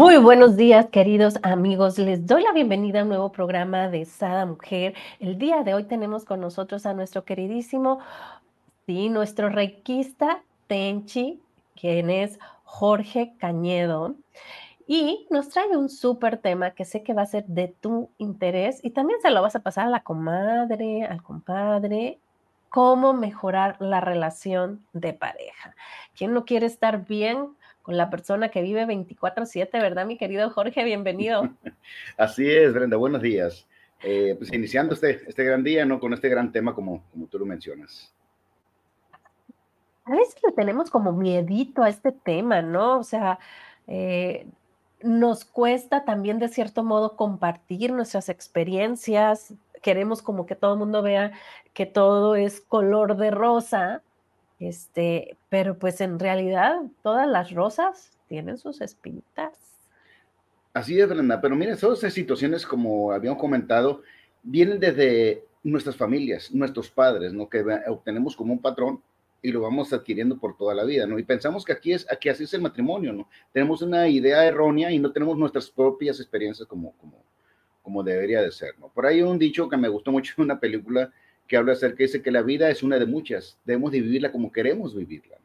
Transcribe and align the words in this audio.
Muy 0.00 0.16
buenos 0.16 0.56
días, 0.56 0.86
queridos 0.86 1.34
amigos. 1.42 1.98
Les 1.98 2.26
doy 2.26 2.42
la 2.42 2.52
bienvenida 2.52 3.00
a 3.00 3.02
un 3.02 3.10
nuevo 3.10 3.32
programa 3.32 3.88
de 3.90 4.06
Sada 4.06 4.46
Mujer. 4.46 4.94
El 5.18 5.36
día 5.36 5.62
de 5.62 5.74
hoy 5.74 5.84
tenemos 5.84 6.24
con 6.24 6.40
nosotros 6.40 6.86
a 6.86 6.94
nuestro 6.94 7.26
queridísimo, 7.26 7.98
sí, 8.86 9.10
nuestro 9.10 9.50
reikista 9.50 10.42
Tenchi, 10.68 11.42
quien 11.78 12.08
es 12.08 12.38
Jorge 12.64 13.34
Cañedo. 13.36 14.14
Y 14.86 15.26
nos 15.28 15.50
trae 15.50 15.76
un 15.76 15.90
súper 15.90 16.38
tema 16.38 16.70
que 16.70 16.86
sé 16.86 17.02
que 17.02 17.12
va 17.12 17.20
a 17.20 17.26
ser 17.26 17.44
de 17.44 17.68
tu 17.68 18.08
interés 18.16 18.82
y 18.82 18.92
también 18.92 19.20
se 19.20 19.30
lo 19.30 19.42
vas 19.42 19.54
a 19.54 19.60
pasar 19.60 19.86
a 19.86 19.90
la 19.90 20.02
comadre, 20.02 21.04
al 21.04 21.22
compadre, 21.22 22.18
cómo 22.70 23.12
mejorar 23.12 23.76
la 23.80 24.00
relación 24.00 24.82
de 24.94 25.12
pareja. 25.12 25.74
¿Quién 26.16 26.32
no 26.32 26.46
quiere 26.46 26.64
estar 26.64 27.04
bien 27.04 27.50
con 27.90 27.96
la 27.96 28.08
persona 28.08 28.50
que 28.50 28.62
vive 28.62 28.86
24/7, 28.86 29.68
¿verdad, 29.80 30.06
mi 30.06 30.16
querido 30.16 30.48
Jorge? 30.50 30.84
Bienvenido. 30.84 31.50
Así 32.16 32.48
es, 32.48 32.72
Brenda, 32.72 32.96
buenos 32.96 33.20
días. 33.20 33.66
Eh, 34.04 34.36
pues 34.38 34.52
iniciando 34.52 34.94
este, 34.94 35.22
este 35.26 35.42
gran 35.42 35.64
día, 35.64 35.84
¿no? 35.84 35.98
Con 35.98 36.12
este 36.12 36.28
gran 36.28 36.52
tema 36.52 36.72
como, 36.72 37.02
como 37.10 37.26
tú 37.26 37.40
lo 37.40 37.46
mencionas. 37.46 38.14
A 40.04 40.12
veces 40.12 40.36
le 40.46 40.52
tenemos 40.52 40.88
como 40.88 41.10
miedito 41.10 41.82
a 41.82 41.88
este 41.88 42.12
tema, 42.12 42.62
¿no? 42.62 43.00
O 43.00 43.02
sea, 43.02 43.40
eh, 43.88 44.46
nos 45.02 45.44
cuesta 45.44 46.04
también 46.04 46.38
de 46.38 46.46
cierto 46.46 46.84
modo 46.84 47.16
compartir 47.16 47.92
nuestras 47.92 48.28
experiencias. 48.28 49.52
Queremos 49.82 50.22
como 50.22 50.46
que 50.46 50.54
todo 50.54 50.74
el 50.74 50.78
mundo 50.78 51.02
vea 51.02 51.32
que 51.74 51.86
todo 51.86 52.36
es 52.36 52.60
color 52.60 53.16
de 53.16 53.32
rosa, 53.32 54.04
este, 54.60 55.36
pero 55.48 55.78
pues 55.78 56.00
en 56.00 56.18
realidad 56.18 56.76
todas 57.02 57.26
las 57.26 57.50
rosas 57.52 58.12
tienen 58.28 58.58
sus 58.58 58.80
espinitas. 58.80 59.52
Así 60.72 61.00
es, 61.00 61.08
Brenda, 61.08 61.40
pero 61.40 61.56
miren, 61.56 61.76
todas 61.76 61.98
esas 61.98 62.12
situaciones, 62.12 62.64
como 62.64 63.10
habíamos 63.10 63.40
comentado, 63.40 64.02
vienen 64.42 64.78
desde 64.78 65.44
nuestras 65.64 65.96
familias, 65.96 66.52
nuestros 66.52 66.90
padres, 66.90 67.32
¿no? 67.32 67.48
Que 67.48 67.64
obtenemos 67.88 68.36
como 68.36 68.52
un 68.52 68.60
patrón 68.60 69.02
y 69.42 69.50
lo 69.50 69.62
vamos 69.62 69.92
adquiriendo 69.92 70.38
por 70.38 70.56
toda 70.56 70.74
la 70.74 70.84
vida, 70.84 71.06
¿no? 71.06 71.18
Y 71.18 71.22
pensamos 71.22 71.64
que 71.64 71.72
aquí 71.72 71.92
es, 71.92 72.06
aquí 72.10 72.28
así 72.28 72.44
es 72.44 72.54
el 72.54 72.60
matrimonio, 72.60 73.12
¿no? 73.12 73.28
Tenemos 73.52 73.82
una 73.82 74.06
idea 74.08 74.44
errónea 74.44 74.90
y 74.92 74.98
no 74.98 75.10
tenemos 75.10 75.36
nuestras 75.36 75.70
propias 75.70 76.20
experiencias 76.20 76.68
como, 76.68 76.92
como, 76.98 77.22
como 77.82 78.02
debería 78.02 78.42
de 78.42 78.52
ser, 78.52 78.78
¿no? 78.78 78.88
Por 78.88 79.06
ahí 79.06 79.22
un 79.22 79.38
dicho 79.38 79.68
que 79.68 79.76
me 79.76 79.88
gustó 79.88 80.12
mucho 80.12 80.34
en 80.36 80.44
una 80.44 80.60
película 80.60 81.12
que 81.50 81.56
habla 81.56 81.72
acerca 81.72 81.96
de 81.96 82.04
dice 82.04 82.22
que 82.22 82.30
la 82.30 82.42
vida 82.42 82.70
es 82.70 82.84
una 82.84 82.96
de 82.96 83.06
muchas, 83.06 83.58
debemos 83.64 83.90
de 83.90 84.00
vivirla 84.00 84.30
como 84.30 84.52
queremos 84.52 84.94
vivirla. 84.94 85.36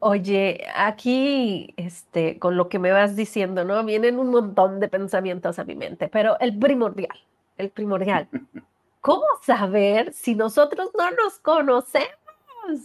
Oye, 0.00 0.66
aquí, 0.74 1.72
este, 1.76 2.40
con 2.40 2.56
lo 2.56 2.68
que 2.68 2.80
me 2.80 2.90
vas 2.90 3.14
diciendo, 3.14 3.64
¿no? 3.64 3.84
Vienen 3.84 4.18
un 4.18 4.30
montón 4.30 4.80
de 4.80 4.88
pensamientos 4.88 5.60
a 5.60 5.64
mi 5.64 5.76
mente, 5.76 6.08
pero 6.08 6.36
el 6.40 6.58
primordial, 6.58 7.16
el 7.56 7.70
primordial. 7.70 8.28
¿Cómo 9.00 9.24
saber 9.42 10.12
si 10.12 10.34
nosotros 10.34 10.90
no 10.98 11.12
nos 11.12 11.38
conocemos? 11.38 12.23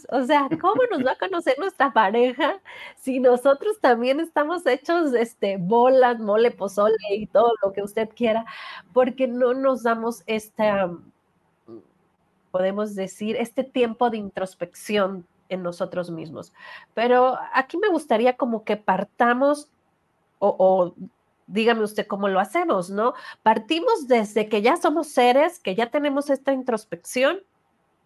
O 0.09 0.23
sea, 0.23 0.49
¿cómo 0.59 0.81
nos 0.91 1.05
va 1.05 1.11
a 1.11 1.17
conocer 1.17 1.57
nuestra 1.59 1.91
pareja 1.93 2.59
si 2.97 3.19
nosotros 3.19 3.79
también 3.79 4.19
estamos 4.19 4.65
hechos 4.65 5.13
este, 5.13 5.57
bolas, 5.57 6.19
mole, 6.19 6.51
pozole 6.51 6.95
y 7.11 7.27
todo 7.27 7.53
lo 7.63 7.73
que 7.73 7.83
usted 7.83 8.09
quiera? 8.09 8.45
Porque 8.93 9.27
no 9.27 9.53
nos 9.53 9.83
damos 9.83 10.23
esta, 10.27 10.91
podemos 12.51 12.95
decir, 12.95 13.35
este 13.37 13.63
tiempo 13.63 14.09
de 14.09 14.17
introspección 14.17 15.25
en 15.49 15.63
nosotros 15.63 16.11
mismos. 16.11 16.53
Pero 16.93 17.37
aquí 17.53 17.77
me 17.77 17.89
gustaría 17.89 18.37
como 18.37 18.63
que 18.63 18.77
partamos 18.77 19.69
o, 20.39 20.55
o 20.57 20.95
dígame 21.47 21.83
usted 21.83 22.07
cómo 22.07 22.27
lo 22.27 22.39
hacemos, 22.39 22.89
¿no? 22.89 23.13
Partimos 23.43 24.07
desde 24.07 24.47
que 24.47 24.61
ya 24.61 24.77
somos 24.77 25.07
seres, 25.07 25.59
que 25.59 25.75
ya 25.75 25.89
tenemos 25.89 26.29
esta 26.29 26.53
introspección 26.53 27.39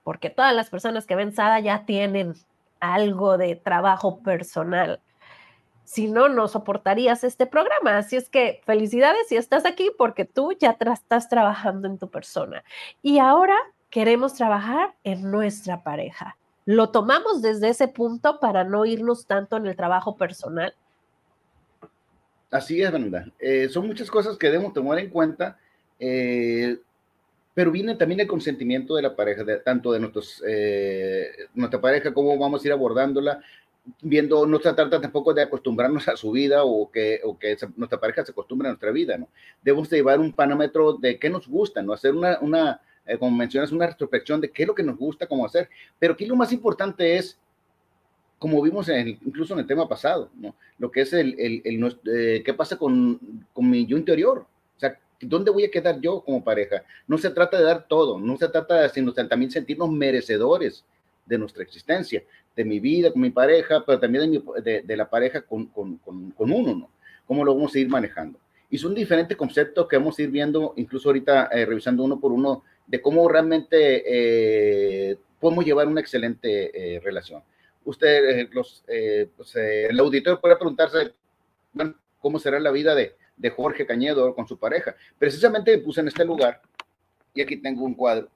porque 0.04 0.30
todas 0.30 0.54
las 0.54 0.70
personas 0.70 1.06
que 1.06 1.16
ven 1.16 1.34
Sada 1.34 1.60
ya 1.60 1.86
tienen 1.86 2.34
algo 2.80 3.38
de 3.38 3.56
trabajo 3.56 4.20
personal. 4.20 5.00
Si 5.86 6.08
no, 6.08 6.30
no 6.30 6.48
soportarías 6.48 7.24
este 7.24 7.46
programa. 7.46 7.98
Así 7.98 8.16
es 8.16 8.30
que 8.30 8.62
felicidades 8.66 9.28
si 9.28 9.36
estás 9.36 9.66
aquí 9.66 9.92
porque 9.98 10.26
tú 10.26 10.54
ya 10.60 10.78
estás 10.94 11.30
trabajando 11.30 11.88
en 11.88 11.98
tu 11.98 12.10
persona. 12.10 12.64
Y 13.02 13.20
ahora 13.20 13.56
queremos 13.90 14.34
trabajar 14.34 14.96
en 15.04 15.30
nuestra 15.30 15.84
pareja. 15.84 16.38
Lo 16.66 16.90
tomamos 16.90 17.42
desde 17.42 17.70
ese 17.70 17.88
punto 17.88 18.40
para 18.40 18.64
no 18.64 18.86
irnos 18.86 19.28
tanto 19.28 19.58
en 19.58 19.68
el 19.68 19.76
trabajo 19.76 20.16
personal. 20.16 20.74
Así 22.50 22.82
es, 22.82 22.92
Brenda. 22.92 23.26
Eh, 23.40 23.68
son 23.70 23.88
muchas 23.88 24.10
cosas 24.10 24.38
que 24.38 24.48
debemos 24.48 24.74
tomar 24.74 25.00
en 25.00 25.10
cuenta. 25.10 25.58
Eh, 26.00 26.78
pero 27.54 27.72
viene 27.72 27.96
también 27.96 28.20
el 28.20 28.28
consentimiento 28.28 28.96
de 28.96 29.04
la 29.04 29.16
pareja, 29.16 29.44
tanto 29.64 29.92
de 29.92 30.00
nuestros, 30.00 30.44
eh, 30.48 31.30
nuestra 31.54 31.80
pareja, 31.80 32.14
cómo 32.14 32.38
vamos 32.38 32.64
a 32.64 32.68
ir 32.68 32.74
abordándola, 32.74 33.42
viendo, 34.02 34.46
no 34.46 34.58
se 34.60 34.74
trata 34.74 35.02
tampoco 35.02 35.34
de 35.34 35.42
acostumbrarnos 35.42 36.08
a 36.08 36.16
su 36.16 36.32
vida 36.32 36.64
o 36.64 36.90
que, 36.90 37.20
o 37.24 37.38
que 37.38 37.58
nuestra 37.76 38.00
pareja 38.00 38.26
se 38.26 38.32
acostumbre 38.32 38.68
a 38.68 38.72
nuestra 38.72 38.92
vida, 38.92 39.18
¿no? 39.18 39.28
Debemos 39.62 39.90
de 39.90 39.98
llevar 39.98 40.20
un 40.20 40.32
parámetro 40.32 40.94
de 40.94 41.20
qué 41.20 41.30
nos 41.30 41.48
gusta, 41.48 41.82
¿no? 41.82 41.94
Hacer 41.94 42.16
una, 42.16 42.40
una 42.40 42.82
eh, 43.06 43.18
como 43.18 43.36
mencionas, 43.36 43.72
una 43.72 43.88
retrospección 43.88 44.40
de 44.40 44.50
qué 44.50 44.64
es 44.64 44.68
lo 44.68 44.76
que 44.76 44.84
nos 44.84 44.98
gusta, 44.98 45.28
cómo 45.28 45.46
hacer, 45.46 45.70
pero 46.00 46.14
aquí 46.14 46.26
lo 46.26 46.36
más 46.36 46.54
importante 46.54 47.18
es, 47.18 47.38
como 48.40 48.62
vimos 48.62 48.90
en 48.90 49.08
incluso 49.08 49.54
en 49.54 49.60
el 49.60 49.68
tema 49.68 49.88
pasado, 49.88 50.30
¿no? 50.36 50.56
Lo 50.78 50.90
que 50.90 51.02
es 51.02 51.14
el, 51.14 51.36
el, 51.40 51.62
el 51.66 51.98
eh, 52.14 52.42
qué 52.44 52.54
pasa 52.54 52.78
con, 52.78 53.20
con 53.54 53.70
mi 53.70 53.86
yo 53.86 53.98
interior, 53.98 54.46
¿Dónde 55.20 55.52
voy 55.52 55.66
a 55.66 55.72
quedar 55.72 56.00
yo 56.02 56.22
como 56.22 56.44
pareja? 56.44 56.84
No 57.08 57.18
se 57.18 57.30
trata 57.30 57.58
de 57.58 57.64
dar 57.64 57.88
todo, 57.88 58.20
no 58.20 58.38
se 58.38 58.48
trata 58.50 58.82
de 58.82 58.90
sino 58.90 59.14
también 59.14 59.52
sentirnos 59.52 59.90
merecedores 59.90 60.86
de 61.26 61.38
nuestra 61.38 61.64
existencia, 61.64 62.24
de 62.56 62.66
mi 62.66 62.80
vida 62.80 63.12
con 63.12 63.22
mi 63.22 63.30
pareja, 63.30 63.84
pero 63.86 64.00
también 64.00 64.44
de, 64.64 64.98
la 64.98 65.10
pareja 65.10 65.42
con, 65.42 65.68
con, 65.68 65.98
con, 65.98 66.52
uno, 66.52 66.76
¿no? 66.76 66.90
¿Cómo 67.26 67.44
lo 67.44 67.56
vamos 67.56 67.74
a 67.74 67.80
ir 67.80 67.88
manejando? 67.88 68.40
Y 68.70 68.78
son 68.78 68.94
diferentes 68.94 69.38
conceptos 69.38 69.88
que 69.88 69.98
vamos 69.98 70.18
a 70.18 70.22
ir 70.24 70.30
viendo, 70.30 70.74
incluso 70.76 71.10
ahorita 71.10 71.50
eh, 71.52 71.66
revisando 71.66 72.04
uno 72.04 72.20
por 72.20 72.32
uno, 72.32 72.64
de 72.86 73.02
cómo 73.02 73.28
realmente 73.30 74.04
eh, 74.06 75.18
podemos 75.40 75.66
llevar 75.66 75.88
una 75.88 76.02
excelente 76.02 76.96
eh, 76.96 77.00
relación. 77.00 77.42
Usted, 77.86 78.50
los, 78.52 78.84
pues, 79.36 79.56
el 79.56 80.00
auditor 80.00 80.40
puede 80.40 80.56
preguntarse, 80.56 81.14
¿cómo 82.20 82.40
será 82.40 82.60
la 82.60 82.72
vida 82.72 82.96
de, 82.96 83.16
de 83.36 83.50
Jorge 83.50 83.86
Cañedo 83.86 84.34
con 84.36 84.48
su 84.48 84.58
pareja. 84.58 84.96
Precisamente 85.18 85.76
me 85.76 85.84
puse 85.84 86.02
en 86.02 86.08
este 86.08 86.26
lugar 86.26 86.62
y 87.34 87.42
aquí 87.42 87.58
tengo 87.58 87.84
un 87.84 87.94
cuadro 87.96 88.30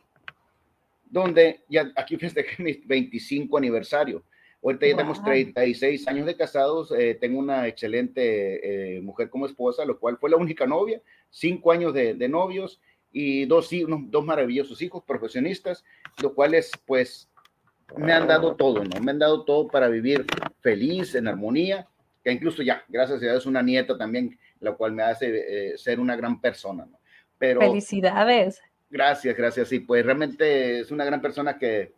donde 1.09 1.61
ya 1.69 1.91
aquí 1.95 2.17
festejé 2.17 2.61
mi 2.61 2.73
25 2.85 3.57
aniversario. 3.57 4.23
Ahorita 4.63 4.87
ya 4.87 4.97
tenemos 4.97 5.23
36 5.23 6.07
años 6.07 6.25
de 6.25 6.35
casados, 6.35 6.91
eh, 6.91 7.15
tengo 7.19 7.39
una 7.39 7.67
excelente 7.67 8.97
eh, 8.97 9.01
mujer 9.01 9.29
como 9.29 9.45
esposa, 9.45 9.85
lo 9.85 9.99
cual 9.99 10.17
fue 10.17 10.31
la 10.31 10.37
única 10.37 10.65
novia, 10.65 10.99
cinco 11.29 11.71
años 11.71 11.93
de, 11.93 12.15
novios 12.27 12.81
y 13.11 13.45
dos, 13.45 13.69
dos 13.87 14.25
maravillosos 14.25 14.81
hijos 14.81 15.03
profesionistas, 15.05 15.85
lo 16.21 16.33
cual 16.33 16.55
es 16.55 16.71
pues 16.85 17.29
me 17.95 18.11
han 18.11 18.27
dado 18.27 18.55
todo, 18.55 18.83
¿no? 18.83 18.99
Me 18.99 19.11
han 19.11 19.19
dado 19.19 19.45
todo 19.45 19.67
para 19.67 19.87
vivir 19.87 20.25
feliz, 20.59 21.15
en 21.15 21.27
armonía, 21.27 21.87
que 22.23 22.31
incluso 22.31 22.63
ya, 22.63 22.83
gracias 22.89 23.21
a 23.21 23.25
Dios, 23.25 23.45
una 23.45 23.61
nieta 23.61 23.97
también 23.97 24.37
lo 24.59 24.77
cual 24.77 24.91
me 24.91 25.03
hace 25.03 25.71
eh, 25.73 25.77
ser 25.77 25.99
una 25.99 26.15
gran 26.15 26.39
persona. 26.41 26.85
¿no? 26.85 26.99
Pero, 27.37 27.61
Felicidades. 27.61 28.61
Gracias, 28.89 29.35
gracias. 29.35 29.67
Sí, 29.67 29.79
pues 29.79 30.05
realmente 30.05 30.79
es 30.79 30.91
una 30.91 31.05
gran 31.05 31.21
persona 31.21 31.57
que 31.57 31.93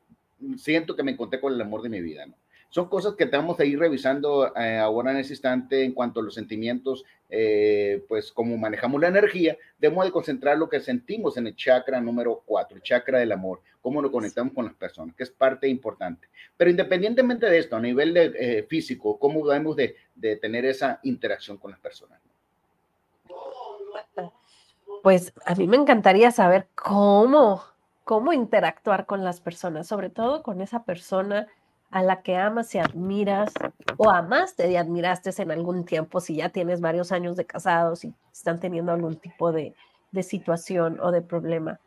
siento 0.57 0.95
que 0.95 1.03
me 1.03 1.11
encontré 1.11 1.39
con 1.39 1.53
el 1.53 1.61
amor 1.61 1.81
de 1.81 1.89
mi 1.89 2.01
vida. 2.01 2.25
¿no? 2.25 2.35
Son 2.69 2.87
cosas 2.87 3.15
que 3.15 3.25
tenemos 3.25 3.59
a 3.59 3.65
ir 3.65 3.79
revisando 3.79 4.55
eh, 4.55 4.77
ahora 4.77 5.11
en 5.11 5.17
ese 5.17 5.33
instante 5.33 5.83
en 5.83 5.91
cuanto 5.91 6.19
a 6.19 6.23
los 6.23 6.35
sentimientos, 6.35 7.03
eh, 7.27 8.03
pues 8.07 8.31
como 8.31 8.57
manejamos 8.57 9.01
la 9.01 9.07
energía, 9.07 9.57
debemos 9.79 10.05
de 10.05 10.11
concentrar 10.11 10.55
lo 10.55 10.69
que 10.69 10.79
sentimos 10.79 11.35
en 11.37 11.47
el 11.47 11.55
chakra 11.55 11.99
número 11.99 12.43
4, 12.45 12.77
el 12.77 12.83
chakra 12.83 13.17
del 13.17 13.31
amor, 13.31 13.61
cómo 13.81 14.03
lo 14.03 14.11
conectamos 14.11 14.53
con 14.53 14.65
las 14.65 14.75
personas, 14.75 15.15
que 15.15 15.23
es 15.23 15.31
parte 15.31 15.67
importante. 15.67 16.27
Pero 16.57 16.69
independientemente 16.69 17.47
de 17.47 17.57
esto, 17.57 17.75
a 17.75 17.81
nivel 17.81 18.13
de, 18.13 18.65
físico, 18.69 19.17
cómo 19.17 19.47
debemos 19.47 19.75
de, 19.75 19.95
de 20.13 20.35
tener 20.35 20.63
esa 20.65 20.99
interacción 21.01 21.57
con 21.57 21.71
las 21.71 21.79
personas. 21.79 22.19
Pues 25.03 25.33
a 25.45 25.55
mí 25.55 25.67
me 25.67 25.77
encantaría 25.77 26.31
saber 26.31 26.67
cómo, 26.75 27.63
cómo 28.03 28.33
interactuar 28.33 29.05
con 29.05 29.23
las 29.23 29.41
personas, 29.41 29.87
sobre 29.87 30.09
todo 30.09 30.43
con 30.43 30.61
esa 30.61 30.83
persona 30.83 31.47
a 31.91 32.03
la 32.03 32.21
que 32.21 32.35
amas 32.37 32.73
y 32.75 32.79
admiras 32.79 33.51
o 33.97 34.09
amaste 34.09 34.69
y 34.69 34.75
admiraste 34.75 35.31
en 35.41 35.51
algún 35.51 35.85
tiempo, 35.85 36.19
si 36.19 36.35
ya 36.35 36.49
tienes 36.49 36.81
varios 36.81 37.11
años 37.11 37.35
de 37.35 37.45
casados 37.45 38.03
y 38.05 38.13
están 38.31 38.59
teniendo 38.59 38.91
algún 38.91 39.15
tipo 39.15 39.51
de, 39.51 39.73
de 40.11 40.23
situación 40.23 40.99
o 41.01 41.11
de 41.11 41.21
problema. 41.21 41.79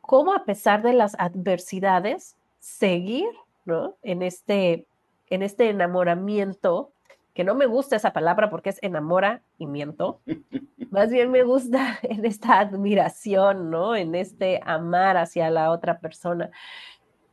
¿Cómo 0.00 0.34
a 0.34 0.44
pesar 0.44 0.82
de 0.82 0.92
las 0.92 1.14
adversidades 1.18 2.36
seguir 2.60 3.28
¿no? 3.64 3.96
en, 4.02 4.22
este, 4.22 4.86
en 5.28 5.42
este 5.42 5.68
enamoramiento 5.70 6.90
que 7.34 7.44
no 7.44 7.54
me 7.54 7.66
gusta 7.66 7.96
esa 7.96 8.12
palabra 8.12 8.48
porque 8.48 8.70
es 8.70 8.82
enamoramiento, 8.82 10.20
más 10.90 11.10
bien 11.10 11.30
me 11.30 11.42
gusta 11.42 11.98
en 12.02 12.24
esta 12.24 12.60
admiración, 12.60 13.70
¿no? 13.70 13.96
En 13.96 14.14
este 14.14 14.60
amar 14.64 15.16
hacia 15.16 15.50
la 15.50 15.70
otra 15.70 15.98
persona. 15.98 16.50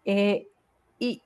Eh, 0.03 0.47
y, 0.99 1.21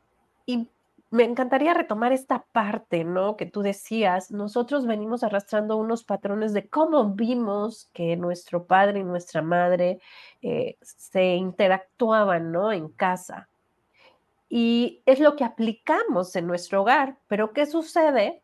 y 0.45 0.69
me 1.11 1.23
encantaría 1.23 1.73
retomar 1.73 2.11
esta 2.11 2.45
parte, 2.51 3.05
¿no? 3.05 3.37
Que 3.37 3.45
tú 3.45 3.61
decías, 3.61 4.31
nosotros 4.31 4.85
venimos 4.85 5.23
arrastrando 5.23 5.77
unos 5.77 6.03
patrones 6.03 6.51
de 6.53 6.67
cómo 6.67 7.05
vimos 7.11 7.89
que 7.93 8.17
nuestro 8.17 8.65
padre 8.65 8.99
y 8.99 9.03
nuestra 9.03 9.41
madre 9.41 9.99
eh, 10.41 10.77
se 10.81 11.35
interactuaban, 11.35 12.51
¿no? 12.51 12.71
En 12.71 12.89
casa. 12.89 13.47
Y 14.49 15.01
es 15.05 15.19
lo 15.19 15.35
que 15.35 15.43
aplicamos 15.45 16.35
en 16.35 16.47
nuestro 16.47 16.81
hogar, 16.81 17.17
pero 17.27 17.53
¿qué 17.53 17.65
sucede? 17.65 18.43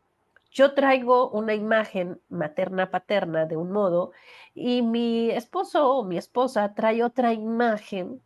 Yo 0.52 0.74
traigo 0.74 1.30
una 1.30 1.54
imagen 1.54 2.20
materna-paterna 2.28 3.46
de 3.46 3.56
un 3.56 3.72
modo 3.72 4.12
y 4.54 4.82
mi 4.82 5.32
esposo 5.32 5.96
o 5.96 6.04
mi 6.04 6.18
esposa 6.18 6.74
trae 6.74 7.04
otra 7.04 7.32
imagen 7.32 8.22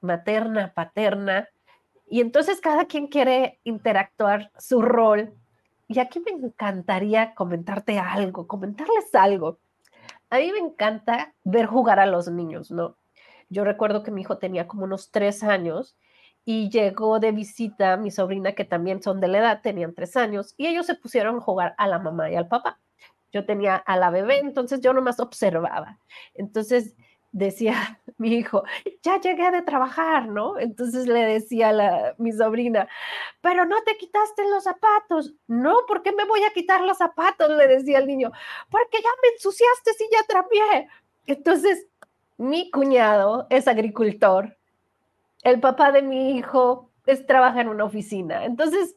materna-paterna 0.00 1.48
y 2.08 2.22
entonces 2.22 2.60
cada 2.62 2.86
quien 2.86 3.08
quiere 3.08 3.60
interactuar 3.62 4.50
su 4.58 4.80
rol. 4.80 5.34
Y 5.86 5.98
aquí 5.98 6.20
me 6.20 6.30
encantaría 6.30 7.34
comentarte 7.34 7.98
algo, 7.98 8.46
comentarles 8.46 9.14
algo. 9.14 9.58
A 10.30 10.38
mí 10.38 10.50
me 10.52 10.60
encanta 10.60 11.34
ver 11.44 11.66
jugar 11.66 12.00
a 12.00 12.06
los 12.06 12.28
niños, 12.28 12.70
¿no? 12.70 12.96
Yo 13.50 13.64
recuerdo 13.64 14.02
que 14.02 14.12
mi 14.12 14.22
hijo 14.22 14.38
tenía 14.38 14.66
como 14.66 14.84
unos 14.84 15.10
tres 15.10 15.42
años 15.42 15.96
y 16.44 16.70
llegó 16.70 17.20
de 17.20 17.32
visita 17.32 17.96
mi 17.96 18.10
sobrina, 18.10 18.52
que 18.52 18.64
también 18.64 19.02
son 19.02 19.20
de 19.20 19.28
la 19.28 19.38
edad, 19.38 19.60
tenían 19.62 19.94
tres 19.94 20.16
años, 20.16 20.54
y 20.56 20.66
ellos 20.66 20.86
se 20.86 20.94
pusieron 20.94 21.36
a 21.36 21.40
jugar 21.40 21.74
a 21.78 21.86
la 21.86 21.98
mamá 21.98 22.30
y 22.30 22.36
al 22.36 22.48
papá. 22.48 22.80
Yo 23.32 23.46
tenía 23.46 23.76
a 23.76 23.96
la 23.96 24.10
bebé, 24.10 24.38
entonces 24.38 24.80
yo 24.80 24.92
nomás 24.92 25.20
observaba. 25.20 25.98
Entonces 26.34 26.96
decía 27.32 28.00
mi 28.18 28.34
hijo, 28.34 28.64
ya 29.02 29.20
llegué 29.20 29.50
de 29.50 29.62
trabajar, 29.62 30.28
¿no? 30.28 30.58
Entonces 30.58 31.06
le 31.06 31.20
decía 31.20 31.72
la, 31.72 32.14
mi 32.18 32.32
sobrina, 32.32 32.88
pero 33.40 33.64
no 33.66 33.82
te 33.84 33.96
quitaste 33.96 34.48
los 34.48 34.64
zapatos. 34.64 35.34
No, 35.46 35.76
¿por 35.86 36.02
qué 36.02 36.12
me 36.12 36.24
voy 36.24 36.42
a 36.44 36.52
quitar 36.52 36.82
los 36.82 36.98
zapatos? 36.98 37.50
Le 37.50 37.66
decía 37.66 37.98
el 37.98 38.06
niño, 38.06 38.30
porque 38.70 38.98
ya 38.98 39.10
me 39.22 39.28
ensuciaste 39.34 39.90
y 40.00 40.12
ya 40.12 40.24
trapié. 40.26 40.88
Entonces, 41.26 41.86
mi 42.36 42.70
cuñado 42.70 43.46
es 43.50 43.68
agricultor, 43.68 44.56
el 45.42 45.60
papá 45.60 45.92
de 45.92 46.02
mi 46.02 46.36
hijo 46.36 46.90
es, 47.06 47.26
trabaja 47.26 47.60
en 47.60 47.68
una 47.68 47.84
oficina. 47.84 48.44
Entonces, 48.44 48.96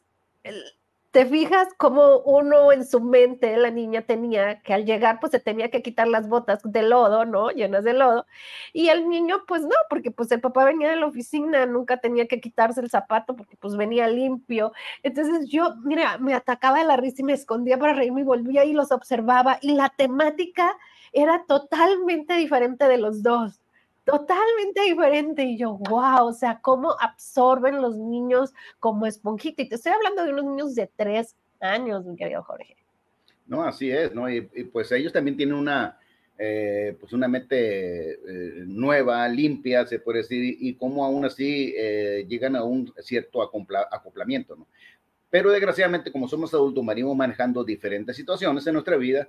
te 1.13 1.27
fijas 1.27 1.67
cómo 1.77 2.19
uno 2.25 2.71
en 2.71 2.85
su 2.87 2.99
mente, 2.99 3.55
la 3.57 3.69
niña 3.69 4.01
tenía 4.01 4.61
que 4.63 4.73
al 4.73 4.83
llegar, 4.83 5.19
pues 5.19 5.31
se 5.31 5.39
tenía 5.39 5.69
que 5.69 5.83
quitar 5.83 6.07
las 6.07 6.27
botas 6.27 6.59
de 6.63 6.81
lodo, 6.81 7.23
¿no? 7.25 7.51
Llenas 7.51 7.83
de 7.83 7.93
lodo. 7.93 8.25
Y 8.73 8.89
el 8.89 9.07
niño, 9.07 9.43
pues 9.47 9.61
no, 9.61 9.75
porque 9.89 10.09
pues 10.09 10.31
el 10.31 10.41
papá 10.41 10.65
venía 10.65 10.89
de 10.89 10.95
la 10.95 11.05
oficina, 11.05 11.67
nunca 11.67 11.97
tenía 11.97 12.27
que 12.27 12.41
quitarse 12.41 12.81
el 12.81 12.89
zapato 12.89 13.35
porque 13.35 13.55
pues 13.57 13.75
venía 13.77 14.07
limpio. 14.07 14.73
Entonces 15.03 15.47
yo, 15.49 15.75
mira, 15.83 16.17
me 16.17 16.33
atacaba 16.33 16.79
de 16.79 16.85
la 16.85 16.97
risa 16.97 17.17
y 17.21 17.25
me 17.25 17.33
escondía 17.33 17.77
para 17.77 17.93
reírme 17.93 18.21
y 18.21 18.23
volvía 18.23 18.65
y 18.65 18.73
los 18.73 18.91
observaba. 18.91 19.59
Y 19.61 19.75
la 19.75 19.89
temática 19.89 20.75
era 21.11 21.45
totalmente 21.47 22.33
diferente 22.33 22.87
de 22.87 22.97
los 22.97 23.21
dos 23.21 23.62
totalmente 24.03 24.81
diferente. 24.83 25.43
Y 25.43 25.57
yo, 25.57 25.77
wow, 25.89 26.27
o 26.27 26.33
sea, 26.33 26.59
cómo 26.61 26.95
absorben 26.99 27.81
los 27.81 27.97
niños 27.97 28.53
como 28.79 29.05
esponjita. 29.05 29.61
Y 29.61 29.69
te 29.69 29.75
estoy 29.75 29.93
hablando 29.93 30.23
de 30.23 30.31
unos 30.31 30.45
niños 30.45 30.75
de 30.75 30.89
tres 30.95 31.35
años, 31.59 32.05
mi 32.05 32.15
querido 32.15 32.43
Jorge. 32.43 32.75
No, 33.45 33.63
así 33.63 33.91
es, 33.91 34.13
¿no? 34.13 34.29
Y, 34.29 34.41
pues 34.41 34.91
ellos 34.91 35.11
también 35.11 35.37
tienen 35.37 35.55
una, 35.55 35.99
eh, 36.37 36.95
pues 36.99 37.13
una 37.13 37.27
mente 37.27 38.11
eh, 38.13 38.63
nueva, 38.65 39.27
limpia, 39.27 39.85
se 39.85 39.99
puede 39.99 40.19
decir, 40.19 40.57
y 40.59 40.75
cómo 40.75 41.05
aún 41.05 41.25
así 41.25 41.73
eh, 41.77 42.25
llegan 42.27 42.55
a 42.55 42.63
un 42.63 42.93
cierto 42.99 43.41
acoplamiento, 43.41 44.55
¿no? 44.55 44.67
Pero 45.29 45.49
desgraciadamente, 45.51 46.11
como 46.11 46.27
somos 46.27 46.53
adultos, 46.53 46.85
venimos 46.85 47.15
manejando 47.15 47.63
diferentes 47.63 48.15
situaciones 48.15 48.67
en 48.67 48.73
nuestra 48.73 48.97
vida, 48.97 49.27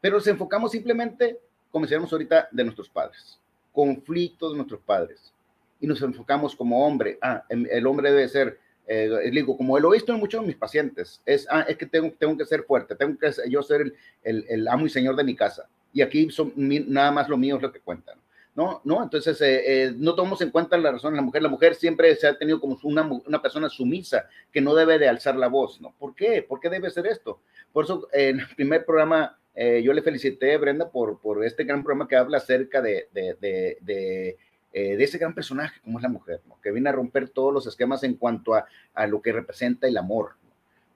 pero 0.00 0.16
nos 0.16 0.26
enfocamos 0.28 0.70
simplemente, 0.70 1.40
como 1.70 1.84
decíamos 1.84 2.12
ahorita, 2.12 2.48
de 2.52 2.64
nuestros 2.64 2.88
padres 2.88 3.41
conflictos 3.72 4.52
de 4.52 4.56
nuestros 4.56 4.80
padres 4.80 5.32
y 5.80 5.86
nos 5.86 6.00
enfocamos 6.02 6.54
como 6.54 6.86
hombre. 6.86 7.18
Ah, 7.20 7.44
em, 7.48 7.66
el 7.70 7.86
hombre 7.86 8.10
debe 8.10 8.28
ser, 8.28 8.58
eh, 8.86 9.30
digo, 9.32 9.56
como 9.56 9.78
lo 9.78 9.92
he 9.92 9.96
visto 9.96 10.12
en 10.12 10.20
muchos 10.20 10.40
de 10.40 10.46
mis 10.46 10.56
pacientes, 10.56 11.20
es, 11.26 11.46
ah, 11.50 11.64
es 11.68 11.76
que 11.76 11.86
tengo, 11.86 12.12
tengo 12.18 12.36
que 12.36 12.44
ser 12.44 12.62
fuerte, 12.64 12.94
tengo 12.94 13.18
que 13.18 13.32
yo 13.50 13.62
ser 13.62 13.80
el, 13.82 13.94
el, 14.22 14.46
el 14.48 14.68
amo 14.68 14.86
y 14.86 14.90
señor 14.90 15.16
de 15.16 15.24
mi 15.24 15.34
casa. 15.34 15.68
Y 15.92 16.02
aquí 16.02 16.30
son, 16.30 16.52
nada 16.56 17.10
más 17.10 17.28
lo 17.28 17.36
mío 17.36 17.56
es 17.56 17.62
lo 17.62 17.72
que 17.72 17.80
cuentan. 17.80 18.18
¿no? 18.54 18.80
¿no? 18.84 19.02
Entonces, 19.02 19.40
eh, 19.40 19.62
eh, 19.64 19.92
no 19.96 20.14
tomamos 20.14 20.40
en 20.42 20.50
cuenta 20.50 20.76
la 20.76 20.92
razón 20.92 21.12
de 21.12 21.16
la 21.16 21.22
mujer. 21.22 21.42
La 21.42 21.48
mujer 21.48 21.74
siempre 21.74 22.14
se 22.16 22.26
ha 22.26 22.36
tenido 22.36 22.60
como 22.60 22.78
una, 22.82 23.02
una, 23.02 23.40
persona 23.40 23.68
sumisa 23.68 24.26
que 24.52 24.60
no 24.60 24.74
debe 24.74 24.98
de 24.98 25.08
alzar 25.08 25.36
la 25.36 25.48
voz, 25.48 25.80
¿no? 25.80 25.94
¿Por 25.98 26.14
qué? 26.14 26.42
¿Por 26.42 26.60
qué 26.60 26.68
debe 26.68 26.90
ser 26.90 27.06
esto? 27.06 27.40
Por 27.72 27.84
eso, 27.84 28.08
en 28.12 28.40
el 28.40 28.48
primer 28.54 28.84
programa 28.84 29.38
eh, 29.54 29.82
yo 29.82 29.92
le 29.92 30.02
felicité, 30.02 30.56
Brenda, 30.56 30.90
por, 30.90 31.20
por 31.20 31.44
este 31.44 31.64
gran 31.64 31.82
programa 31.82 32.08
que 32.08 32.16
habla 32.16 32.38
acerca 32.38 32.80
de, 32.80 33.08
de, 33.12 33.36
de, 33.80 34.38
eh, 34.72 34.96
ese 34.98 35.18
gran 35.18 35.34
personaje 35.34 35.80
como 35.82 35.98
es 35.98 36.02
la 36.02 36.08
mujer, 36.08 36.40
que 36.62 36.70
viene 36.70 36.88
a 36.88 36.92
romper 36.92 37.28
todos 37.28 37.52
los 37.52 37.66
esquemas 37.66 38.02
en 38.04 38.14
cuanto 38.14 38.54
a, 38.54 38.66
a 38.94 39.06
lo 39.06 39.20
que 39.20 39.32
representa 39.32 39.86
el 39.86 39.96
amor. 39.98 40.32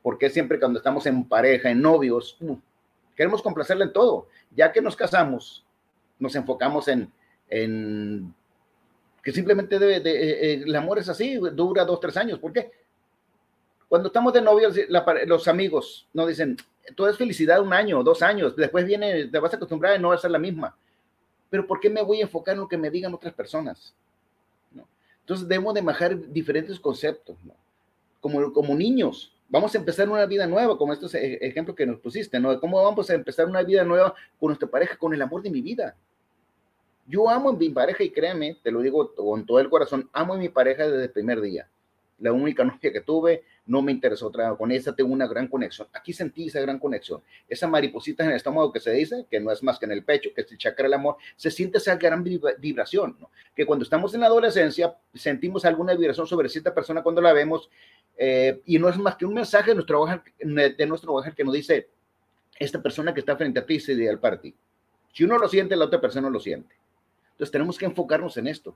Porque 0.03 0.31
siempre 0.31 0.59
cuando 0.59 0.79
estamos 0.79 1.05
en 1.07 1.29
pareja, 1.29 1.69
en 1.69 1.83
novios, 1.83 2.37
uh, 2.41 2.57
queremos 3.17 3.43
complacerle 3.43 3.85
en 3.85 3.93
todo. 3.93 4.29
Ya 4.55 4.71
que 4.71 4.81
nos 4.81 4.95
casamos, 4.95 5.67
nos 6.19 6.35
enfocamos 6.37 6.87
en, 6.87 7.11
en 7.51 8.33
que 9.23 9.33
simplemente 9.33 9.77
eh, 9.77 10.63
el 10.65 10.77
amor 10.77 11.01
es 11.01 11.09
así, 11.09 11.37
dura 11.53 11.85
dos, 11.85 11.99
tres 11.99 12.17
años. 12.17 12.39
¿Por 12.39 12.53
qué? 12.53 12.71
Cuando 13.89 14.07
estamos 14.09 14.33
de 14.33 14.41
novios, 14.41 14.77
los 15.27 15.49
amigos 15.49 16.09
nos 16.13 16.29
dicen, 16.29 16.57
todo 16.95 17.09
es 17.09 17.17
felicidad 17.17 17.61
un 17.61 17.73
año, 17.73 18.03
dos 18.03 18.23
años, 18.23 18.55
después 18.57 18.85
viene, 18.87 19.27
te 19.27 19.39
vas 19.39 19.53
a 19.53 19.57
acostumbrar 19.57 19.95
a 19.95 19.99
no 19.99 20.09
va 20.09 20.15
a 20.15 20.19
ser 20.19 20.31
la 20.31 20.39
misma. 20.39 20.77
Pero 21.51 21.67
¿por 21.67 21.81
qué 21.81 21.91
me 21.91 22.03
voy 22.03 22.21
a 22.21 22.23
enfocar 22.23 22.55
en 22.55 22.61
lo 22.61 22.69
que 22.69 22.77
me 22.77 22.91
digan 22.91 23.15
otras 23.15 23.35
personas? 23.35 23.95
¿No? 24.73 24.87
Entonces 25.21 25.49
debemos 25.49 25.75
de 25.75 25.83
manejar 25.83 26.19
diferentes 26.33 26.79
conceptos, 26.79 27.37
como, 28.21 28.53
como 28.53 28.75
niños. 28.75 29.33
Vamos 29.49 29.75
a 29.75 29.79
empezar 29.79 30.09
una 30.09 30.27
vida 30.27 30.47
nueva, 30.47 30.77
como 30.77 30.93
estos 30.93 31.15
e, 31.15 31.35
ejemplos 31.41 31.77
que 31.77 31.87
nos 31.87 32.01
pusiste, 32.01 32.41
¿no? 32.41 32.59
¿Cómo 32.61 32.83
vamos 32.83 33.09
a 33.11 33.15
empezar 33.15 33.47
una 33.47 33.63
vida 33.63 33.85
nueva 33.85 34.15
con 34.41 34.49
nuestra 34.49 34.69
pareja, 34.69 34.97
con 34.97 35.15
el 35.15 35.23
amor 35.23 35.43
de 35.43 35.51
mi 35.51 35.61
vida? 35.61 35.97
Yo 37.07 37.31
amo 37.31 37.51
a 37.51 37.53
mi 37.53 37.69
pareja 37.71 38.03
y 38.03 38.11
créeme, 38.11 38.59
te 38.63 38.73
lo 38.73 38.81
digo 38.81 39.15
con 39.15 39.47
todo 39.47 39.61
el 39.61 39.71
corazón, 39.71 40.11
amo 40.13 40.35
a 40.35 40.39
mi 40.39 40.49
pareja 40.49 40.89
desde 40.89 41.05
el 41.05 41.11
primer 41.11 41.41
día. 41.41 41.69
La 42.19 42.33
única 42.33 42.65
novia 42.65 42.93
que 42.93 43.01
tuve, 43.01 43.45
no 43.67 43.83
me 43.83 43.93
interesó 43.93 44.33
con 44.57 44.71
esa 44.71 44.95
tengo 44.95 45.13
una 45.13 45.27
gran 45.27 45.49
conexión. 45.49 45.89
Aquí 45.93 46.13
sentí 46.13 46.47
esa 46.47 46.61
gran 46.61 46.79
conexión. 46.79 47.21
Esa 47.49 47.67
mariposita 47.67 48.25
en 48.25 48.31
el 48.31 48.37
estómago 48.37 48.73
que 48.73 48.81
se 48.81 48.93
dice, 48.93 49.27
que 49.31 49.41
no 49.41 49.51
es 49.51 49.63
más 49.63 49.79
que 49.79 49.87
en 49.87 49.93
el 49.93 50.05
pecho, 50.05 50.31
que 50.35 50.43
es 50.43 50.53
el 50.53 50.59
chakra 50.59 50.85
del 50.85 50.95
amor, 50.95 51.17
se 51.37 51.51
siente 51.51 51.79
esa 51.79 51.97
gran 51.97 52.25
vibración, 52.25 53.17
que 53.55 53.67
cuando 53.67 53.83
estamos 53.83 54.15
en 54.15 54.21
la 54.21 54.27
adolescencia 54.27 54.97
sentimos 55.15 55.65
alguna 55.65 55.95
vibración 55.95 56.27
sobre 56.27 56.49
cierta 56.49 56.73
persona 56.73 57.03
cuando 57.03 57.21
la 57.21 57.33
vemos, 57.33 57.69
eh, 58.17 58.63
y 58.65 58.79
no 58.79 58.89
es 58.89 58.97
más 58.97 59.17
que 59.17 59.27
un 59.27 59.35
mensaje 59.35 59.71
de 59.71 59.75
nuestro 59.75 60.01
hogar, 60.01 60.23
de 60.39 60.87
nuestro 60.87 61.13
hogar 61.13 61.35
que 61.35 61.45
nos 61.45 61.55
dice, 61.55 61.89
esta 62.59 62.83
persona 62.83 63.13
que 63.13 63.21
está 63.21 63.37
frente 63.37 63.61
a 63.61 63.67
ti 63.67 63.77
es 63.77 63.89
ideal 63.89 64.19
para 64.19 64.41
ti. 64.41 64.55
Si 65.13 65.25
uno 65.25 65.39
lo 65.39 65.49
siente, 65.49 65.77
la 65.77 65.87
otra 65.87 66.01
persona 66.01 66.31
lo 66.31 66.41
siente. 66.41 66.75
Entonces 67.33 67.51
tenemos 67.51 67.77
que 67.77 67.85
enfocarnos 67.85 68.37
en 68.37 68.47
esto. 68.47 68.75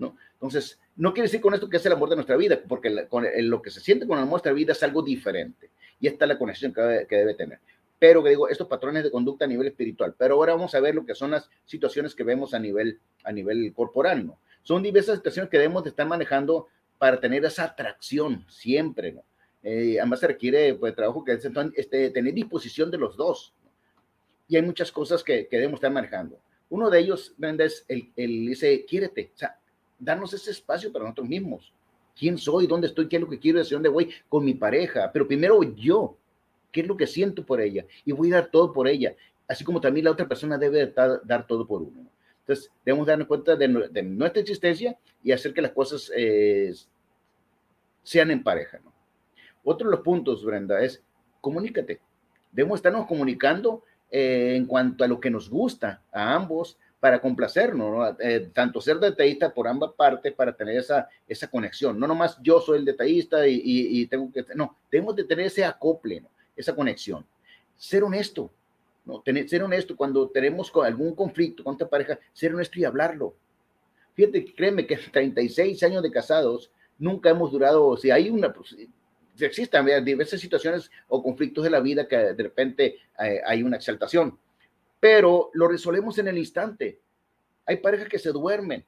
¿No? 0.00 0.16
Entonces, 0.32 0.80
no 0.96 1.12
quiere 1.14 1.28
decir 1.28 1.40
con 1.40 1.54
esto 1.54 1.68
que 1.68 1.76
es 1.76 1.86
el 1.86 1.92
amor 1.92 2.08
de 2.08 2.16
nuestra 2.16 2.36
vida, 2.36 2.60
porque 2.66 3.06
con 3.08 3.24
lo 3.36 3.62
que 3.62 3.70
se 3.70 3.80
siente 3.80 4.06
con 4.06 4.18
el 4.18 4.22
amor 4.22 4.30
de 4.30 4.50
nuestra 4.50 4.52
vida 4.52 4.72
es 4.72 4.82
algo 4.82 5.02
diferente. 5.02 5.70
Y 6.00 6.08
esta 6.08 6.24
es 6.24 6.28
la 6.30 6.38
conexión 6.38 6.72
que 6.72 7.06
debe, 7.08 7.34
tener. 7.34 7.60
Pero 7.98 8.22
que 8.24 8.30
digo, 8.30 8.48
estos 8.48 8.66
patrones 8.66 9.04
de 9.04 9.10
conducta 9.10 9.44
a 9.44 9.48
nivel 9.48 9.68
espiritual. 9.68 10.14
Pero 10.18 10.34
ahora 10.34 10.54
vamos 10.54 10.74
a 10.74 10.80
ver 10.80 10.94
lo 10.94 11.04
que 11.04 11.14
son 11.14 11.30
las 11.30 11.48
situaciones 11.66 12.14
que 12.14 12.24
vemos 12.24 12.54
a 12.54 12.58
nivel, 12.58 12.98
a 13.22 13.32
nivel 13.32 13.72
corporal. 13.74 14.32
Son 14.62 14.82
diversas 14.82 15.18
situaciones 15.18 15.50
que 15.50 15.58
debemos 15.58 15.84
de 15.84 15.90
estar 15.90 16.06
manejando 16.06 16.68
para 16.98 17.20
tener 17.20 17.44
esa 17.44 17.64
atracción 17.64 18.44
siempre, 18.48 19.12
¿no? 19.12 19.22
Eh, 19.62 19.96
además 19.98 20.20
se 20.20 20.26
requiere 20.26 20.74
pues, 20.74 20.94
trabajo 20.94 21.22
que 21.22 21.32
es 21.32 21.48
este, 21.74 22.10
tener 22.10 22.32
disposición 22.32 22.90
de 22.90 22.98
los 22.98 23.16
dos. 23.16 23.54
Y 24.48 24.56
hay 24.56 24.62
muchas 24.62 24.90
cosas 24.90 25.22
que, 25.22 25.46
que, 25.48 25.56
debemos 25.56 25.78
estar 25.78 25.92
manejando. 25.92 26.40
Uno 26.70 26.88
de 26.88 26.98
ellos, 26.98 27.34
es 27.38 27.84
el, 27.88 28.10
el 28.16 28.46
dice, 28.46 28.84
quiérete. 28.86 29.32
O 29.34 29.38
sea, 29.38 29.59
darnos 30.00 30.32
ese 30.34 30.50
espacio 30.50 30.92
para 30.92 31.04
nosotros 31.04 31.28
mismos. 31.28 31.72
¿Quién 32.16 32.36
soy? 32.38 32.66
¿Dónde 32.66 32.88
estoy? 32.88 33.08
¿Qué 33.08 33.16
es 33.16 33.22
lo 33.22 33.28
que 33.28 33.38
quiero? 33.38 33.60
¿Hacia 33.60 33.76
dónde 33.76 33.88
voy? 33.88 34.10
Con 34.28 34.44
mi 34.44 34.54
pareja. 34.54 35.10
Pero 35.12 35.28
primero 35.28 35.62
yo. 35.62 36.16
¿Qué 36.72 36.82
es 36.82 36.86
lo 36.86 36.96
que 36.96 37.06
siento 37.06 37.44
por 37.44 37.60
ella? 37.60 37.84
Y 38.04 38.12
voy 38.12 38.32
a 38.32 38.36
dar 38.36 38.50
todo 38.50 38.72
por 38.72 38.86
ella. 38.86 39.14
Así 39.48 39.64
como 39.64 39.80
también 39.80 40.04
la 40.04 40.12
otra 40.12 40.28
persona 40.28 40.56
debe 40.56 40.86
dar, 40.86 41.46
todo 41.46 41.66
por 41.66 41.82
uno. 41.82 42.08
Entonces, 42.40 42.70
debemos 42.84 43.06
darnos 43.06 43.26
cuenta 43.26 43.56
de, 43.56 43.68
nuestra 43.68 44.40
existencia 44.40 44.96
y 45.22 45.32
hacer 45.32 45.52
que 45.52 45.62
las 45.62 45.72
cosas 45.72 46.10
eh, 46.14 46.72
sean 48.02 48.30
en 48.30 48.42
pareja. 48.42 48.78
¿no? 48.84 48.92
Otro 49.64 49.88
de 49.88 49.96
los 49.96 50.04
puntos, 50.04 50.44
Brenda, 50.44 50.80
es 50.80 51.02
comunícate. 51.40 52.00
Debemos 52.52 52.78
estarnos 52.78 53.06
comunicando 53.06 53.82
eh, 54.10 54.54
en 54.56 54.66
cuanto 54.66 55.04
a 55.04 55.08
lo 55.08 55.20
que 55.20 55.30
nos 55.30 55.48
gusta 55.48 56.02
a 56.12 56.34
ambos 56.34 56.78
para 57.00 57.20
complacernos, 57.20 58.14
eh, 58.20 58.50
tanto 58.52 58.80
ser 58.80 58.98
detallista 58.98 59.52
por 59.52 59.66
ambas 59.66 59.92
partes 59.94 60.34
para 60.34 60.54
tener 60.54 60.76
esa, 60.76 61.08
esa 61.26 61.48
conexión. 61.48 61.98
No 61.98 62.06
nomás 62.06 62.38
yo 62.42 62.60
soy 62.60 62.78
el 62.78 62.84
detallista 62.84 63.48
y, 63.48 64.06
tengo 64.06 64.30
que, 64.30 64.44
no, 64.54 64.76
tenemos 64.90 65.16
de 65.16 65.24
tener 65.24 65.46
ese 65.46 65.64
acople, 65.64 66.22
esa 66.54 66.74
conexión. 66.74 67.24
Ser 67.78 68.04
honesto, 68.04 68.50
¿no? 69.06 69.22
Tener, 69.22 69.48
ser 69.48 69.62
honesto 69.62 69.96
cuando 69.96 70.28
tenemos 70.28 70.70
algún 70.84 71.14
conflicto 71.14 71.64
con 71.64 71.72
esta 71.72 71.88
pareja, 71.88 72.18
ser 72.34 72.54
honesto 72.54 72.78
y 72.78 72.84
hablarlo. 72.84 73.34
Fíjate, 74.12 74.52
créeme 74.54 74.86
que 74.86 74.98
36 74.98 75.82
años 75.82 76.02
de 76.02 76.10
casados, 76.10 76.70
nunca 76.98 77.30
hemos 77.30 77.50
durado, 77.50 77.96
si 77.96 78.10
hay 78.10 78.28
una, 78.28 78.52
pues, 78.52 78.76
si 79.34 79.44
existen 79.44 80.04
diversas 80.04 80.38
situaciones 80.38 80.90
o 81.08 81.22
conflictos 81.22 81.64
de 81.64 81.70
la 81.70 81.80
vida 81.80 82.06
que 82.06 82.16
de 82.16 82.42
repente 82.42 82.98
eh, 83.18 83.40
hay 83.46 83.62
una 83.62 83.76
exaltación, 83.76 84.38
pero 85.00 85.50
lo 85.54 85.66
resolvemos 85.66 86.18
en 86.18 86.28
el 86.28 86.38
instante. 86.38 87.00
Hay 87.66 87.78
parejas 87.78 88.08
que 88.08 88.18
se 88.18 88.30
duermen 88.30 88.84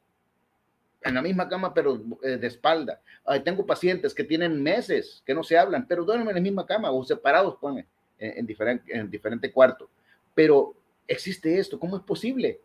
en 1.02 1.14
la 1.14 1.22
misma 1.22 1.48
cama, 1.48 1.74
pero 1.74 2.00
eh, 2.22 2.36
de 2.36 2.46
espalda. 2.46 3.00
tengo 3.44 3.66
pacientes 3.66 4.14
que 4.14 4.22
tienen 4.22 4.62
meses 4.62 5.22
que 5.26 5.34
no 5.34 5.42
se 5.42 5.58
hablan, 5.58 5.86
pero 5.88 6.04
duermen 6.04 6.28
en 6.28 6.34
la 6.36 6.40
misma 6.40 6.66
cama 6.66 6.92
o 6.92 7.02
separados, 7.02 7.56
pone, 7.56 7.86
en, 8.18 8.46
diferente, 8.46 8.96
en 8.96 9.10
diferente 9.10 9.50
cuarto. 9.50 9.88
Pero 10.34 10.74
existe 11.08 11.58
esto, 11.58 11.80
¿cómo 11.80 11.96
es 11.96 12.02
posible? 12.02 12.60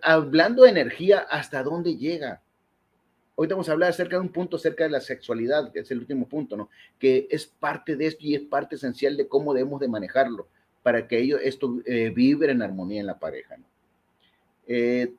hablando 0.00 0.62
de 0.62 0.70
energía, 0.70 1.26
¿hasta 1.28 1.62
dónde 1.62 1.96
llega? 1.96 2.40
Hoy 3.34 3.46
vamos 3.46 3.68
a 3.68 3.72
hablar 3.72 3.90
acerca 3.90 4.16
de 4.16 4.22
un 4.22 4.30
punto 4.30 4.56
acerca 4.56 4.84
de 4.84 4.90
la 4.90 5.02
sexualidad, 5.02 5.70
que 5.70 5.80
es 5.80 5.90
el 5.90 5.98
último 5.98 6.26
punto, 6.26 6.56
¿no? 6.56 6.70
Que 6.98 7.26
es 7.30 7.44
parte 7.46 7.94
de 7.94 8.06
esto 8.06 8.24
y 8.24 8.36
es 8.36 8.42
parte 8.42 8.76
esencial 8.76 9.18
de 9.18 9.28
cómo 9.28 9.52
debemos 9.52 9.80
de 9.80 9.88
manejarlo 9.88 10.48
para 10.86 11.08
que 11.08 11.18
ello, 11.18 11.36
esto 11.40 11.80
eh, 11.84 12.12
vibre 12.14 12.52
en 12.52 12.62
armonía 12.62 13.00
en 13.00 13.08
la 13.08 13.18
pareja. 13.18 13.56
Eh, 14.68 15.12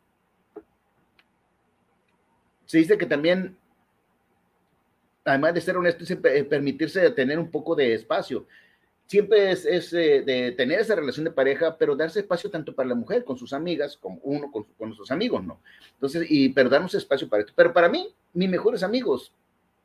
se 2.65 2.77
dice 2.77 2.97
que 2.97 3.05
también, 3.05 3.57
además 5.25 5.53
de 5.53 5.59
ser 5.59 5.75
honesto, 5.75 6.05
es 6.05 6.11
eh, 6.11 6.43
permitirse 6.45 7.11
tener 7.11 7.37
un 7.37 7.51
poco 7.51 7.75
de 7.75 7.95
espacio 7.95 8.47
siempre 9.07 9.51
es, 9.51 9.65
eh, 9.65 10.23
de 10.25 10.53
tener 10.53 10.79
esa 10.79 10.95
relación 10.95 11.25
de 11.25 11.31
pareja, 11.31 11.77
pero 11.77 11.97
darse 11.97 12.21
espacio 12.21 12.49
tanto 12.49 12.73
para 12.73 12.87
la 12.87 12.95
mujer, 12.95 13.25
con 13.25 13.37
sus 13.37 13.51
amigas, 13.51 13.97
como 13.97 14.21
uno 14.23 14.49
con, 14.49 14.63
con 14.77 14.93
sus 14.93 15.11
amigos, 15.11 15.43
¿no? 15.43 15.59
Entonces, 15.95 16.27
y 16.29 16.47
pero 16.47 16.69
darnos 16.69 16.95
espacio 16.95 17.27
para 17.27 17.41
esto. 17.41 17.51
Pero 17.53 17.73
para 17.73 17.89
mí, 17.89 18.07
mis 18.31 18.49
mejores 18.49 18.83
amigos, 18.83 19.33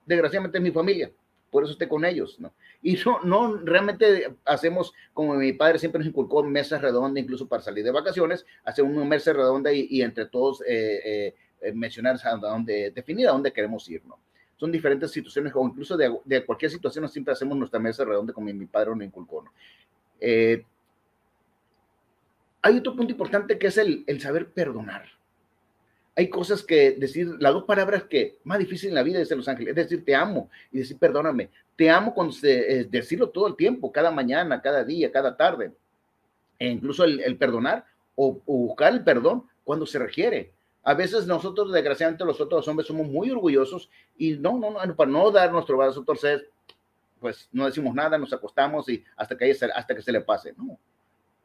desgraciadamente, 0.06 0.58
es 0.58 0.62
mi 0.62 0.70
familia. 0.70 1.10
Por 1.52 1.62
eso 1.62 1.72
estoy 1.72 1.86
con 1.86 2.04
ellos, 2.04 2.40
¿no? 2.40 2.52
Y 2.82 2.96
no, 3.06 3.20
no 3.22 3.56
realmente 3.58 4.34
hacemos, 4.44 4.92
como 5.14 5.34
mi 5.34 5.52
padre 5.52 5.78
siempre 5.78 6.00
nos 6.00 6.08
inculcó, 6.08 6.42
mesas 6.42 6.82
redondas, 6.82 7.22
incluso 7.22 7.46
para 7.46 7.62
salir 7.62 7.84
de 7.84 7.92
vacaciones, 7.92 8.44
hacer 8.64 8.84
una 8.84 9.04
mesa 9.04 9.32
redonda 9.32 9.72
y, 9.72 10.02
entre 10.02 10.26
todos 10.26 10.62
eh, 10.66 11.34
eh, 11.60 11.72
mencionar 11.72 12.16
a 12.24 12.36
dónde, 12.36 12.90
definir 12.90 13.28
a 13.28 13.32
dónde 13.32 13.52
queremos 13.52 13.88
ir, 13.88 14.04
¿no? 14.04 14.18
son 14.62 14.70
diferentes 14.70 15.10
situaciones 15.10 15.52
o 15.56 15.66
incluso 15.66 15.96
de, 15.96 16.46
cualquier 16.46 16.70
situación, 16.70 17.08
siempre 17.08 17.32
hacemos 17.32 17.58
nuestra 17.58 17.80
mesa 17.80 18.04
redonda 18.04 18.32
como 18.32 18.46
mi 18.46 18.66
padre 18.66 18.90
nos 18.90 19.02
inculcó. 19.02 19.44
Eh, 20.20 20.64
hay 22.62 22.78
otro 22.78 22.94
punto 22.94 23.10
importante 23.10 23.58
que 23.58 23.66
es 23.66 23.76
el, 23.76 24.04
saber 24.20 24.52
perdonar. 24.52 25.06
Hay 26.14 26.28
cosas 26.28 26.62
que 26.62 26.92
decir, 26.92 27.36
las 27.38 27.54
dos 27.54 27.64
palabras 27.64 28.04
que 28.04 28.38
más 28.44 28.58
difícil 28.58 28.90
en 28.90 28.96
la 28.96 29.02
vida 29.02 29.20
es 29.20 29.30
Los 29.30 29.48
Ángeles, 29.48 29.70
es 29.70 29.76
decir, 29.76 30.04
te 30.04 30.14
amo 30.14 30.50
y 30.70 30.78
decir, 30.78 30.98
perdóname. 30.98 31.50
Te 31.74 31.88
amo 31.88 32.14
con 32.14 32.30
decirlo 32.40 33.30
todo 33.30 33.46
el 33.46 33.56
tiempo, 33.56 33.90
cada 33.90 34.10
mañana, 34.10 34.60
cada 34.60 34.84
día, 34.84 35.10
cada 35.10 35.36
tarde. 35.36 35.72
E 36.58 36.68
incluso 36.68 37.04
el, 37.04 37.36
perdonar 37.38 37.86
o, 38.14 38.40
buscar 38.44 38.92
el 38.92 39.02
perdón 39.02 39.44
cuando 39.64 39.86
se 39.86 39.98
requiere. 39.98 40.52
A 40.84 40.94
veces 40.94 41.26
nosotros, 41.26 41.72
desgraciadamente, 41.72 42.24
los 42.24 42.40
otros 42.40 42.68
hombres 42.68 42.86
somos 42.86 43.06
muy 43.08 43.30
orgullosos 43.30 43.88
y 44.18 44.32
no, 44.32 44.58
no, 44.58 44.70
no, 44.70 44.96
para 44.96 45.10
no 45.10 45.30
dar 45.30 45.50
nuestro 45.50 45.78
brazo 45.78 46.04
torcer, 46.04 46.50
pues 47.20 47.48
no 47.52 47.66
decimos 47.66 47.94
nada, 47.94 48.18
nos 48.18 48.32
acostamos 48.32 48.88
y 48.88 49.02
hasta 49.16 49.36
que, 49.36 49.50
hasta 49.50 49.94
que 49.94 50.02
se 50.02 50.12
le 50.12 50.20
pase. 50.20 50.52
No, 50.58 50.78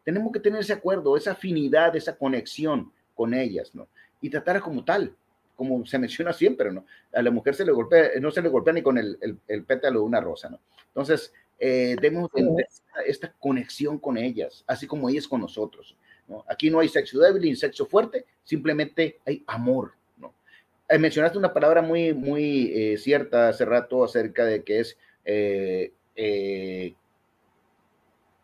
tenemos 0.04 0.32
que 0.32 0.40
tener 0.40 0.62
ese 0.62 0.74
acuerdo, 0.74 1.16
esa 1.16 1.32
afinidad, 1.32 1.96
esa 1.96 2.18
conexión 2.18 2.92
con 3.14 3.34
ellas, 3.34 3.74
¿no? 3.76 3.88
Y 4.22 4.30
tratar 4.30 4.62
como 4.62 4.84
tal, 4.84 5.16
como 5.56 5.86
se 5.86 6.00
menciona 6.00 6.34
siempre, 6.34 6.72
¿no? 6.72 6.86
A 7.14 7.22
la 7.22 7.32
mujer 7.32 7.56
se 7.56 7.66
le 7.66 7.72
golpea, 7.72 8.12
no 8.22 8.32
se 8.32 8.42
le 8.42 8.50
golpea 8.50 8.74
ni 8.74 8.82
con 8.82 8.98
el, 8.98 9.18
el, 9.48 9.64
pétalo 9.64 10.00
de 10.00 10.06
una 10.06 10.22
rosa, 10.22 10.50
¿no? 10.50 10.60
Entonces, 10.88 11.34
eh, 11.60 11.96
debemos 12.02 12.32
tener 12.32 12.68
esta 13.06 13.34
conexión 13.40 13.98
con 13.98 14.18
ellas, 14.18 14.64
así 14.68 14.88
como 14.88 15.10
ellas 15.10 15.28
con 15.28 15.42
nosotros. 15.42 15.98
Aquí 16.48 16.70
no 16.70 16.80
hay 16.80 16.90
sexo 16.90 17.20
débil 17.20 17.44
ni 17.44 17.56
sexo 17.56 17.86
fuerte, 17.86 18.26
simplemente 18.44 19.20
hay 19.26 19.44
amor. 19.48 19.94
¿no? 20.18 20.34
Eh, 20.90 20.98
mencionaste 20.98 21.38
una 21.38 21.54
palabra 21.54 21.82
muy, 21.82 22.14
muy 22.14 22.72
eh, 22.74 22.98
cierta 22.98 23.50
hace 23.50 23.66
rato 23.66 24.04
acerca 24.04 24.46
de 24.46 24.64
que 24.64 24.80
es 24.82 24.98
eh, 25.24 25.94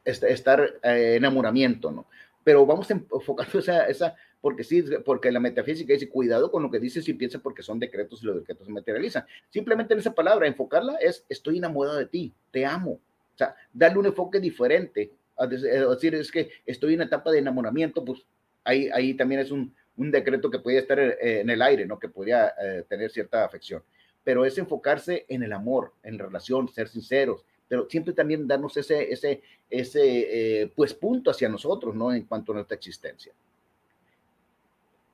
estar 0.06 0.80
enamoramiento, 0.84 1.92
¿no? 1.92 2.06
Pero 2.44 2.66
vamos 2.66 2.92
enfocando 2.92 3.60
esa, 3.60 3.88
esa, 3.88 4.16
porque 4.44 4.66
sí, 4.66 4.84
porque 5.06 5.32
la 5.32 5.40
metafísica 5.40 5.94
dice, 5.94 6.10
cuidado 6.10 6.52
con 6.52 6.62
lo 6.64 6.70
que 6.70 6.78
dices 6.78 7.08
y 7.08 7.14
piensa 7.14 7.40
porque 7.40 7.64
son 7.64 7.80
decretos 7.80 8.22
y 8.22 8.26
los 8.26 8.36
decretos 8.36 8.68
se 8.68 8.74
materializan. 8.74 9.26
Simplemente 9.50 9.94
en 9.94 10.02
esa 10.02 10.14
palabra, 10.14 10.46
enfocarla 10.46 10.98
es, 10.98 11.24
estoy 11.30 11.60
enamorado 11.60 11.98
de 11.98 12.08
ti, 12.08 12.34
te 12.52 12.66
amo. 12.66 12.92
O 12.92 13.38
sea, 13.38 13.56
darle 13.72 14.00
un 14.00 14.08
enfoque 14.08 14.42
diferente 14.42 15.14
a 15.38 15.48
decir 15.48 16.14
es 16.16 16.30
que 16.30 16.50
estoy 16.66 16.96
en 16.96 17.04
etapa 17.04 17.32
de 17.32 17.40
enamoramiento, 17.40 18.04
pues 18.04 18.26
ahí, 18.66 18.90
ahí 18.94 19.14
también 19.14 19.40
es 19.40 19.50
un, 19.50 19.74
un 19.96 20.12
decreto 20.12 20.52
que 20.52 20.60
puede 20.60 20.80
estar 20.80 21.00
eh, 21.00 21.40
en 21.40 21.50
el 21.50 21.62
aire, 21.62 21.86
¿no? 21.86 21.98
Que 21.98 22.10
podría 22.10 22.54
eh, 22.62 22.84
tener 22.90 23.12
cierta 23.12 23.46
afección. 23.46 23.82
Pero 24.26 24.44
es 24.44 24.58
enfocarse 24.58 25.26
en 25.30 25.44
el 25.44 25.54
amor, 25.54 25.94
en 26.04 26.20
relación, 26.20 26.68
ser 26.68 26.90
sinceros, 26.90 27.46
pero 27.70 27.88
siempre 27.90 28.14
también 28.14 28.46
darnos 28.46 28.76
ese, 28.76 29.10
ese, 29.10 29.42
ese 29.70 30.64
eh, 30.64 30.72
pues 30.76 30.94
punto 30.94 31.32
hacia 31.32 31.48
nosotros, 31.48 31.96
¿no? 31.96 32.14
En 32.14 32.26
cuanto 32.26 32.52
a 32.52 32.56
nuestra 32.56 32.76
existencia. 32.76 33.32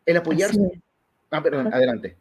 El 0.09 0.17
apoyarse. 0.17 0.81
Ah, 1.31 1.41
perdón, 1.43 1.73
adelante. 1.73 2.17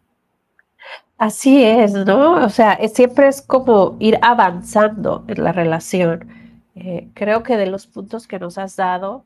Así 1.16 1.64
es, 1.64 1.92
¿no? 1.94 2.44
O 2.44 2.48
sea, 2.48 2.78
siempre 2.88 3.28
es 3.28 3.42
como 3.42 3.96
ir 3.98 4.18
avanzando 4.22 5.24
en 5.26 5.42
la 5.42 5.52
relación 5.52 6.38
eh, 6.80 7.08
creo 7.14 7.42
que 7.42 7.56
de 7.56 7.66
los 7.66 7.88
puntos 7.88 8.28
que 8.28 8.38
nos 8.38 8.56
has 8.56 8.76
dado, 8.76 9.24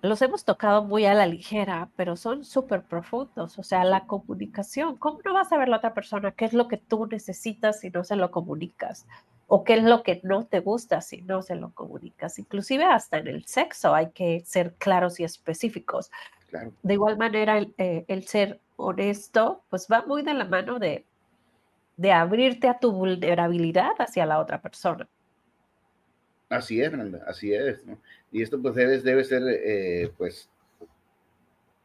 los 0.00 0.22
hemos 0.22 0.44
tocado 0.44 0.82
muy 0.84 1.04
a 1.04 1.12
la 1.12 1.26
ligera, 1.26 1.90
pero 1.96 2.16
son 2.16 2.44
súper 2.44 2.82
profundos. 2.82 3.58
O 3.58 3.62
sea, 3.62 3.84
la 3.84 4.06
comunicación. 4.06 4.96
¿Cómo 4.96 5.20
no 5.24 5.34
vas 5.34 5.52
a 5.52 5.58
ver 5.58 5.68
la 5.68 5.76
otra 5.76 5.92
persona 5.92 6.32
qué 6.32 6.46
es 6.46 6.54
lo 6.54 6.66
que 6.66 6.78
tú 6.78 7.06
necesitas 7.06 7.80
si 7.80 7.90
no 7.90 8.04
se 8.04 8.16
lo 8.16 8.30
comunicas? 8.30 9.06
¿O 9.48 9.64
qué 9.64 9.74
es 9.74 9.84
lo 9.84 10.02
que 10.02 10.20
no 10.24 10.46
te 10.46 10.60
gusta 10.60 11.02
si 11.02 11.20
no 11.22 11.42
se 11.42 11.56
lo 11.56 11.74
comunicas? 11.74 12.38
Inclusive 12.38 12.84
hasta 12.84 13.18
en 13.18 13.28
el 13.28 13.44
sexo 13.44 13.94
hay 13.94 14.10
que 14.12 14.42
ser 14.46 14.74
claros 14.76 15.20
y 15.20 15.24
específicos. 15.24 16.10
De 16.82 16.94
igual 16.94 17.16
manera, 17.16 17.58
el, 17.58 17.74
eh, 17.78 18.04
el, 18.08 18.24
ser 18.24 18.60
honesto, 18.76 19.62
pues 19.70 19.86
va 19.90 20.04
muy 20.06 20.22
de 20.22 20.34
la 20.34 20.44
mano 20.44 20.78
de, 20.78 21.06
de 21.96 22.12
abrirte 22.12 22.68
a 22.68 22.78
tu 22.78 22.92
vulnerabilidad 22.92 23.92
hacia 23.98 24.26
la 24.26 24.38
otra 24.38 24.60
persona. 24.60 25.08
Así 26.48 26.82
es, 26.82 26.92
Brenda, 26.92 27.24
así 27.26 27.54
es. 27.54 27.84
¿no? 27.86 27.98
Y 28.30 28.42
esto 28.42 28.60
pues 28.60 28.74
debe, 28.74 28.98
debe 29.00 29.24
ser 29.24 29.42
eh, 29.46 30.12
pues 30.18 30.50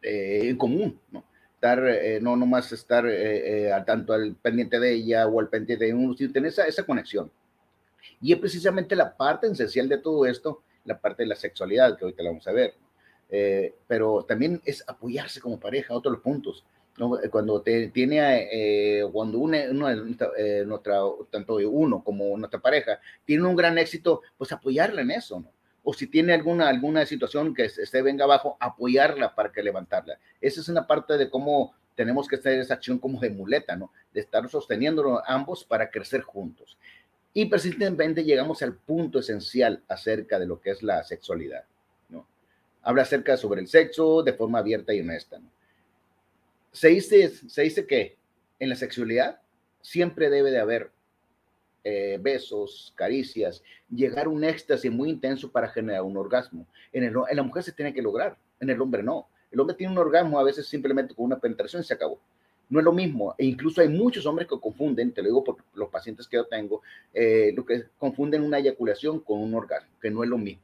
eh, 0.01 0.49
en 0.49 0.57
común, 0.57 0.99
¿no? 1.11 1.23
Estar, 1.55 1.87
eh, 1.87 2.19
no 2.21 2.35
nomás 2.35 2.71
estar 2.71 3.05
al 3.05 3.85
tanto 3.85 4.13
al 4.13 4.35
pendiente 4.35 4.79
de 4.79 4.93
ella 4.93 5.25
o 5.27 5.39
al 5.39 5.49
pendiente 5.49 5.85
de 5.85 5.93
uno, 5.93 6.13
sino 6.15 6.31
tener 6.31 6.49
esa, 6.49 6.67
esa 6.67 6.85
conexión. 6.85 7.31
Y 8.21 8.31
es 8.31 8.39
precisamente 8.39 8.95
la 8.95 9.15
parte 9.15 9.47
esencial 9.47 9.89
de 9.89 9.97
todo 9.97 10.25
esto, 10.25 10.61
la 10.85 10.99
parte 10.99 11.23
de 11.23 11.29
la 11.29 11.35
sexualidad, 11.35 11.97
que 11.97 12.05
hoy 12.05 12.13
te 12.13 12.21
la 12.21 12.29
vamos 12.29 12.47
a 12.47 12.51
ver. 12.51 12.75
Pero 13.29 14.23
también 14.23 14.61
es 14.65 14.83
apoyarse 14.87 15.41
como 15.41 15.59
pareja, 15.59 15.93
otros 15.93 16.19
puntos. 16.19 16.63
Eh, 16.97 17.29
cuando 17.29 17.61
te, 17.61 17.89
tiene, 17.89 18.49
eh, 18.51 19.07
cuando 19.11 19.37
uno, 19.37 19.55
eh, 19.55 20.63
nuestra, 20.65 21.01
tanto 21.29 21.55
uno 21.57 22.03
como 22.03 22.35
nuestra 22.37 22.59
pareja 22.59 22.99
tiene 23.23 23.45
un 23.45 23.55
gran 23.55 23.77
éxito, 23.77 24.21
pues 24.37 24.51
apoyarla 24.51 25.01
en 25.01 25.11
eso, 25.11 25.39
¿no? 25.39 25.51
O 25.83 25.93
si 25.93 26.07
tiene 26.07 26.33
alguna, 26.33 26.67
alguna 26.67 27.05
situación 27.05 27.53
que 27.53 27.69
se 27.69 28.01
venga 28.01 28.25
abajo, 28.25 28.57
apoyarla 28.59 29.35
para 29.35 29.51
que 29.51 29.63
levantarla. 29.63 30.19
Esa 30.41 30.59
es 30.59 30.67
una 30.67 30.85
parte 30.85 31.17
de 31.17 31.29
cómo 31.29 31.75
tenemos 31.95 32.27
que 32.27 32.35
hacer 32.35 32.59
esa 32.59 32.73
acción 32.73 32.99
como 32.99 33.19
de 33.21 33.29
muleta, 33.29 33.75
¿no? 33.75 33.93
De 34.11 34.19
estar 34.19 34.49
sosteniendo 34.49 35.21
ambos 35.25 35.63
para 35.63 35.89
crecer 35.89 36.21
juntos. 36.21 36.77
Y 37.33 37.45
precisamente 37.45 38.25
llegamos 38.25 38.61
al 38.63 38.73
punto 38.73 39.19
esencial 39.19 39.83
acerca 39.87 40.39
de 40.39 40.47
lo 40.47 40.59
que 40.59 40.71
es 40.71 40.83
la 40.83 41.03
sexualidad, 41.03 41.63
¿no? 41.69 41.76
Habla 42.87 43.01
acerca 43.01 43.35
sobre 43.35 43.59
el 43.59 43.67
sexo 43.67 44.23
de 44.23 44.31
forma 44.31 44.59
abierta 44.59 44.93
y 44.93 45.01
honesta, 45.01 45.41
se 46.71 46.87
dice, 46.87 47.27
se 47.27 47.63
dice 47.63 47.85
que 47.85 48.15
en 48.59 48.69
la 48.69 48.77
sexualidad 48.77 49.41
siempre 49.81 50.29
debe 50.29 50.51
de 50.51 50.59
haber 50.59 50.91
eh, 51.83 52.17
besos, 52.21 52.93
caricias, 52.95 53.61
llegar 53.89 54.27
a 54.27 54.29
un 54.29 54.45
éxtasis 54.45 54.89
muy 54.89 55.09
intenso 55.09 55.51
para 55.51 55.67
generar 55.67 56.03
un 56.03 56.15
orgasmo. 56.15 56.65
En 56.93 57.11
la 57.13 57.43
mujer 57.43 57.63
se 57.63 57.73
tiene 57.73 57.93
que 57.93 58.01
lograr, 58.01 58.37
en 58.61 58.69
el 58.69 58.79
hombre 58.79 59.03
no. 59.03 59.27
El 59.51 59.59
hombre 59.59 59.75
tiene 59.75 59.91
un 59.91 59.99
orgasmo 59.99 60.39
a 60.39 60.43
veces 60.43 60.65
simplemente 60.65 61.13
con 61.13 61.25
una 61.25 61.39
penetración 61.39 61.81
y 61.81 61.85
se 61.85 61.93
acabó. 61.93 62.21
No 62.69 62.79
es 62.79 62.85
lo 62.85 62.93
mismo. 62.93 63.35
E 63.37 63.43
incluso 63.43 63.81
hay 63.81 63.89
muchos 63.89 64.25
hombres 64.25 64.47
que 64.47 64.57
confunden, 64.57 65.11
te 65.11 65.21
lo 65.21 65.27
digo 65.27 65.43
por 65.43 65.57
los 65.73 65.89
pacientes 65.89 66.25
que 66.25 66.37
yo 66.37 66.45
tengo, 66.45 66.81
eh, 67.13 67.51
lo 67.53 67.65
que 67.65 67.83
confunden 67.97 68.43
una 68.43 68.59
eyaculación 68.59 69.19
con 69.19 69.39
un 69.39 69.53
orgasmo, 69.55 69.89
que 70.01 70.09
no 70.09 70.23
es 70.23 70.29
lo 70.29 70.37
mismo. 70.37 70.61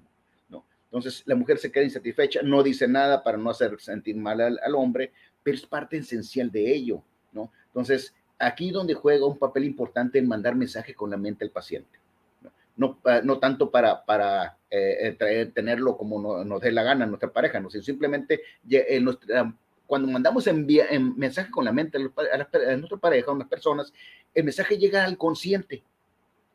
Entonces 0.94 1.24
la 1.26 1.34
mujer 1.34 1.58
se 1.58 1.72
queda 1.72 1.84
insatisfecha, 1.84 2.44
no 2.44 2.62
dice 2.62 2.88
nada 2.88 3.24
para 3.24 3.36
no 3.36 3.50
hacer 3.50 3.80
sentir 3.80 4.16
mal 4.16 4.40
al, 4.40 4.60
al 4.64 4.76
hombre, 4.76 5.12
pero 5.42 5.58
es 5.58 5.66
parte 5.66 5.98
esencial 5.98 6.52
de 6.52 6.72
ello. 6.72 7.02
¿no? 7.32 7.52
Entonces, 7.66 8.14
aquí 8.38 8.70
donde 8.70 8.94
juega 8.94 9.26
un 9.26 9.40
papel 9.40 9.64
importante 9.64 10.20
en 10.20 10.28
mandar 10.28 10.54
mensaje 10.54 10.94
con 10.94 11.10
la 11.10 11.18
mente 11.18 11.44
al 11.44 11.50
paciente. 11.50 12.00
No, 12.76 13.00
no 13.24 13.40
tanto 13.40 13.72
para, 13.72 14.06
para 14.06 14.58
eh, 14.70 15.16
eh, 15.20 15.52
tenerlo 15.54 15.98
como 15.98 16.44
nos 16.44 16.62
dé 16.62 16.72
la 16.72 16.84
gana 16.84 17.06
nuestra 17.06 17.32
pareja, 17.32 17.60
no, 17.60 17.70
sino 17.70 17.84
simplemente 17.84 18.42
eh, 18.70 19.04
cuando 19.86 20.08
mandamos 20.08 20.48
envía, 20.48 20.86
en 20.90 21.18
mensaje 21.18 21.52
con 21.52 21.66
la 21.66 21.72
mente 21.72 21.98
a, 21.98 22.78
nuestra 22.78 22.98
pareja, 22.98 23.32
a 23.32 23.34
unas 23.34 23.48
personas, 23.48 23.94
el 24.34 24.44
mensaje 24.44 24.78
llega 24.78 25.06
al 25.06 25.18
consciente. 25.18 25.84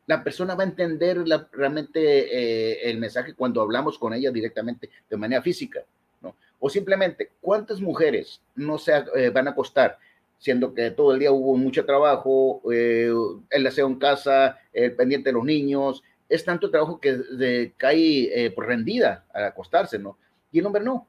La 0.09 0.23
persona 0.23 0.55
va 0.55 0.63
a 0.63 0.67
entender 0.67 1.23
realmente 1.51 2.89
el 2.89 2.97
mensaje 2.97 3.35
cuando 3.35 3.61
hablamos 3.61 3.99
con 3.99 4.11
ella 4.13 4.31
directamente 4.31 4.89
de 5.07 5.17
manera 5.17 5.41
física. 5.41 5.81
¿no? 6.21 6.35
O 6.59 6.67
simplemente, 6.67 7.29
¿cuántas 7.39 7.79
mujeres 7.79 8.41
no 8.55 8.79
se 8.79 8.91
van 9.29 9.47
a 9.47 9.51
acostar 9.51 9.99
siendo 10.39 10.73
que 10.73 10.89
todo 10.91 11.13
el 11.13 11.19
día 11.19 11.31
hubo 11.31 11.55
mucho 11.57 11.85
trabajo, 11.85 12.61
eh, 12.71 13.11
el 13.49 13.67
aseo 13.67 13.87
en 13.87 13.99
casa, 13.99 14.57
el 14.73 14.95
pendiente 14.95 15.29
de 15.29 15.33
los 15.33 15.43
niños, 15.43 16.01
es 16.29 16.45
tanto 16.45 16.71
trabajo 16.71 16.99
que 16.99 17.13
de, 17.13 17.73
cae 17.77 18.45
eh, 18.45 18.51
por 18.51 18.65
rendida 18.65 19.25
al 19.33 19.43
acostarse, 19.45 19.99
¿no? 19.99 20.17
Y 20.51 20.59
el 20.59 20.65
hombre 20.65 20.83
no. 20.83 21.07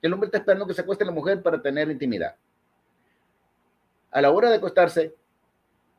El 0.00 0.12
hombre 0.12 0.26
está 0.26 0.38
esperando 0.38 0.66
que 0.66 0.74
se 0.74 0.80
acueste 0.80 1.04
la 1.04 1.12
mujer 1.12 1.42
para 1.42 1.60
tener 1.60 1.90
intimidad. 1.90 2.36
A 4.10 4.22
la 4.22 4.30
hora 4.30 4.48
de 4.48 4.56
acostarse, 4.56 5.14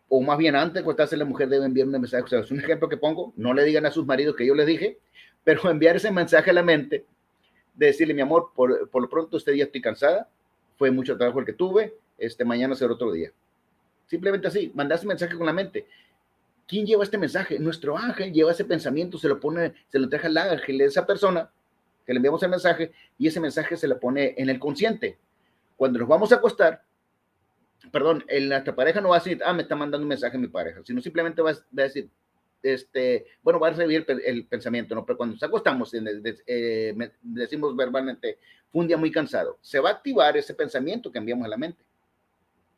o 0.09 0.21
más 0.21 0.37
bien 0.37 0.55
antes 0.55 0.73
de 0.73 0.79
acostarse, 0.81 1.15
la 1.15 1.25
mujer 1.25 1.47
debe 1.47 1.65
enviar 1.65 1.87
un 1.87 1.93
mensaje. 1.93 2.23
O 2.23 2.27
sea, 2.27 2.39
es 2.39 2.51
un 2.51 2.59
ejemplo 2.59 2.89
que 2.89 2.97
pongo, 2.97 3.31
no 3.37 3.53
le 3.53 3.63
digan 3.63 3.85
a 3.85 3.91
sus 3.91 4.05
maridos 4.05 4.35
que 4.35 4.45
yo 4.45 4.55
les 4.55 4.67
dije, 4.67 4.97
pero 5.43 5.61
enviar 5.69 5.95
ese 5.95 6.11
mensaje 6.11 6.49
a 6.49 6.53
la 6.53 6.63
mente, 6.63 7.05
de 7.75 7.85
decirle, 7.85 8.13
mi 8.13 8.21
amor, 8.21 8.51
por, 8.53 8.89
por 8.89 9.01
lo 9.01 9.09
pronto 9.09 9.37
este 9.37 9.51
día 9.51 9.65
estoy 9.65 9.81
cansada, 9.81 10.27
fue 10.77 10.91
mucho 10.91 11.15
trabajo 11.17 11.39
el 11.39 11.45
que 11.45 11.53
tuve, 11.53 11.93
este, 12.17 12.43
mañana 12.43 12.75
será 12.75 12.93
otro 12.93 13.11
día. 13.11 13.31
Simplemente 14.07 14.47
así, 14.47 14.71
mandaste 14.73 15.05
mensaje 15.05 15.37
con 15.37 15.45
la 15.45 15.53
mente. 15.53 15.85
¿Quién 16.67 16.85
lleva 16.85 17.03
este 17.03 17.17
mensaje? 17.17 17.59
Nuestro 17.59 17.97
ángel 17.97 18.33
lleva 18.33 18.51
ese 18.51 18.65
pensamiento, 18.65 19.17
se 19.17 19.27
lo 19.27 19.39
pone, 19.39 19.73
se 19.87 19.99
lo 19.99 20.05
entrega 20.05 20.27
al 20.27 20.37
ángel 20.37 20.77
de 20.77 20.85
esa 20.85 21.05
persona 21.05 21.49
que 22.05 22.13
le 22.13 22.17
enviamos 22.17 22.41
el 22.43 22.49
mensaje 22.49 22.91
y 23.17 23.27
ese 23.27 23.39
mensaje 23.39 23.77
se 23.77 23.87
le 23.87 23.95
pone 23.95 24.33
en 24.37 24.49
el 24.49 24.59
consciente. 24.59 25.17
Cuando 25.77 25.99
nos 25.99 26.07
vamos 26.07 26.31
a 26.31 26.35
acostar, 26.35 26.83
perdón, 27.91 28.23
el, 28.27 28.49
nuestra 28.49 28.75
pareja 28.75 29.01
no 29.01 29.09
va 29.09 29.17
a 29.17 29.19
decir, 29.19 29.41
ah, 29.45 29.53
me 29.53 29.63
está 29.63 29.75
mandando 29.75 30.03
un 30.03 30.09
mensaje 30.09 30.37
mi 30.37 30.47
pareja, 30.47 30.81
sino 30.83 31.01
simplemente 31.01 31.41
va, 31.41 31.51
a 31.51 31.55
decir, 31.71 32.09
este, 32.61 33.25
bueno, 33.41 33.59
va 33.59 33.67
a 33.67 33.71
recibir 33.71 34.05
el, 34.07 34.45
pensamiento, 34.45 34.93
¿no? 34.95 35.05
Pero 35.05 35.17
cuando 35.17 35.33
nos 35.35 35.43
acostamos, 35.43 35.93
eh, 35.93 37.11
decimos 37.21 37.75
verbalmente, 37.75 38.37
fue 38.71 38.81
un 38.81 38.87
día 38.87 38.97
muy 38.97 39.11
cansado, 39.11 39.57
se 39.61 39.79
va 39.79 39.89
a 39.89 39.93
activar 39.93 40.37
ese 40.37 40.53
pensamiento 40.53 41.11
que 41.11 41.17
enviamos 41.17 41.45
a 41.45 41.49
la 41.49 41.57
mente. 41.57 41.83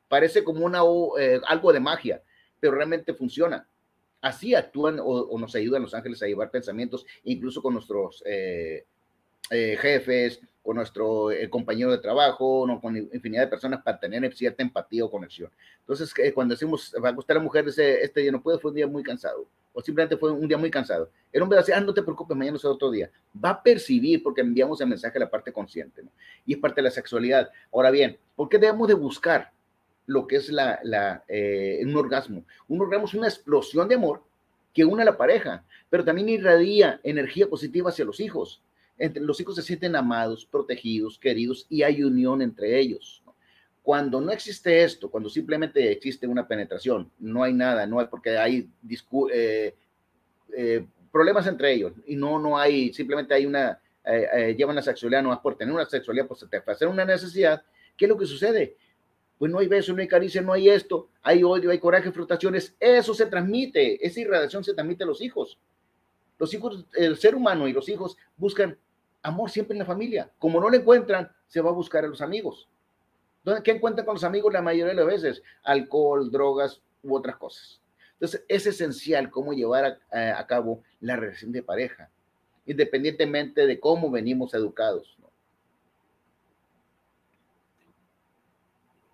Parece 0.08 0.44
como 0.44 0.66
una, 0.66 0.82
eh, 1.20 1.42
algo 1.48 1.74
de 1.74 1.80
magia, 1.80 2.22
pero 2.60 2.74
realmente 2.74 3.14
funciona. 3.14 3.68
Así 4.22 4.54
actúan 4.54 5.00
o, 5.02 5.38
nos 5.40 5.56
ayudan 5.56 5.82
los 5.82 5.94
ángeles 5.96 6.22
a 6.22 6.28
llevar 6.28 6.52
pensamientos, 6.52 7.06
incluso 7.24 7.62
con 7.62 7.74
nuestros 7.74 8.24
eh, 8.26 8.86
eh, 9.50 9.78
jefes, 9.82 10.40
con 10.64 10.76
nuestro 10.76 11.30
compañero 11.50 11.92
de 11.92 11.98
trabajo, 11.98 12.66
no, 12.68 12.80
con 12.80 12.96
infinidad 12.96 13.44
de 13.44 13.48
personas 13.48 13.82
para 13.82 14.00
tener 14.00 14.34
cierta 14.36 14.62
empatía 14.62 15.04
o 15.06 15.10
conexión. 15.10 15.50
Entonces, 15.80 16.14
cuando 16.34 16.54
decimos, 16.54 16.94
va 17.04 17.10
a 17.10 17.14
gustar 17.14 17.38
a 17.38 17.40
la 17.40 17.44
mujer, 17.44 17.66
dice, 17.66 18.02
este 18.04 18.22
día 18.22 18.32
no 18.32 18.42
puede, 18.42 18.60
fue 18.60 18.70
un 18.70 18.76
día 18.76 18.88
muy 18.88 19.02
cansado, 19.02 19.48
o 19.74 19.82
simplemente 19.82 20.18
fue 20.18 20.32
un 20.32 20.48
día 20.48 20.58
muy 20.58 20.70
cansado. 20.70 21.10
El 21.32 21.42
hombre 21.42 21.58
decir, 21.58 21.74
ah, 21.74 21.82
no 21.82 21.94
te 21.94 22.04
preocupes, 22.04 22.38
mañana 22.38 22.60
será 22.60 22.74
otro 22.74 22.92
día. 22.92 23.10
Va 23.44 23.52
a 23.52 23.64
percibir 23.64 24.22
porque 24.22 24.42
enviamos 24.42 24.80
el 24.82 24.88
mensaje 24.88 25.18
a 25.18 25.22
la 25.22 25.30
parte 25.30 25.52
consciente, 25.52 26.04
¿no? 26.04 26.12
Y 26.46 26.54
es 26.54 26.60
parte 26.60 26.82
de 26.82 26.84
la 26.84 26.92
sexualidad. 26.92 27.50
Ahora 27.74 27.90
bien, 27.90 28.18
¿por 28.36 28.50
qué 28.50 28.58
debemos 28.60 28.88
de 28.88 28.94
buscar 28.94 29.52
lo 30.12 30.28
que 30.28 30.38
es 30.38 30.50
la, 30.50 30.80
la 30.84 31.24
eh, 31.28 31.80
un 31.84 31.96
orgasmo. 31.96 32.44
Un 32.68 32.82
orgasmo 32.82 33.06
es 33.06 33.14
una 33.14 33.28
explosión 33.28 33.88
de 33.88 33.96
amor 33.96 34.24
que 34.74 34.86
une 34.86 35.02
a 35.02 35.06
la 35.06 35.18
pareja, 35.18 35.64
pero 35.90 36.04
también 36.04 36.30
irradia 36.30 37.00
energía 37.04 37.48
positiva 37.48 37.90
hacia 37.90 38.06
los 38.06 38.20
hijos. 38.20 38.62
Entre, 39.02 39.22
los 39.22 39.40
hijos 39.40 39.56
se 39.56 39.62
sienten 39.62 39.96
amados, 39.96 40.46
protegidos, 40.46 41.18
queridos 41.18 41.66
y 41.70 41.84
hay 41.84 42.04
unión 42.04 42.42
entre 42.42 42.80
ellos. 42.80 43.24
Cuando 43.84 44.22
no 44.22 44.32
existe 44.32 44.84
esto, 44.84 45.10
cuando 45.10 45.30
simplemente 45.30 45.92
existe 45.92 46.28
una 46.28 46.48
penetración, 46.48 47.12
no 47.20 47.44
hay 47.44 47.54
nada, 47.54 47.88
no 47.88 48.00
hay 48.00 48.08
porque 48.08 48.38
hay 48.38 48.70
eh, 49.34 49.76
eh, 50.56 50.86
problemas 51.12 51.48
entre 51.48 51.74
ellos 51.74 51.94
y 52.06 52.16
no, 52.16 52.38
no 52.38 52.58
hay, 52.58 52.94
simplemente 52.94 53.34
hay 53.34 53.46
una, 53.46 53.80
llevan 54.56 54.76
la 54.76 54.82
sexualidad 54.82 55.24
no 55.24 55.34
es 55.34 55.40
por 55.40 55.56
tener 55.56 55.74
una 55.74 55.86
sexualidad, 55.86 56.28
por 56.28 56.38
hacer 56.68 56.88
una 56.88 57.06
necesidad. 57.06 57.64
¿Qué 57.98 58.06
es 58.06 58.10
lo 58.10 58.18
que 58.18 58.26
sucede? 58.26 58.76
pues 59.42 59.52
no 59.52 59.58
hay 59.58 59.66
beso, 59.66 59.92
no 59.92 60.02
hay 60.02 60.08
caricia, 60.08 60.40
no 60.40 60.54
hay 60.54 60.70
esto, 60.70 61.10
hay 61.24 61.44
odio, 61.44 61.72
hay 61.72 61.80
coraje, 61.80 62.12
frustraciones, 62.12 62.76
eso 62.80 63.12
se 63.16 63.26
transmite, 63.26 64.06
esa 64.06 64.20
irradiación 64.20 64.64
se 64.64 64.76
transmite 64.76 65.04
a 65.04 65.08
los 65.08 65.20
hijos. 65.20 65.58
Los 66.38 66.54
hijos, 66.54 66.86
el 66.94 67.18
ser 67.18 67.34
humano 67.34 67.68
y 67.68 67.74
los 67.74 67.90
hijos 67.90 68.16
buscan 68.38 68.78
amor 69.24 69.50
siempre 69.50 69.74
en 69.74 69.80
la 69.80 69.86
familia. 69.86 70.32
Como 70.40 70.60
no 70.60 70.70
lo 70.70 70.76
encuentran, 70.76 71.32
se 71.48 71.62
va 71.62 71.70
a 71.70 71.74
buscar 71.74 72.04
a 72.06 72.08
los 72.08 72.22
amigos. 72.22 72.68
¿Qué 73.64 73.72
encuentran 73.72 74.06
con 74.06 74.16
los 74.16 74.24
amigos 74.24 74.54
la 74.54 74.62
mayoría 74.62 74.94
de 74.94 74.96
las 74.96 75.06
veces? 75.06 75.44
Alcohol, 75.64 76.32
drogas 76.32 76.82
u 77.04 77.16
otras 77.16 77.38
cosas. 77.38 77.82
Entonces, 78.14 78.46
es 78.48 78.68
esencial 78.68 79.32
cómo 79.32 79.54
llevar 79.54 80.00
a, 80.12 80.40
a 80.40 80.46
cabo 80.46 80.84
la 81.00 81.16
relación 81.16 81.52
de 81.52 81.64
pareja, 81.64 82.10
independientemente 82.68 83.66
de 83.66 83.80
cómo 83.80 84.12
venimos 84.12 84.54
educados. 84.54 85.18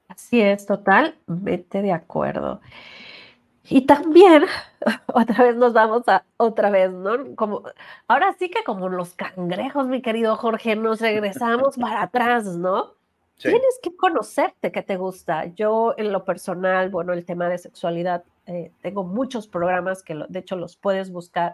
Así 0.09 0.41
es, 0.41 0.65
totalmente 0.65 1.81
de 1.81 1.91
acuerdo. 1.91 2.59
Y 3.69 3.81
también, 3.85 4.45
otra 5.13 5.43
vez 5.43 5.55
nos 5.55 5.73
vamos 5.73 6.07
a 6.07 6.23
otra 6.37 6.69
vez, 6.69 6.91
¿no? 6.91 7.35
Como, 7.35 7.63
ahora 8.07 8.33
sí 8.39 8.49
que 8.49 8.63
como 8.63 8.89
los 8.89 9.13
cangrejos, 9.13 9.87
mi 9.87 10.01
querido 10.01 10.35
Jorge, 10.35 10.75
nos 10.75 11.01
regresamos 11.01 11.77
para 11.81 12.03
atrás, 12.03 12.45
¿no? 12.45 12.93
Tienes 13.37 13.79
que 13.83 13.95
conocerte 13.95 14.71
que 14.71 14.81
te 14.81 14.97
gusta. 14.97 15.45
Yo 15.53 15.93
en 15.97 16.11
lo 16.11 16.25
personal, 16.25 16.89
bueno, 16.89 17.13
el 17.13 17.23
tema 17.23 17.47
de 17.49 17.59
sexualidad, 17.59 18.23
eh, 18.47 18.71
tengo 18.81 19.03
muchos 19.03 19.47
programas 19.47 20.01
que 20.01 20.15
de 20.27 20.39
hecho 20.39 20.55
los 20.55 20.75
puedes 20.75 21.11
buscar 21.11 21.53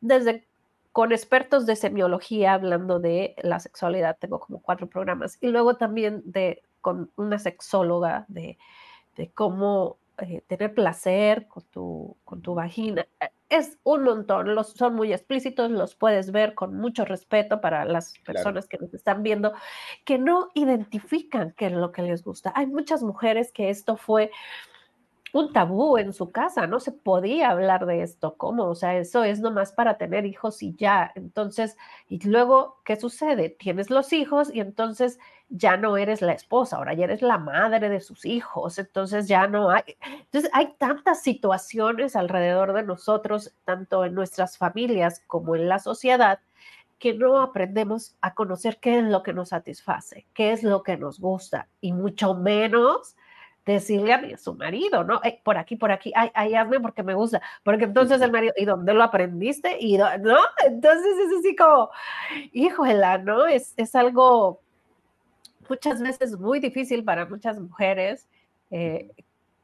desde 0.00 0.46
con 0.94 1.10
expertos 1.10 1.66
de 1.66 1.74
semiología 1.74 2.54
hablando 2.54 3.00
de 3.00 3.34
la 3.42 3.58
sexualidad, 3.58 4.16
tengo 4.20 4.38
como 4.38 4.62
cuatro 4.62 4.86
programas, 4.86 5.38
y 5.40 5.48
luego 5.48 5.74
también 5.74 6.22
de 6.24 6.62
con 6.80 7.10
una 7.16 7.40
sexóloga 7.40 8.26
de, 8.28 8.58
cómo 9.34 9.96
eh, 10.18 10.42
tener 10.46 10.74
placer 10.74 11.48
con 11.48 11.64
tu, 11.64 12.16
con 12.24 12.40
tu 12.42 12.54
vagina. 12.54 13.06
Eh, 13.20 13.28
es 13.48 13.78
un 13.82 14.04
montón, 14.04 14.54
los, 14.54 14.72
son 14.72 14.94
muy 14.94 15.12
explícitos, 15.12 15.70
los 15.70 15.94
puedes 15.94 16.32
ver 16.32 16.54
con 16.54 16.76
mucho 16.76 17.04
respeto 17.04 17.60
para 17.60 17.84
las 17.84 18.14
personas 18.24 18.66
que 18.66 18.78
nos 18.78 18.92
están 18.94 19.22
viendo, 19.22 19.52
que 20.04 20.18
no 20.18 20.48
identifican 20.54 21.52
qué 21.56 21.66
es 21.66 21.72
lo 21.72 21.92
que 21.92 22.02
les 22.02 22.22
gusta. 22.22 22.52
Hay 22.56 22.66
muchas 22.66 23.02
mujeres 23.02 23.52
que 23.52 23.70
esto 23.70 23.96
fue 23.96 24.30
un 25.34 25.52
tabú 25.52 25.98
en 25.98 26.12
su 26.12 26.30
casa, 26.30 26.68
no 26.68 26.78
se 26.78 26.92
podía 26.92 27.50
hablar 27.50 27.86
de 27.86 28.02
esto, 28.02 28.36
¿cómo? 28.36 28.66
O 28.66 28.76
sea, 28.76 28.96
eso 28.96 29.24
es 29.24 29.40
nomás 29.40 29.72
para 29.72 29.98
tener 29.98 30.26
hijos 30.26 30.62
y 30.62 30.76
ya. 30.76 31.10
Entonces, 31.16 31.76
y 32.08 32.24
luego, 32.24 32.76
¿qué 32.84 32.94
sucede? 32.94 33.50
Tienes 33.50 33.90
los 33.90 34.12
hijos 34.12 34.54
y 34.54 34.60
entonces 34.60 35.18
ya 35.48 35.76
no 35.76 35.96
eres 35.96 36.22
la 36.22 36.34
esposa, 36.34 36.76
ahora 36.76 36.94
ya 36.94 37.04
eres 37.04 37.20
la 37.20 37.38
madre 37.38 37.88
de 37.88 38.00
sus 38.00 38.24
hijos, 38.24 38.78
entonces 38.78 39.26
ya 39.26 39.48
no 39.48 39.70
hay. 39.70 39.82
Entonces, 40.20 40.48
hay 40.54 40.72
tantas 40.78 41.20
situaciones 41.22 42.14
alrededor 42.14 42.72
de 42.72 42.84
nosotros, 42.84 43.52
tanto 43.64 44.04
en 44.04 44.14
nuestras 44.14 44.56
familias 44.56 45.20
como 45.26 45.56
en 45.56 45.68
la 45.68 45.80
sociedad, 45.80 46.38
que 47.00 47.12
no 47.12 47.40
aprendemos 47.42 48.16
a 48.20 48.34
conocer 48.34 48.78
qué 48.80 48.98
es 49.00 49.04
lo 49.04 49.24
que 49.24 49.32
nos 49.32 49.48
satisface, 49.48 50.28
qué 50.32 50.52
es 50.52 50.62
lo 50.62 50.84
que 50.84 50.96
nos 50.96 51.18
gusta, 51.18 51.68
y 51.80 51.92
mucho 51.92 52.34
menos 52.34 53.16
decirle 53.66 54.12
a, 54.12 54.18
mi, 54.18 54.36
su 54.36 54.54
marido, 54.54 55.04
¿no? 55.04 55.20
por 55.42 55.56
aquí, 55.56 55.76
por 55.76 55.90
aquí, 55.90 56.12
ay, 56.14 56.30
ay, 56.34 56.54
hazme 56.54 56.80
porque 56.80 57.02
me 57.02 57.14
gusta, 57.14 57.40
porque 57.62 57.84
entonces 57.84 58.20
el 58.20 58.30
marido, 58.30 58.52
¿y 58.56 58.64
dónde 58.64 58.92
lo 58.92 59.02
aprendiste? 59.02 59.78
Y 59.80 59.96
¿no? 59.96 60.38
Entonces 60.66 61.16
es 61.18 61.38
así 61.38 61.56
como, 61.56 61.90
híjola, 62.52 63.18
¿no? 63.18 63.46
Es, 63.46 63.72
es 63.76 63.94
algo 63.94 64.60
muchas 65.68 66.00
veces 66.00 66.38
muy 66.38 66.60
difícil 66.60 67.04
para 67.04 67.26
muchas 67.26 67.58
mujeres, 67.58 68.28
eh, 68.70 69.10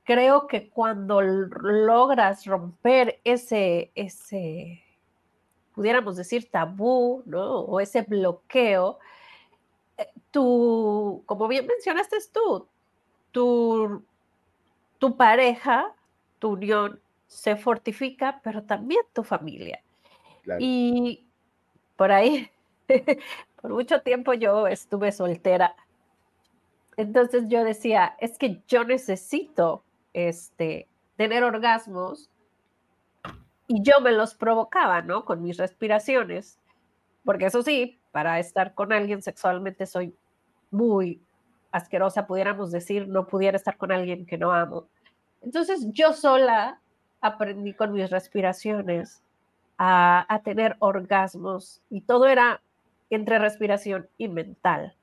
creo 0.05 0.47
que 0.47 0.69
cuando 0.69 1.21
logras 1.21 2.45
romper 2.47 3.21
ese, 3.25 3.91
ese, 3.95 4.83
pudiéramos 5.75 6.17
decir, 6.17 6.51
tabú, 6.51 7.23
¿no? 7.27 7.61
O 7.61 7.81
ese 7.81 8.03
bloqueo, 8.03 8.99
eh, 9.99 10.09
tú, 10.31 11.23
como 11.27 11.49
bien 11.49 11.67
mencionaste 11.67 12.17
tú, 12.33 12.67
tu, 13.33 14.03
tu 14.99 15.17
pareja, 15.17 15.95
tu 16.39 16.51
unión 16.51 17.01
se 17.27 17.57
fortifica, 17.57 18.41
pero 18.43 18.63
también 18.63 19.03
tu 19.13 19.23
familia. 19.23 19.83
Y 20.59 21.27
por 21.97 22.13
ahí, 22.13 22.51
por 23.61 23.71
mucho 23.71 24.03
tiempo 24.03 24.35
yo 24.35 24.67
estuve 24.67 25.13
soltera. 25.13 25.77
Entonces 26.97 27.45
yo 27.49 27.63
decía, 27.65 28.17
es 28.19 28.37
que 28.37 28.61
yo 28.67 28.85
necesito 28.85 29.85
este, 30.13 30.89
tener 31.17 31.45
orgasmos 31.45 32.31
y 33.69 33.83
yo 33.83 34.01
me 34.01 34.11
los 34.11 34.35
provocaba, 34.35 35.03
¿no? 35.03 35.25
Con 35.25 35.43
mis 35.43 35.57
respiraciones. 35.57 36.59
Porque 37.25 37.47
eso 37.47 37.63
sí, 37.63 38.01
para 38.11 38.41
estar 38.41 38.75
con 38.75 38.93
alguien 38.93 39.23
sexualmente 39.23 39.87
soy 39.87 40.15
muy 40.71 41.23
asquerosa, 41.73 42.27
pudiéramos 42.27 42.71
decir, 42.71 43.09
no 43.09 43.27
pudiera 43.27 43.57
estar 43.57 43.77
con 43.77 43.93
alguien 43.93 44.27
que 44.27 44.39
no 44.39 44.53
amo. 44.53 44.89
Entonces 45.43 45.87
yo 45.93 46.13
sola 46.13 46.81
aprendí 47.21 47.75
con 47.75 47.93
mis 47.93 48.11
respiraciones 48.11 49.23
a, 49.79 50.27
a 50.29 50.43
tener 50.43 50.77
orgasmos 50.79 51.83
y 51.91 52.03
todo 52.03 52.27
era 52.27 52.61
entre 53.11 53.39
respiración 53.39 54.09
y 54.19 54.29
mental. 54.29 54.95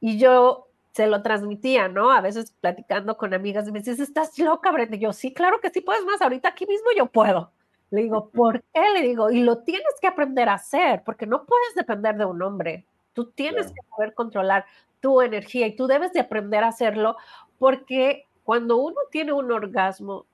Y 0.00 0.18
yo 0.18 0.68
se 0.92 1.06
lo 1.06 1.22
transmitía, 1.22 1.86
¿no? 1.88 2.10
A 2.10 2.20
veces 2.20 2.52
platicando 2.60 3.16
con 3.16 3.32
amigas, 3.32 3.70
me 3.70 3.78
dices, 3.78 4.00
estás 4.00 4.36
loca, 4.38 4.72
Brenda. 4.72 4.96
yo, 4.96 5.12
sí, 5.12 5.32
claro 5.32 5.60
que 5.60 5.70
sí 5.70 5.80
puedes 5.80 6.04
más, 6.04 6.20
ahorita 6.20 6.48
aquí 6.48 6.66
mismo 6.66 6.88
yo 6.96 7.06
puedo. 7.06 7.52
Le 7.90 8.02
digo, 8.02 8.30
¿por 8.30 8.62
qué? 8.74 8.82
Le 8.94 9.02
digo, 9.02 9.30
y 9.30 9.40
lo 9.42 9.58
tienes 9.58 9.94
que 10.00 10.08
aprender 10.08 10.48
a 10.48 10.54
hacer, 10.54 11.02
porque 11.04 11.26
no 11.26 11.44
puedes 11.44 11.74
depender 11.74 12.16
de 12.16 12.24
un 12.24 12.42
hombre. 12.42 12.84
Tú 13.12 13.30
tienes 13.30 13.68
que 13.68 13.80
poder 13.88 14.12
controlar 14.14 14.66
tu 15.00 15.20
energía 15.20 15.66
y 15.66 15.76
tú 15.76 15.86
debes 15.86 16.12
de 16.12 16.20
aprender 16.20 16.64
a 16.64 16.68
hacerlo, 16.68 17.16
porque 17.58 18.26
cuando 18.44 18.76
uno 18.76 18.96
tiene 19.10 19.32
un 19.32 19.50
orgasmo, 19.52 20.26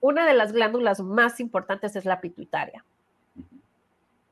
una 0.00 0.26
de 0.26 0.34
las 0.34 0.52
glándulas 0.52 1.00
más 1.00 1.40
importantes 1.40 1.96
es 1.96 2.04
la 2.04 2.20
pituitaria. 2.20 2.84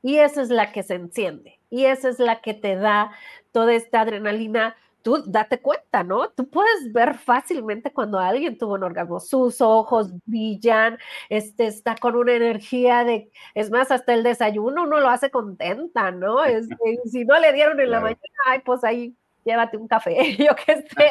Y 0.01 0.17
esa 0.17 0.41
es 0.41 0.49
la 0.49 0.71
que 0.71 0.83
se 0.83 0.95
enciende. 0.95 1.59
Y 1.69 1.85
esa 1.85 2.09
es 2.09 2.19
la 2.19 2.41
que 2.41 2.53
te 2.53 2.75
da 2.75 3.11
toda 3.51 3.73
esta 3.73 4.01
adrenalina 4.01 4.75
tú 5.07 5.23
date 5.25 5.61
cuenta, 5.61 6.03
¿no? 6.03 6.31
Tú 6.31 6.49
puedes 6.49 6.91
ver 6.91 7.17
fácilmente 7.17 7.93
cuando 7.93 8.19
alguien 8.19 8.57
tuvo 8.57 8.73
un 8.73 8.83
orgasmo, 8.83 9.21
sus 9.21 9.61
ojos 9.61 10.11
brillan, 10.25 10.97
este, 11.29 11.67
está 11.67 11.95
con 11.95 12.17
una 12.17 12.33
energía 12.33 13.05
de, 13.05 13.31
es 13.53 13.71
más, 13.71 13.89
hasta 13.89 14.13
el 14.13 14.23
desayuno 14.23 14.83
uno 14.83 14.99
lo 14.99 15.07
hace 15.07 15.31
contenta, 15.31 16.11
¿no? 16.11 16.43
Este, 16.57 16.99
si 17.05 17.23
no 17.23 17.39
le 17.39 17.53
dieron 17.53 17.79
en 17.79 17.91
la 17.91 18.01
mañana, 18.01 18.19
ay, 18.47 18.59
pues 18.65 18.83
ahí 18.83 19.15
llévate 19.47 19.77
un 19.77 19.87
café, 19.87 20.35
yo 20.37 20.51
qué 20.65 20.75
sé. 20.75 21.09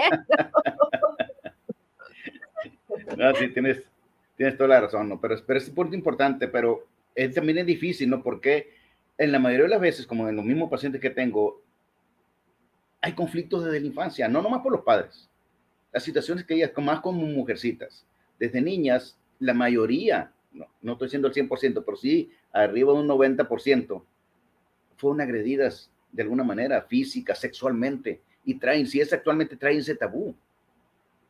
¿no? 3.16 3.35
sí, 3.35 3.49
tienes, 3.49 3.83
tienes 4.37 4.57
toda 4.57 4.68
la 4.68 4.81
razón, 4.83 5.09
¿no? 5.09 5.20
Pero, 5.20 5.37
pero 5.46 5.59
es 5.59 5.72
importante, 5.92 6.49
pero 6.49 6.87
también 7.35 7.59
es 7.59 7.66
difícil, 7.66 8.11
¿no? 8.11 8.22
Porque 8.22 8.75
en 9.18 9.33
la 9.33 9.38
mayoría 9.38 9.64
de 9.64 9.70
las 9.70 9.81
veces, 9.81 10.07
como 10.07 10.29
en 10.29 10.37
los 10.37 10.44
mismos 10.44 10.70
pacientes 10.70 11.01
que 11.01 11.11
tengo, 11.11 11.62
hay 13.01 13.12
conflictos 13.14 13.64
desde 13.64 13.81
la 13.81 13.87
infancia, 13.87 14.29
no 14.29 14.42
nomás 14.42 14.61
por 14.61 14.72
los 14.72 14.83
padres. 14.83 15.31
Las 15.92 16.05
situaciones 16.05 16.44
que 16.44 16.55
ellas, 16.55 16.72
más 16.77 17.01
como 17.01 17.22
mujercitas, 17.22 18.05
desde 18.38 18.61
niñas, 18.61 19.18
la 19.38 19.55
mayoría, 19.55 20.31
no, 20.53 20.66
no 20.83 20.92
estoy 20.92 21.07
diciendo 21.07 21.29
el 21.29 21.35
100%, 21.35 21.83
pero 21.85 21.96
sí 21.96 22.31
arriba 22.53 22.92
de 22.92 22.99
un 22.99 23.09
90%, 23.09 24.03
fueron 24.96 25.20
agredidas 25.20 25.90
de 26.16 26.22
alguna 26.22 26.42
manera, 26.42 26.83
física, 26.83 27.35
sexualmente, 27.35 28.22
y 28.44 28.55
traen, 28.55 28.87
si 28.87 29.00
es 29.00 29.12
actualmente, 29.12 29.57
traen 29.57 29.79
ese 29.79 29.94
tabú. 29.94 30.35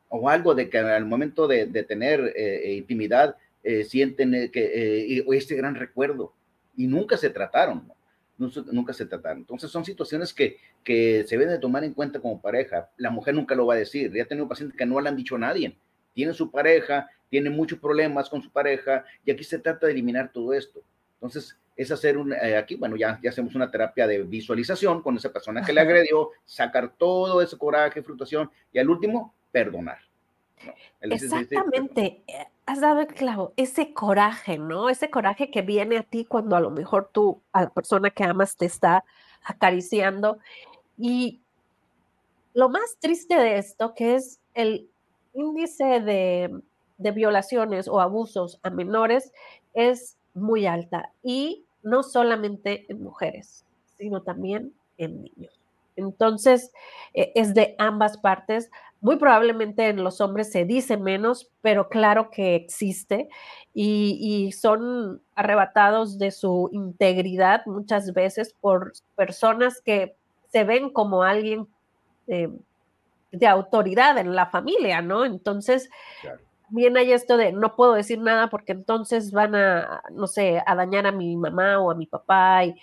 O 0.08 0.28
algo 0.28 0.54
de 0.54 0.70
que 0.70 0.78
al 0.78 1.04
momento 1.04 1.48
de, 1.48 1.66
tener 1.82 2.20
eh, 2.36 2.70
eh, 2.70 2.74
intimidad 2.74 3.36
eh, 3.64 3.82
sienten 3.82 4.50
que 4.52 5.24
este 5.32 5.56
gran 5.56 5.74
recuerdo 5.74 6.32
y 6.76 6.86
nunca 6.86 7.16
se 7.16 7.30
trataron. 7.30 7.92
nunca 8.38 8.92
se 8.92 9.06
trataron. 9.06 9.38
Entonces 9.38 9.70
son 9.70 9.84
situaciones 9.84 10.32
que, 10.32 10.58
que 10.84 11.24
se 11.26 11.36
deben 11.36 11.52
de 11.52 11.58
tomar 11.58 11.82
en 11.82 11.92
cuenta 11.92 12.20
como 12.20 12.40
pareja. 12.40 12.88
La 12.96 13.10
mujer 13.10 13.34
nunca 13.34 13.56
lo 13.56 13.66
va 13.66 13.74
a 13.74 13.78
decir. 13.78 14.12
Ya 14.12 14.22
he 14.22 14.26
tenido 14.26 14.46
pacientes 14.46 14.78
que 14.78 14.86
no 14.86 15.00
le 15.00 15.08
han 15.08 15.16
dicho 15.16 15.34
a 15.34 15.40
nadie. 15.40 15.76
Tiene 16.14 16.32
su 16.32 16.50
pareja, 16.52 17.10
tiene 17.28 17.50
muchos 17.50 17.80
problemas 17.80 18.30
con 18.30 18.40
su 18.40 18.52
pareja 18.52 19.04
y 19.24 19.32
aquí 19.32 19.42
se 19.42 19.58
trata 19.58 19.86
de 19.86 19.92
eliminar 19.92 20.30
todo 20.32 20.52
esto. 20.52 20.82
Entonces 21.14 21.58
es 21.76 21.90
hacer 21.90 22.16
un, 22.16 22.32
eh, 22.32 22.56
aquí, 22.56 22.74
bueno, 22.76 22.96
ya, 22.96 23.20
ya 23.22 23.30
hacemos 23.30 23.54
una 23.54 23.70
terapia 23.70 24.06
de 24.06 24.22
visualización 24.22 25.02
con 25.02 25.16
esa 25.16 25.30
persona 25.32 25.62
que 25.62 25.72
le 25.72 25.82
agredió, 25.82 26.30
sacar 26.44 26.94
todo 26.96 27.42
ese 27.42 27.58
coraje, 27.58 28.02
frustración 28.02 28.50
y 28.72 28.78
al 28.78 28.88
último, 28.88 29.34
perdonar. 29.52 29.98
Exactamente, 31.02 32.22
eh, 32.26 32.46
has 32.64 32.80
dado 32.80 33.00
el 33.00 33.08
clavo, 33.08 33.52
ese 33.56 33.92
coraje, 33.92 34.56
¿no? 34.56 34.88
Ese 34.88 35.10
coraje 35.10 35.50
que 35.50 35.60
viene 35.60 35.98
a 35.98 36.02
ti 36.02 36.24
cuando 36.24 36.56
a 36.56 36.60
lo 36.60 36.70
mejor 36.70 37.10
tú, 37.12 37.42
a 37.52 37.62
la 37.62 37.70
persona 37.70 38.10
que 38.10 38.24
amas, 38.24 38.56
te 38.56 38.64
está 38.64 39.04
acariciando. 39.44 40.38
Y 40.96 41.42
lo 42.54 42.70
más 42.70 42.96
triste 42.98 43.36
de 43.36 43.58
esto, 43.58 43.94
que 43.94 44.14
es 44.14 44.40
el 44.54 44.88
índice 45.34 46.00
de, 46.00 46.62
de 46.96 47.10
violaciones 47.10 47.86
o 47.86 48.00
abusos 48.00 48.58
a 48.62 48.70
menores, 48.70 49.32
es 49.74 50.16
muy 50.32 50.66
alta. 50.66 51.12
Y 51.22 51.65
no 51.86 52.02
solamente 52.02 52.84
en 52.88 53.00
mujeres, 53.02 53.64
sino 53.96 54.20
también 54.22 54.74
en 54.98 55.22
niños. 55.22 55.60
Entonces, 55.94 56.72
e, 57.14 57.32
es 57.36 57.54
de 57.54 57.76
ambas 57.78 58.18
partes. 58.18 58.70
Muy 59.00 59.16
probablemente 59.16 59.88
en 59.88 60.02
los 60.02 60.20
hombres 60.20 60.50
se 60.50 60.64
dice 60.64 60.96
menos, 60.96 61.48
pero 61.62 61.88
claro 61.88 62.30
que 62.30 62.56
existe 62.56 63.28
y, 63.72 64.50
son 64.52 65.22
arrebatados 65.36 66.18
de 66.18 66.32
su 66.32 66.70
integridad 66.72 67.64
muchas 67.66 68.12
veces 68.12 68.54
por 68.60 68.92
personas 69.14 69.80
que 69.80 70.16
se 70.48 70.64
ven 70.64 70.90
como 70.90 71.22
alguien 71.22 71.68
eh, 72.26 72.50
de 73.30 73.46
autoridad 73.46 74.18
en 74.18 74.34
la 74.34 74.46
familia, 74.46 75.02
¿no? 75.02 75.24
Entonces, 75.24 75.88
bien 76.68 76.96
hay 76.96 77.12
esto 77.12 77.36
de 77.36 77.52
no 77.52 77.76
puedo 77.76 77.94
decir 77.94 78.18
nada 78.18 78.48
porque 78.48 78.72
entonces 78.72 79.32
van 79.32 79.54
a, 79.54 80.02
no 80.12 80.26
sé, 80.26 80.62
a 80.66 80.74
dañar 80.74 81.06
a 81.06 81.12
mi 81.12 81.36
mamá 81.36 81.80
o 81.80 81.90
a 81.90 81.94
mi 81.94 82.06
papá 82.06 82.64
y, 82.64 82.74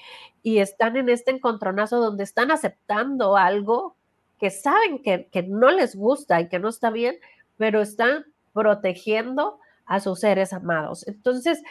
y 0.41 0.59
están 0.59 0.97
en 0.97 1.09
este 1.09 1.31
encontronazo 1.31 1.99
donde 1.99 2.23
están 2.23 2.51
aceptando 2.51 3.37
algo 3.37 3.95
que 4.39 4.49
saben 4.49 5.01
que, 5.01 5.27
que, 5.31 5.43
no 5.43 5.71
les 5.71 5.95
gusta 5.95 6.41
y 6.41 6.49
que 6.49 6.59
no 6.59 6.69
está 6.69 6.89
bien, 6.89 7.15
pero 7.57 7.81
están 7.81 8.25
protegiendo 8.51 9.59
a 9.85 9.99
sus 9.99 10.19
seres 10.19 10.51
amados. 10.51 11.07
Entonces, 11.07 11.61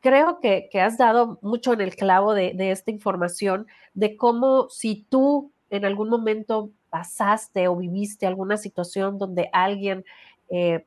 creo 0.00 0.40
que, 0.40 0.68
que 0.72 0.80
has 0.80 0.98
dado 0.98 1.38
mucho 1.42 1.72
en 1.72 1.80
el 1.80 1.94
clavo 1.94 2.34
de, 2.34 2.52
de, 2.54 2.72
esta 2.72 2.90
información, 2.90 3.66
de 3.94 4.16
cómo 4.16 4.68
si 4.70 5.06
tú 5.08 5.52
en 5.70 5.84
algún 5.84 6.08
momento 6.08 6.70
pasaste 6.90 7.68
o 7.68 7.76
viviste 7.76 8.26
alguna 8.26 8.56
situación 8.56 9.18
donde 9.18 9.48
alguien 9.52 10.04
eh, 10.48 10.86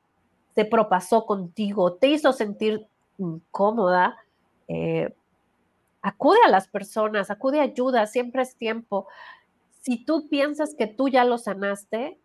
se 0.54 0.64
propasó 0.64 1.26
contigo, 1.26 1.94
te 1.94 2.08
hizo 2.08 2.32
sentir 2.32 2.86
incómoda, 3.18 4.16
eh, 4.68 5.14
acude 6.02 6.38
a 6.46 6.50
las 6.50 6.68
personas, 6.68 7.30
acude 7.30 7.60
a 7.60 7.64
ayuda, 7.64 8.06
siempre 8.06 8.42
es 8.42 8.56
tiempo. 8.56 9.06
Si 9.80 10.04
tú 10.04 10.28
piensas 10.28 10.74
que 10.74 10.86
tú 10.86 11.08
ya 11.08 11.24
lo 11.24 11.38
sanaste, 11.38 12.18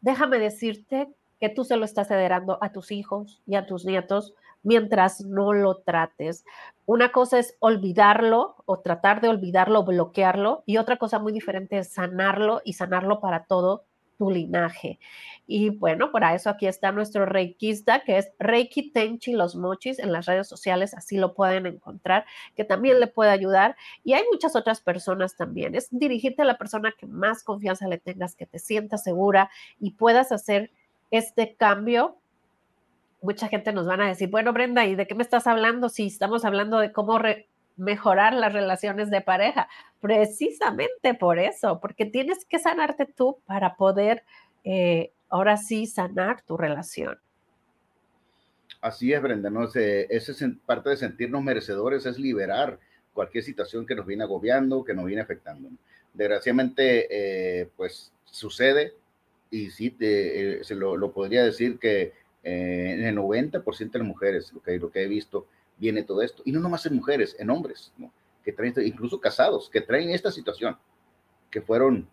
déjame 0.00 0.38
decirte 0.38 1.08
que 1.40 1.48
tú 1.48 1.64
se 1.64 1.76
lo 1.76 1.84
estás 1.84 2.08
cederando 2.08 2.58
a 2.60 2.72
tus 2.72 2.90
hijos 2.90 3.42
y 3.46 3.56
a 3.56 3.66
tus 3.66 3.84
nietos 3.84 4.34
mientras 4.62 5.20
no 5.20 5.52
lo 5.52 5.76
trates. 5.76 6.44
Una 6.86 7.12
cosa 7.12 7.38
es 7.38 7.56
olvidarlo 7.60 8.56
o 8.64 8.80
tratar 8.80 9.20
de 9.20 9.28
olvidarlo, 9.28 9.84
bloquearlo, 9.84 10.62
y 10.66 10.78
otra 10.78 10.96
cosa 10.96 11.18
muy 11.18 11.32
diferente 11.32 11.78
es 11.78 11.92
sanarlo 11.92 12.62
y 12.64 12.72
sanarlo 12.72 13.20
para 13.20 13.44
todo 13.44 13.84
tu 14.16 14.30
linaje. 14.30 14.98
Y 15.46 15.70
bueno, 15.70 16.10
para 16.10 16.34
eso 16.34 16.48
aquí 16.48 16.66
está 16.66 16.92
nuestro 16.92 17.26
reikista, 17.26 18.00
que 18.00 18.18
es 18.18 18.30
Reiki 18.38 18.90
Tenchi 18.90 19.32
Los 19.32 19.56
Mochis, 19.56 19.98
en 19.98 20.12
las 20.12 20.26
redes 20.26 20.48
sociales, 20.48 20.94
así 20.94 21.16
lo 21.18 21.34
pueden 21.34 21.66
encontrar, 21.66 22.24
que 22.56 22.64
también 22.64 23.00
le 23.00 23.06
puede 23.06 23.30
ayudar. 23.30 23.76
Y 24.04 24.14
hay 24.14 24.24
muchas 24.30 24.56
otras 24.56 24.80
personas 24.80 25.36
también. 25.36 25.74
Es 25.74 25.88
dirigirte 25.90 26.42
a 26.42 26.46
la 26.46 26.58
persona 26.58 26.94
que 26.98 27.06
más 27.06 27.42
confianza 27.42 27.88
le 27.88 27.98
tengas, 27.98 28.36
que 28.36 28.46
te 28.46 28.58
sientas 28.58 29.02
segura 29.02 29.50
y 29.80 29.92
puedas 29.92 30.32
hacer 30.32 30.70
este 31.10 31.54
cambio. 31.54 32.16
Mucha 33.20 33.48
gente 33.48 33.72
nos 33.72 33.86
van 33.86 34.00
a 34.00 34.08
decir, 34.08 34.30
bueno, 34.30 34.52
Brenda, 34.52 34.86
¿y 34.86 34.94
de 34.94 35.06
qué 35.06 35.14
me 35.14 35.22
estás 35.22 35.46
hablando? 35.46 35.88
Si 35.88 36.06
estamos 36.06 36.44
hablando 36.44 36.78
de 36.78 36.92
cómo 36.92 37.18
mejorar 37.76 38.34
las 38.34 38.52
relaciones 38.52 39.10
de 39.10 39.20
pareja. 39.20 39.68
Precisamente 40.00 41.14
por 41.14 41.38
eso, 41.38 41.80
porque 41.80 42.06
tienes 42.06 42.44
que 42.44 42.58
sanarte 42.58 43.06
tú 43.06 43.38
para 43.46 43.76
poder 43.76 44.24
eh, 44.64 45.12
ahora 45.28 45.56
sí 45.56 45.86
sanar 45.86 46.42
tu 46.42 46.56
relación. 46.56 47.18
Así 48.80 49.12
es, 49.12 49.22
Brenda, 49.22 49.48
¿no? 49.48 49.64
Ese, 49.64 50.06
ese 50.14 50.32
es 50.32 50.44
parte 50.66 50.90
de 50.90 50.96
sentirnos 50.96 51.42
merecedores, 51.42 52.04
es 52.04 52.18
liberar 52.18 52.78
cualquier 53.14 53.42
situación 53.42 53.86
que 53.86 53.94
nos 53.94 54.04
viene 54.04 54.24
agobiando, 54.24 54.84
que 54.84 54.92
nos 54.92 55.06
viene 55.06 55.22
afectando. 55.22 55.70
Desgraciadamente, 56.12 57.06
eh, 57.62 57.68
pues 57.76 58.12
sucede, 58.24 58.92
y 59.50 59.70
sí, 59.70 59.96
eh, 60.00 60.60
se 60.62 60.74
lo, 60.74 61.12
podría 61.12 61.44
decir 61.44 61.78
que 61.78 62.12
eh, 62.42 62.96
en 62.98 63.04
el 63.04 63.16
90% 63.16 63.90
de 63.90 63.98
las 63.98 64.08
mujeres, 64.08 64.52
lo 64.52 64.60
que, 64.60 64.78
lo 64.78 64.90
que 64.90 65.02
he 65.02 65.08
visto, 65.08 65.46
viene 65.76 66.02
todo 66.02 66.22
esto. 66.22 66.42
Y 66.44 66.52
no 66.52 66.60
nomás 66.60 66.86
en 66.86 66.96
mujeres, 66.96 67.36
en 67.38 67.50
hombres, 67.50 67.92
que 68.42 68.52
traen, 68.52 68.74
incluso 68.84 69.20
casados, 69.20 69.68
que 69.70 69.80
traen 69.80 70.10
esta 70.10 70.30
situación, 70.30 70.76
que 71.50 71.60
fueron 71.60 72.08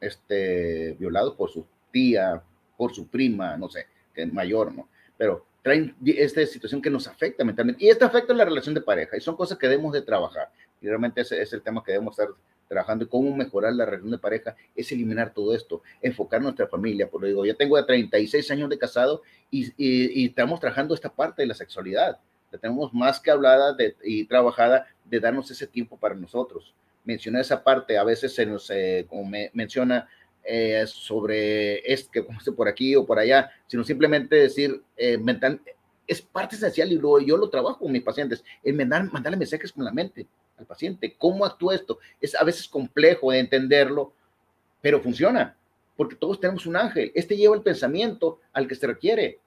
este, 0.00 0.96
violados 0.98 1.34
por 1.34 1.50
su 1.50 1.66
tía, 1.90 2.42
por 2.76 2.94
su 2.94 3.06
prima, 3.08 3.56
no 3.56 3.68
sé, 3.68 3.86
mayor, 4.32 4.74
¿no? 4.74 4.88
Pero 5.16 5.46
traen 5.62 5.94
esta 6.04 6.44
situación 6.46 6.80
que 6.80 6.90
nos 6.90 7.06
afecta 7.06 7.44
mentalmente. 7.44 7.84
Y 7.84 7.88
esta 7.88 8.06
afecta 8.06 8.32
la 8.34 8.44
relación 8.44 8.74
de 8.74 8.80
pareja, 8.80 9.16
y 9.16 9.20
son 9.20 9.36
cosas 9.36 9.58
que 9.58 9.68
debemos 9.68 9.92
de 9.92 10.02
trabajar. 10.02 10.50
Y 10.80 10.86
realmente 10.86 11.20
ese 11.20 11.40
es 11.42 11.52
el 11.52 11.62
tema 11.62 11.82
que 11.84 11.92
debemos 11.92 12.18
estar 12.18 12.34
trabajando 12.68 13.08
cómo 13.08 13.34
mejorar 13.34 13.72
la 13.72 13.86
relación 13.86 14.10
de 14.10 14.18
pareja, 14.18 14.54
es 14.76 14.92
eliminar 14.92 15.32
todo 15.32 15.54
esto, 15.54 15.82
enfocar 16.02 16.40
nuestra 16.42 16.68
familia. 16.68 17.10
Por 17.10 17.22
lo 17.22 17.26
digo, 17.26 17.46
ya 17.46 17.54
tengo 17.54 17.82
36 17.82 18.50
años 18.50 18.68
de 18.68 18.78
casado 18.78 19.22
y, 19.50 19.72
y, 19.76 20.26
estamos 20.26 20.60
trabajando 20.60 20.94
esta 20.94 21.08
parte 21.08 21.42
de 21.42 21.48
la 21.48 21.54
sexualidad. 21.54 22.20
La 22.50 22.58
tenemos 22.58 22.92
más 22.94 23.20
que 23.20 23.30
hablada 23.30 23.74
de, 23.74 23.96
y 24.02 24.24
trabajada 24.24 24.86
de 25.04 25.20
darnos 25.20 25.50
ese 25.50 25.66
tiempo 25.66 25.96
para 25.98 26.14
nosotros. 26.14 26.74
Mencioné 27.04 27.40
esa 27.40 27.62
parte, 27.62 27.98
a 27.98 28.04
veces 28.04 28.34
se 28.34 28.46
nos, 28.46 28.70
eh, 28.70 29.06
como 29.08 29.24
me 29.24 29.50
menciona, 29.54 30.08
eh, 30.44 30.84
sobre 30.86 31.80
es 31.92 32.08
que 32.08 32.24
por 32.56 32.68
aquí 32.68 32.96
o 32.96 33.04
por 33.04 33.18
allá, 33.18 33.50
sino 33.66 33.84
simplemente 33.84 34.36
decir 34.36 34.82
eh, 34.96 35.18
mental, 35.18 35.60
es 36.06 36.22
parte 36.22 36.56
esencial 36.56 36.90
y 36.90 36.96
luego 36.96 37.20
yo 37.20 37.36
lo 37.36 37.50
trabajo 37.50 37.80
con 37.80 37.92
mis 37.92 38.02
pacientes, 38.02 38.42
en 38.64 38.76
mandar, 38.76 39.12
mandarle 39.12 39.36
mensajes 39.36 39.70
con 39.70 39.84
la 39.84 39.92
mente 39.92 40.26
al 40.58 40.64
paciente. 40.64 41.14
¿Cómo 41.18 41.44
actúa 41.44 41.74
esto? 41.74 41.98
Es 42.20 42.34
a 42.34 42.44
veces 42.44 42.66
complejo 42.66 43.30
de 43.30 43.40
entenderlo, 43.40 44.14
pero 44.80 45.00
funciona, 45.00 45.54
porque 45.96 46.16
todos 46.16 46.40
tenemos 46.40 46.64
un 46.64 46.76
ángel. 46.76 47.12
Este 47.14 47.36
lleva 47.36 47.54
el 47.54 47.62
pensamiento 47.62 48.40
al 48.54 48.66
que 48.66 48.74
se 48.74 48.86
requiere, 48.86 49.40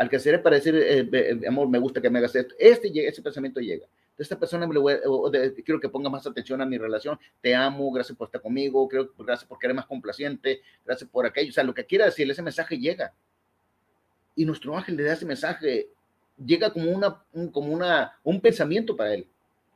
al 0.00 0.08
que 0.08 0.18
se 0.18 0.30
requiere 0.30 0.42
para 0.42 0.56
decir, 0.56 0.74
eh, 0.74 1.46
amor, 1.46 1.68
me 1.68 1.78
gusta 1.78 2.00
que 2.00 2.08
me 2.08 2.20
hagas 2.20 2.34
esto. 2.34 2.54
Este, 2.58 3.06
ese 3.06 3.20
pensamiento 3.20 3.60
llega. 3.60 3.86
Esta 4.16 4.38
persona 4.38 4.66
me 4.66 4.78
voy 4.78 4.94
quiero 5.62 5.78
que 5.78 5.90
ponga 5.90 6.08
más 6.08 6.26
atención 6.26 6.58
a 6.62 6.64
mi 6.64 6.78
relación. 6.78 7.18
Te 7.42 7.54
amo, 7.54 7.92
gracias 7.92 8.16
por 8.16 8.28
estar 8.28 8.40
conmigo, 8.40 8.88
creo, 8.88 9.10
gracias 9.18 9.46
por 9.46 9.58
querer 9.58 9.76
más 9.76 9.84
complaciente, 9.84 10.62
gracias 10.86 11.10
por 11.10 11.26
aquello. 11.26 11.50
O 11.50 11.52
sea, 11.52 11.64
lo 11.64 11.74
que 11.74 11.84
quiera 11.84 12.06
decir, 12.06 12.30
ese 12.30 12.40
mensaje 12.40 12.78
llega. 12.78 13.12
Y 14.34 14.46
nuestro 14.46 14.74
ángel 14.74 14.96
le 14.96 15.02
da 15.02 15.12
ese 15.12 15.26
mensaje, 15.26 15.90
llega 16.42 16.72
como, 16.72 16.90
una, 16.90 17.22
un, 17.34 17.50
como 17.50 17.70
una, 17.70 18.18
un 18.24 18.40
pensamiento 18.40 18.96
para 18.96 19.12
él 19.12 19.26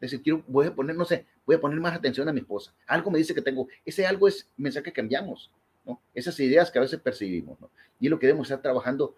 decir, 0.00 0.22
quiero, 0.22 0.42
voy 0.46 0.68
a 0.68 0.74
poner, 0.74 0.96
no 0.96 1.04
sé, 1.04 1.26
voy 1.44 1.56
a 1.56 1.60
poner 1.60 1.78
más 1.80 1.94
atención 1.94 2.26
a 2.30 2.32
mi 2.32 2.40
esposa. 2.40 2.72
Algo 2.86 3.10
me 3.10 3.18
dice 3.18 3.34
que 3.34 3.42
tengo, 3.42 3.68
ese 3.84 4.06
algo 4.06 4.26
es 4.26 4.48
mensaje 4.56 4.84
que 4.84 4.92
cambiamos, 4.94 5.50
¿no? 5.84 6.00
Esas 6.14 6.40
ideas 6.40 6.70
que 6.70 6.78
a 6.78 6.82
veces 6.82 6.98
percibimos. 6.98 7.58
Y 8.00 8.06
es 8.06 8.10
lo 8.10 8.18
que 8.18 8.26
debemos 8.26 8.46
estar 8.46 8.62
trabajando 8.62 9.14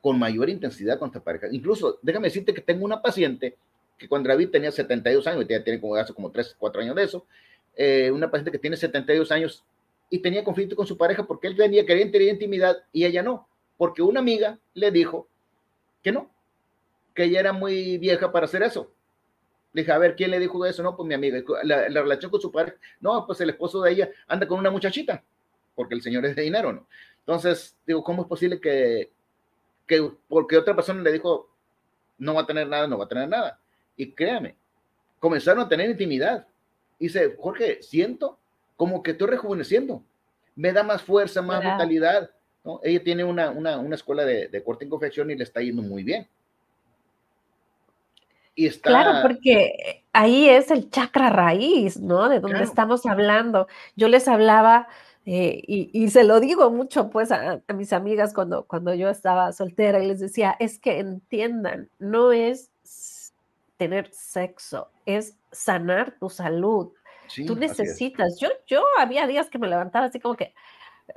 con 0.00 0.18
mayor 0.18 0.48
intensidad 0.48 0.98
con 0.98 1.08
esta 1.08 1.20
pareja. 1.20 1.48
Incluso, 1.50 1.98
déjame 2.02 2.28
decirte 2.28 2.54
que 2.54 2.60
tengo 2.60 2.84
una 2.84 3.02
paciente 3.02 3.56
que 3.98 4.08
cuando 4.08 4.30
David 4.30 4.48
tenía 4.48 4.72
72 4.72 5.26
años, 5.26 5.46
ya 5.46 5.62
tiene 5.62 5.80
como 5.80 5.94
hace 5.94 6.14
como 6.14 6.30
3, 6.30 6.56
4 6.58 6.80
años 6.80 6.96
de 6.96 7.04
eso, 7.04 7.26
eh, 7.76 8.10
una 8.10 8.30
paciente 8.30 8.50
que 8.50 8.58
tiene 8.58 8.76
72 8.76 9.30
años 9.30 9.64
y 10.08 10.18
tenía 10.18 10.42
conflicto 10.42 10.74
con 10.74 10.86
su 10.86 10.96
pareja 10.96 11.24
porque 11.26 11.46
él 11.46 11.56
tenía, 11.56 11.84
quería 11.84 12.10
tener 12.10 12.28
intimidad 12.28 12.78
y 12.92 13.04
ella 13.04 13.22
no, 13.22 13.46
porque 13.76 14.02
una 14.02 14.20
amiga 14.20 14.58
le 14.74 14.90
dijo 14.90 15.28
que 16.02 16.12
no, 16.12 16.30
que 17.14 17.24
ella 17.24 17.40
era 17.40 17.52
muy 17.52 17.98
vieja 17.98 18.32
para 18.32 18.46
hacer 18.46 18.62
eso. 18.62 18.90
Le 19.72 19.82
dije, 19.82 19.92
a 19.92 19.98
ver, 19.98 20.16
¿quién 20.16 20.30
le 20.30 20.40
dijo 20.40 20.64
eso? 20.66 20.82
No, 20.82 20.96
pues 20.96 21.06
mi 21.06 21.14
amiga. 21.14 21.40
La, 21.62 21.86
relación 21.88 22.30
con 22.30 22.40
su 22.40 22.50
padre, 22.50 22.74
no, 23.00 23.24
pues 23.26 23.40
el 23.40 23.50
esposo 23.50 23.80
de 23.82 23.92
ella 23.92 24.10
anda 24.26 24.48
con 24.48 24.58
una 24.58 24.70
muchachita, 24.70 25.22
porque 25.74 25.94
el 25.94 26.02
señor 26.02 26.24
es 26.26 26.34
de 26.34 26.42
dinero, 26.42 26.72
¿no? 26.72 26.86
Entonces, 27.20 27.76
digo, 27.86 28.02
¿cómo 28.02 28.22
es 28.22 28.28
posible 28.28 28.60
que, 28.60 29.10
que 29.90 30.10
porque 30.28 30.56
otra 30.56 30.74
persona 30.76 31.02
le 31.02 31.12
dijo, 31.12 31.50
no 32.16 32.34
va 32.34 32.42
a 32.42 32.46
tener 32.46 32.68
nada, 32.68 32.86
no 32.86 32.96
va 32.96 33.06
a 33.06 33.08
tener 33.08 33.28
nada? 33.28 33.58
Y 33.96 34.12
créame, 34.12 34.54
comenzaron 35.18 35.64
a 35.64 35.68
tener 35.68 35.90
intimidad. 35.90 36.46
Y 36.98 37.06
dice, 37.06 37.36
Jorge, 37.38 37.82
siento 37.82 38.38
como 38.76 39.02
que 39.02 39.10
estoy 39.10 39.28
rejuveneciendo. 39.28 40.02
Me 40.54 40.72
da 40.72 40.82
más 40.82 41.02
fuerza, 41.02 41.42
más 41.42 41.60
vitalidad. 41.60 42.30
¿no? 42.64 42.80
Ella 42.84 43.02
tiene 43.02 43.24
una, 43.24 43.50
una, 43.50 43.78
una 43.78 43.94
escuela 43.96 44.24
de, 44.24 44.48
de 44.48 44.62
corte 44.62 44.84
y 44.84 44.88
confección 44.88 45.30
y 45.30 45.34
le 45.34 45.44
está 45.44 45.60
yendo 45.60 45.82
muy 45.82 46.04
bien. 46.04 46.28
Claro, 48.82 49.22
porque 49.22 50.04
ahí 50.12 50.48
es 50.48 50.70
el 50.70 50.90
chakra 50.90 51.30
raíz, 51.30 51.98
¿no? 51.98 52.28
De 52.28 52.40
donde 52.40 52.62
estamos 52.62 53.06
hablando. 53.06 53.68
Yo 53.96 54.08
les 54.08 54.28
hablaba, 54.28 54.88
eh, 55.26 55.62
y, 55.66 56.08
se 56.08 56.24
lo 56.24 56.40
digo 56.40 56.70
mucho 56.70 57.10
pues 57.10 57.30
a, 57.30 57.62
mis 57.74 57.92
amigas 57.92 58.32
cuando, 58.32 58.66
cuando 58.66 58.94
yo 58.94 59.10
estaba 59.10 59.52
soltera 59.52 60.02
y 60.02 60.06
les 60.06 60.20
decía, 60.20 60.56
es 60.58 60.78
que 60.78 60.98
entiendan, 60.98 61.90
no 61.98 62.32
es 62.32 62.70
tener 63.76 64.10
sexo, 64.12 64.90
es 65.06 65.36
sanar 65.52 66.16
tu 66.18 66.30
salud. 66.30 66.92
Tú 67.46 67.54
necesitas, 67.54 68.38
yo, 68.40 68.48
yo 68.66 68.82
había 68.98 69.26
días 69.26 69.48
que 69.50 69.58
me 69.58 69.68
levantaba 69.68 70.06
así 70.06 70.18
como 70.18 70.36
que, 70.36 70.52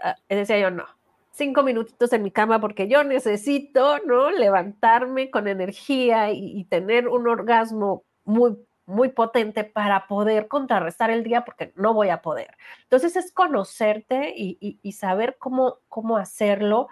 ah, 0.04 0.16
decía 0.30 0.60
yo, 0.60 0.70
no, 0.70 0.86
cinco 1.32 1.64
minutitos 1.64 2.14
en 2.14 2.24
mi 2.24 2.32
cama 2.32 2.62
porque 2.62 2.88
yo 2.88 3.04
necesito, 3.04 3.98
¿no? 4.06 4.32
Levantarme 4.32 5.32
con 5.32 5.48
energía 5.48 6.32
y, 6.32 6.64
tener 6.66 7.08
un 7.08 7.28
orgasmo 7.28 8.04
muy, 8.24 8.56
muy 8.86 9.10
potente 9.10 9.64
para 9.64 10.08
poder 10.08 10.48
contrarrestar 10.48 11.10
el 11.10 11.24
día 11.24 11.46
porque 11.46 11.74
no 11.76 11.94
voy 11.94 12.10
a 12.10 12.22
poder. 12.22 12.58
Entonces 12.84 13.16
es 13.16 13.32
conocerte 13.32 14.34
y, 14.36 14.92
saber 14.92 15.38
cómo, 15.40 15.80
cómo 15.90 16.18
hacerlo, 16.18 16.90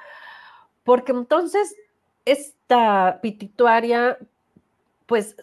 porque 0.84 1.12
entonces 1.12 1.76
esta 2.26 3.20
pituitaria, 3.22 4.18
pues 5.06 5.36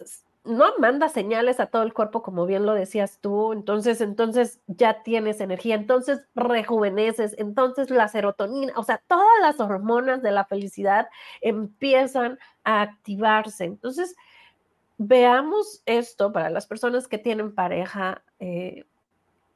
no 0.45 0.77
manda 0.79 1.09
señales 1.09 1.59
a 1.59 1.67
todo 1.67 1.83
el 1.83 1.93
cuerpo, 1.93 2.23
como 2.23 2.45
bien 2.45 2.65
lo 2.65 2.73
decías 2.73 3.19
tú, 3.21 3.53
entonces, 3.53 4.01
entonces 4.01 4.59
ya 4.67 5.03
tienes 5.03 5.41
energía, 5.41 5.75
entonces 5.75 6.21
rejuveneces, 6.33 7.35
entonces 7.37 7.89
la 7.89 8.07
serotonina, 8.07 8.73
o 8.75 8.83
sea, 8.83 9.01
todas 9.07 9.27
las 9.41 9.59
hormonas 9.59 10.23
de 10.23 10.31
la 10.31 10.45
felicidad 10.45 11.07
empiezan 11.41 12.39
a 12.63 12.81
activarse. 12.81 13.65
Entonces, 13.65 14.15
veamos 14.99 15.81
esto 15.85 16.31
para 16.31 16.49
las 16.49 16.67
personas 16.67 17.07
que 17.07 17.17
tienen 17.17 17.55
pareja 17.55 18.21
eh, 18.39 18.85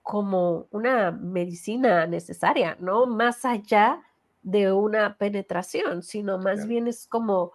como 0.02 0.68
una 0.72 1.12
medicina 1.12 2.08
necesaria, 2.08 2.78
¿no? 2.80 3.06
Más 3.06 3.46
allá 3.46 4.02
de 4.42 4.72
una 4.72 5.18
penetración, 5.18 6.02
sino 6.02 6.38
más 6.38 6.68
bien 6.68 6.88
es 6.88 7.08
como 7.08 7.52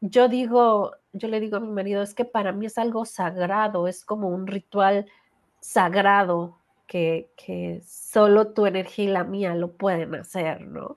yo 0.00 0.28
digo, 0.28 0.92
yo 1.12 1.28
le 1.28 1.40
digo 1.40 1.56
a 1.56 1.60
mi 1.60 1.68
marido, 1.68 2.02
es 2.02 2.14
que 2.14 2.24
para 2.24 2.52
mí 2.52 2.66
es 2.66 2.78
algo 2.78 3.04
sagrado, 3.04 3.86
es 3.86 4.04
como 4.04 4.28
un 4.28 4.46
ritual 4.46 5.06
sagrado 5.60 6.58
que, 6.86 7.30
que 7.36 7.82
solo 7.86 8.48
tu 8.48 8.66
energía 8.66 9.04
y 9.04 9.08
la 9.08 9.24
mía 9.24 9.54
lo 9.54 9.72
pueden 9.72 10.14
hacer, 10.14 10.62
¿no? 10.62 10.96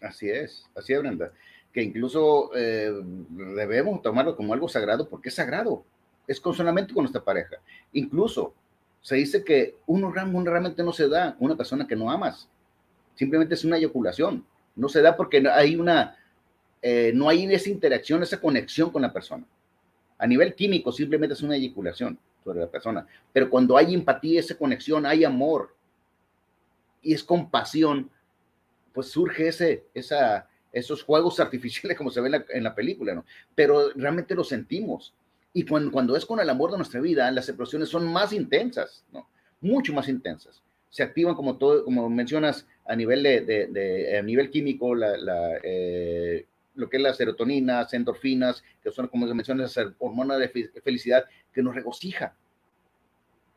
Así 0.00 0.30
es, 0.30 0.66
así 0.74 0.94
es, 0.94 1.00
Brenda. 1.00 1.32
Que 1.78 1.84
incluso 1.84 2.50
eh, 2.56 2.90
debemos 3.30 4.02
tomarlo 4.02 4.34
como 4.34 4.52
algo 4.52 4.68
sagrado 4.68 5.08
porque 5.08 5.28
es 5.28 5.36
sagrado, 5.36 5.84
es 6.26 6.40
con, 6.40 6.52
solamente 6.52 6.92
con 6.92 7.04
nuestra 7.04 7.22
pareja. 7.22 7.54
Incluso 7.92 8.52
se 9.00 9.14
dice 9.14 9.44
que 9.44 9.76
uno 9.86 10.10
realmente 10.10 10.82
no 10.82 10.92
se 10.92 11.08
da 11.08 11.36
una 11.38 11.56
persona 11.56 11.86
que 11.86 11.94
no 11.94 12.10
amas, 12.10 12.48
simplemente 13.14 13.54
es 13.54 13.64
una 13.64 13.76
eyaculación, 13.76 14.44
no 14.74 14.88
se 14.88 15.00
da 15.02 15.16
porque 15.16 15.48
hay 15.48 15.76
una 15.76 16.16
eh, 16.82 17.12
no 17.14 17.28
hay 17.28 17.44
esa 17.54 17.70
interacción, 17.70 18.24
esa 18.24 18.40
conexión 18.40 18.90
con 18.90 19.02
la 19.02 19.12
persona. 19.12 19.44
A 20.18 20.26
nivel 20.26 20.56
químico 20.56 20.90
simplemente 20.90 21.34
es 21.34 21.42
una 21.42 21.54
eyaculación 21.54 22.18
sobre 22.42 22.58
la 22.58 22.66
persona, 22.66 23.06
pero 23.32 23.48
cuando 23.48 23.76
hay 23.76 23.94
empatía, 23.94 24.40
esa 24.40 24.58
conexión, 24.58 25.06
hay 25.06 25.22
amor 25.22 25.76
y 27.02 27.14
es 27.14 27.22
compasión, 27.22 28.10
pues 28.92 29.12
surge 29.12 29.46
ese, 29.46 29.84
esa, 29.94 30.48
esos 30.72 31.02
juegos 31.02 31.40
artificiales 31.40 31.96
como 31.96 32.10
se 32.10 32.20
ve 32.20 32.44
en 32.50 32.64
la, 32.64 32.74
película, 32.74 33.14
¿no? 33.14 33.24
Pero 33.54 33.90
realmente 33.94 34.34
lo 34.34 34.44
sentimos. 34.44 35.14
Y 35.52 35.64
cuando, 35.64 35.90
cuando 35.90 36.16
es 36.16 36.26
con 36.26 36.40
el 36.40 36.50
amor 36.50 36.70
de 36.70 36.76
nuestra 36.76 37.00
vida, 37.00 37.30
las 37.30 37.48
explosiones 37.48 37.88
son 37.88 38.10
más 38.12 38.32
intensas, 38.32 39.04
¿no? 39.12 39.28
Mucho 39.60 39.92
más 39.92 40.08
intensas. 40.08 40.62
Se 40.90 41.02
activan 41.02 41.34
como 41.34 41.56
todo, 41.56 41.84
como 41.84 42.08
mencionas, 42.08 42.66
a 42.86 42.96
nivel 42.96 43.22
de, 43.22 44.16
a 44.18 44.22
nivel 44.22 44.50
químico, 44.50 44.94
la, 44.94 45.58
eh, 45.62 46.46
lo 46.74 46.88
que 46.88 46.96
es 46.96 47.02
la 47.02 47.12
serotonina, 47.12 47.86
endorfinas, 47.92 48.62
que 48.82 48.90
son, 48.90 49.08
como 49.08 49.26
se 49.26 49.34
menciona, 49.34 49.64
esas 49.64 49.92
hormonas 49.98 50.38
de 50.38 50.48
felicidad 50.82 51.24
que 51.52 51.62
nos 51.62 51.74
regocija. 51.74 52.34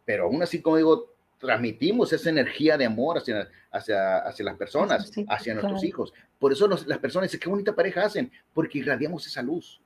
Pero 0.06 0.26
aún 0.26 0.42
así, 0.42 0.62
como 0.62 0.78
digo, 0.78 1.11
transmitimos 1.42 2.14
esa 2.14 2.30
energía 2.30 2.78
de 2.78 2.86
amor 2.86 3.18
hacia, 3.18 3.50
hacia, 3.72 4.20
hacia 4.20 4.46
las 4.46 4.56
personas, 4.56 5.12
hacia 5.28 5.54
nuestros 5.56 5.84
hijos. 5.84 6.14
Por 6.40 6.54
eso 6.54 6.68
las 6.68 7.00
personas 7.00 7.30
dicen, 7.30 7.40
qué 7.40 7.50
bonita 7.50 7.76
pareja 7.76 8.06
hacen, 8.06 8.32
porque 8.54 8.78
irradiamos 8.78 9.26
esa 9.28 9.42
luz. 9.42 9.82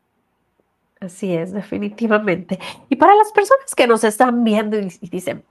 Así 0.99 1.33
es, 1.33 1.51
definitivamente. 1.51 2.59
Y 2.89 2.95
para 2.95 3.15
las 3.15 3.31
personas 3.31 3.73
que 3.73 3.87
nos 3.87 4.03
están 4.03 4.43
viendo 4.43 4.77
y, 4.77 4.89
dicen, 5.09 5.43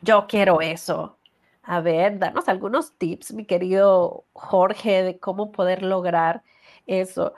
yo 0.00 0.26
quiero 0.28 0.60
eso, 0.60 1.18
a 1.62 1.80
ver, 1.80 2.18
danos 2.18 2.48
algunos 2.48 2.96
tips, 2.98 3.32
mi 3.32 3.44
querido 3.44 4.24
Jorge, 4.32 5.02
de 5.02 5.18
cómo 5.18 5.52
poder 5.52 5.82
lograr 5.82 6.42
eso. 6.86 7.34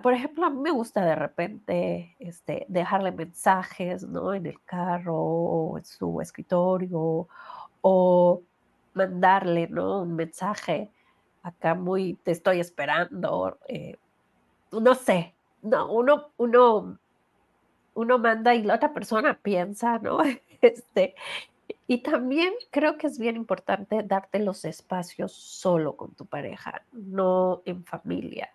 Por 0.00 0.14
ejemplo, 0.14 0.46
a 0.46 0.50
mí 0.50 0.60
me 0.60 0.70
gusta 0.70 1.04
de 1.04 1.14
repente 1.14 2.16
este, 2.18 2.64
dejarle 2.68 3.12
mensajes, 3.12 4.02
¿no? 4.04 4.32
En 4.32 4.46
el 4.46 4.62
carro 4.64 5.16
o 5.16 5.78
en 5.78 5.84
su 5.84 6.20
escritorio 6.20 7.28
o 7.82 8.42
mandarle, 8.94 9.68
¿no? 9.68 10.02
Un 10.02 10.16
mensaje 10.16 10.90
acá 11.42 11.74
muy, 11.74 12.14
te 12.14 12.30
estoy 12.30 12.60
esperando, 12.60 13.58
eh, 13.68 13.96
no 14.72 14.94
sé, 14.94 15.34
no, 15.62 15.92
uno, 15.92 16.30
uno, 16.38 16.98
uno 17.94 18.18
manda 18.18 18.54
y 18.54 18.62
la 18.62 18.76
otra 18.76 18.92
persona 18.92 19.38
piensa, 19.42 19.98
¿no? 19.98 20.18
Este, 20.62 21.16
y 21.88 21.98
también 22.02 22.54
creo 22.70 22.96
que 22.96 23.08
es 23.08 23.18
bien 23.18 23.34
importante 23.34 24.02
darte 24.04 24.38
los 24.38 24.64
espacios 24.64 25.32
solo 25.32 25.96
con 25.96 26.14
tu 26.14 26.24
pareja, 26.26 26.82
no 26.92 27.62
en 27.64 27.84
familia. 27.84 28.50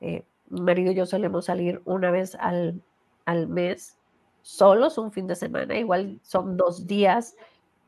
Eh, 0.00 0.24
mi 0.50 0.60
marido 0.60 0.92
y 0.92 0.94
yo 0.94 1.06
solemos 1.06 1.46
salir 1.46 1.80
una 1.84 2.10
vez 2.10 2.34
al, 2.36 2.80
al 3.24 3.48
mes, 3.48 3.98
solos 4.42 4.98
un 4.98 5.12
fin 5.12 5.26
de 5.26 5.36
semana, 5.36 5.76
igual 5.76 6.18
son 6.22 6.56
dos 6.56 6.86
días, 6.86 7.36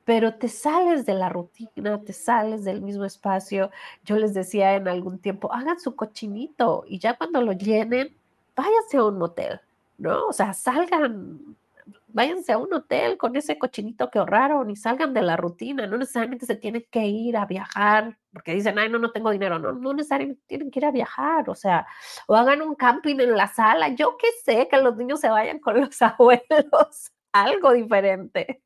pero 0.04 0.34
te 0.34 0.48
sales 0.48 1.06
de 1.06 1.14
la 1.14 1.28
rutina, 1.28 2.00
te 2.02 2.12
sales 2.12 2.64
del 2.64 2.82
mismo 2.82 3.04
espacio. 3.04 3.70
Yo 4.04 4.16
les 4.16 4.34
decía 4.34 4.74
en 4.74 4.88
algún 4.88 5.18
tiempo, 5.18 5.52
hagan 5.52 5.78
su 5.78 5.94
cochinito 5.94 6.84
y 6.86 6.98
ya 6.98 7.16
cuando 7.16 7.40
lo 7.42 7.52
llenen, 7.52 8.14
váyanse 8.56 8.96
a 8.96 9.04
un 9.04 9.18
motel, 9.18 9.60
¿no? 9.98 10.26
O 10.26 10.32
sea, 10.32 10.52
salgan, 10.52 11.56
váyanse 12.12 12.52
a 12.52 12.58
un 12.58 12.72
hotel 12.72 13.16
con 13.18 13.36
ese 13.36 13.58
cochinito 13.58 14.10
que 14.10 14.18
ahorraron 14.18 14.70
y 14.70 14.76
salgan 14.76 15.14
de 15.14 15.22
la 15.22 15.36
rutina. 15.36 15.86
No 15.86 15.96
necesariamente 15.98 16.46
se 16.46 16.56
tienen 16.56 16.86
que 16.90 17.06
ir 17.06 17.36
a 17.36 17.46
viajar 17.46 18.18
porque 18.32 18.54
dicen, 18.54 18.78
ay, 18.78 18.88
no, 18.88 18.98
no 18.98 19.10
tengo 19.12 19.30
dinero. 19.30 19.58
No, 19.58 19.72
no 19.72 19.92
necesariamente 19.94 20.42
tienen 20.46 20.70
que 20.70 20.78
ir 20.80 20.86
a 20.86 20.90
viajar. 20.92 21.48
O 21.50 21.54
sea, 21.54 21.86
o 22.28 22.34
hagan 22.36 22.62
un 22.62 22.74
camping 22.74 23.18
en 23.20 23.36
la 23.36 23.48
sala. 23.48 23.88
Yo 23.90 24.16
qué 24.18 24.28
sé, 24.44 24.68
que 24.68 24.78
los 24.78 24.96
niños 24.96 25.20
se 25.20 25.28
vayan 25.30 25.58
con 25.60 25.80
los 25.80 26.00
abuelos. 26.02 27.12
Algo 27.32 27.72
diferente. 27.72 28.62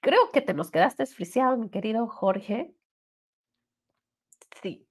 Creo 0.00 0.30
que 0.32 0.40
te 0.42 0.52
nos 0.54 0.70
quedaste 0.70 1.02
esfriado, 1.04 1.56
mi 1.56 1.70
querido 1.70 2.06
Jorge. 2.06 2.74
Sí. 4.62 4.86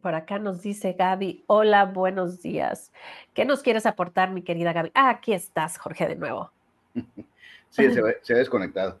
Por 0.00 0.14
acá 0.14 0.38
nos 0.38 0.62
dice 0.62 0.92
Gaby, 0.92 1.44
hola, 1.46 1.84
buenos 1.84 2.40
días. 2.42 2.92
¿Qué 3.34 3.44
nos 3.44 3.62
quieres 3.62 3.86
aportar, 3.86 4.30
mi 4.30 4.42
querida 4.42 4.72
Gaby? 4.72 4.92
Ah, 4.94 5.10
aquí 5.10 5.32
estás, 5.32 5.78
Jorge, 5.78 6.06
de 6.08 6.16
nuevo. 6.16 6.50
Sí, 7.70 7.86
se, 7.92 8.00
ha 8.00 8.36
desconectado. 8.38 8.98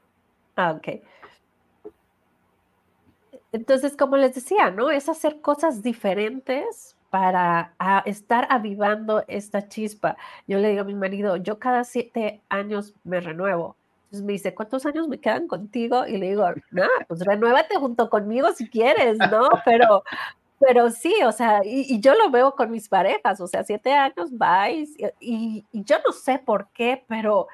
Ah, 0.54 0.72
ok. 0.72 1.02
Entonces, 3.50 3.96
como 3.96 4.18
les 4.18 4.34
decía, 4.34 4.70
¿no? 4.70 4.90
Es 4.90 5.08
hacer 5.08 5.40
cosas 5.40 5.82
diferentes 5.82 6.94
para 7.08 7.72
estar 8.04 8.46
avivando 8.50 9.24
esta 9.26 9.68
chispa. 9.68 10.18
Yo 10.46 10.58
le 10.58 10.68
digo 10.68 10.82
a 10.82 10.84
mi 10.84 10.94
marido, 10.94 11.36
yo 11.36 11.58
cada 11.58 11.84
siete 11.84 12.42
años 12.50 12.94
me 13.04 13.20
renuevo. 13.20 13.76
Entonces 14.08 14.26
me 14.26 14.32
dice, 14.32 14.54
¿cuántos 14.54 14.86
años 14.86 15.06
me 15.06 15.20
quedan 15.20 15.46
contigo? 15.48 16.06
Y 16.06 16.16
le 16.16 16.28
digo, 16.28 16.46
no, 16.70 16.86
pues 17.08 17.20
renuévate 17.20 17.76
junto 17.76 18.08
conmigo 18.08 18.52
si 18.52 18.68
quieres, 18.68 19.18
¿no? 19.30 19.48
Pero, 19.66 20.02
pero 20.58 20.90
sí, 20.90 21.14
o 21.24 21.32
sea, 21.32 21.60
y, 21.64 22.00
yo 22.00 22.14
lo 22.14 22.30
veo 22.30 22.54
con 22.54 22.70
mis 22.70 22.88
parejas, 22.88 23.40
o 23.40 23.46
sea, 23.46 23.64
siete 23.64 23.92
años 23.92 24.30
y, 24.70 25.64
y, 25.72 25.84
yo 25.84 25.96
no 26.04 26.12
sé 26.12 26.38
por 26.38 26.68
qué, 26.72 27.04
pero 27.08 27.46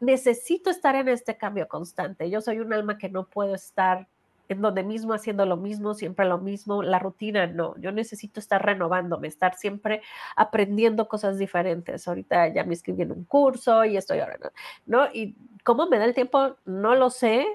necesito 0.00 0.70
estar 0.70 0.94
en 0.94 1.08
este 1.08 1.36
cambio 1.36 1.68
constante. 1.68 2.30
Yo 2.30 2.40
soy 2.40 2.60
un 2.60 2.72
alma 2.72 2.98
que 2.98 3.08
no 3.08 3.26
puedo 3.26 3.54
estar 3.54 4.06
en 4.48 4.60
donde 4.60 4.84
mismo 4.84 5.12
haciendo 5.12 5.44
lo 5.46 5.56
mismo, 5.56 5.94
siempre 5.94 6.26
lo 6.26 6.38
mismo, 6.38 6.82
la 6.82 6.98
rutina 6.98 7.46
no, 7.46 7.76
yo 7.78 7.92
necesito 7.92 8.40
estar 8.40 8.64
renovándome, 8.64 9.28
estar 9.28 9.56
siempre 9.56 10.02
aprendiendo 10.36 11.08
cosas 11.08 11.38
diferentes. 11.38 12.06
Ahorita 12.06 12.48
ya 12.48 12.64
me 12.64 12.74
inscribí 12.74 13.02
en 13.02 13.12
un 13.12 13.24
curso 13.24 13.84
y 13.84 13.96
estoy 13.96 14.20
ahora, 14.20 14.38
¿no? 14.86 15.06
Y 15.12 15.34
cómo 15.64 15.88
me 15.88 15.98
da 15.98 16.04
el 16.04 16.14
tiempo, 16.14 16.56
no 16.64 16.94
lo 16.94 17.10
sé, 17.10 17.46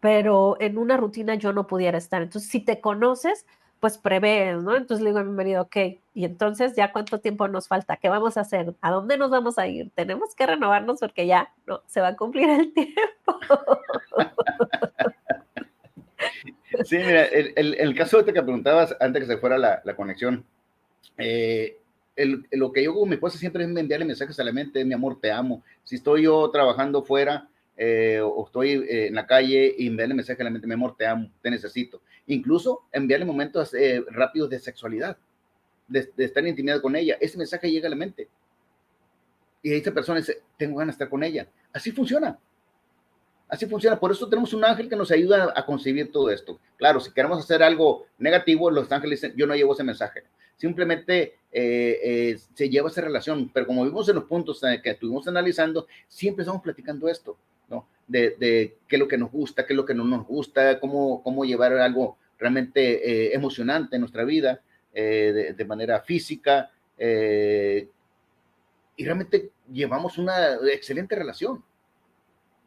pero 0.00 0.56
en 0.60 0.78
una 0.78 0.96
rutina 0.96 1.36
yo 1.36 1.52
no 1.52 1.66
pudiera 1.66 1.98
estar. 1.98 2.22
Entonces, 2.22 2.50
si 2.50 2.60
te 2.60 2.80
conoces, 2.80 3.46
pues 3.82 3.98
prevés, 3.98 4.62
¿no? 4.62 4.76
Entonces 4.76 5.02
le 5.02 5.10
digo 5.10 5.18
a 5.18 5.24
mi 5.24 5.32
marido, 5.32 5.62
ok, 5.62 5.76
y 6.14 6.24
entonces 6.24 6.76
ya 6.76 6.92
cuánto 6.92 7.18
tiempo 7.18 7.48
nos 7.48 7.66
falta, 7.66 7.96
¿qué 7.96 8.08
vamos 8.08 8.36
a 8.36 8.42
hacer? 8.42 8.76
¿A 8.80 8.92
dónde 8.92 9.18
nos 9.18 9.32
vamos 9.32 9.58
a 9.58 9.66
ir? 9.66 9.90
Tenemos 9.96 10.36
que 10.36 10.46
renovarnos 10.46 11.00
porque 11.00 11.26
ya 11.26 11.52
no, 11.66 11.82
se 11.88 12.00
va 12.00 12.08
a 12.08 12.16
cumplir 12.16 12.48
el 12.48 12.72
tiempo. 12.72 12.96
Sí, 16.84 16.96
mira, 16.96 17.24
el, 17.24 17.52
el, 17.74 17.94
caso 17.94 18.22
de 18.22 18.32
que 18.32 18.42
preguntabas 18.42 18.96
antes 18.98 19.22
que 19.22 19.26
se 19.26 19.36
fuera 19.36 19.58
la, 19.58 19.82
la 19.84 19.94
conexión, 19.94 20.42
eh, 21.18 21.76
el, 22.16 22.46
lo 22.52 22.72
que 22.72 22.82
yo 22.82 22.94
con 22.94 23.08
mi 23.08 23.16
esposa 23.16 23.36
siempre 23.36 23.64
es 23.64 23.76
enviarle 23.76 24.06
mensajes 24.06 24.40
a 24.40 24.44
la 24.44 24.52
mente, 24.52 24.84
mi 24.84 24.94
amor, 24.94 25.20
te 25.20 25.30
amo. 25.30 25.62
Si 25.84 25.96
estoy 25.96 26.22
yo 26.22 26.50
trabajando 26.50 27.02
fuera, 27.02 27.48
eh, 27.76 28.20
o 28.22 28.44
estoy 28.44 28.72
eh, 28.72 29.06
en 29.06 29.14
la 29.14 29.26
calle 29.26 29.74
y 29.78 29.86
enviarle 29.86 30.14
mensaje 30.14 30.42
a 30.42 30.44
la 30.44 30.50
mente, 30.50 30.66
mi 30.66 30.74
amor, 30.74 30.94
te 30.96 31.06
amo, 31.06 31.30
te 31.40 31.50
necesito. 31.50 32.02
Incluso 32.26 32.82
enviarle 32.92 33.24
momentos 33.24 33.72
eh, 33.74 34.04
rápidos 34.10 34.50
de 34.50 34.58
sexualidad, 34.58 35.16
de, 35.88 36.10
estar 36.18 36.42
en 36.42 36.50
intimidad 36.50 36.80
con 36.80 36.94
ella. 36.96 37.16
Ese 37.20 37.38
mensaje 37.38 37.70
llega 37.70 37.86
a 37.86 37.90
la 37.90 37.96
mente. 37.96 38.28
Y 39.62 39.72
esa 39.72 39.92
persona 39.92 40.18
dice, 40.18 40.42
tengo 40.56 40.78
ganas 40.78 40.94
de 40.94 40.96
estar 40.96 41.08
con 41.08 41.22
ella. 41.22 41.46
Así 41.72 41.92
funciona. 41.92 42.38
Así 43.48 43.66
funciona. 43.66 43.98
Por 43.98 44.10
eso 44.10 44.28
tenemos 44.28 44.52
un 44.52 44.64
ángel 44.64 44.88
que 44.88 44.96
nos 44.96 45.10
ayuda 45.10 45.52
a 45.54 45.64
concebir 45.64 46.10
todo 46.10 46.30
esto. 46.30 46.58
Claro, 46.76 47.00
si 47.00 47.12
queremos 47.12 47.38
hacer 47.38 47.62
algo 47.62 48.06
negativo, 48.18 48.70
los 48.70 48.90
ángeles 48.90 49.20
dicen, 49.20 49.36
yo 49.36 49.46
no 49.46 49.54
llevo 49.54 49.72
ese 49.74 49.84
mensaje. 49.84 50.24
Simplemente 50.56 51.38
se 51.50 52.68
lleva 52.68 52.88
esa 52.88 53.00
relación. 53.02 53.50
Pero 53.52 53.66
como 53.66 53.84
vimos 53.84 54.08
en 54.08 54.16
los 54.16 54.24
puntos 54.24 54.60
que 54.82 54.90
estuvimos 54.90 55.28
analizando, 55.28 55.86
siempre 56.08 56.42
estamos 56.42 56.62
platicando 56.62 57.08
esto 57.08 57.36
de, 58.12 58.76
qué 58.88 58.96
es 58.96 59.00
lo 59.00 59.08
que 59.08 59.18
nos 59.18 59.30
gusta, 59.30 59.66
qué 59.66 59.72
es 59.72 59.76
lo 59.76 59.84
que 59.84 59.94
no 59.94 60.04
nos 60.04 60.26
gusta, 60.26 60.78
cómo, 60.78 61.22
cómo 61.22 61.44
llevar 61.44 61.72
algo 61.74 62.18
realmente 62.38 62.80
eh, 63.08 63.34
emocionante 63.34 63.96
en 63.96 64.00
nuestra 64.00 64.24
vida, 64.24 64.60
eh, 64.92 65.54
de, 65.56 65.64
manera 65.64 66.00
física. 66.00 66.70
Eh, 66.98 67.88
y 68.96 69.04
realmente 69.04 69.50
llevamos 69.72 70.18
una 70.18 70.54
excelente 70.72 71.16
relación, 71.16 71.64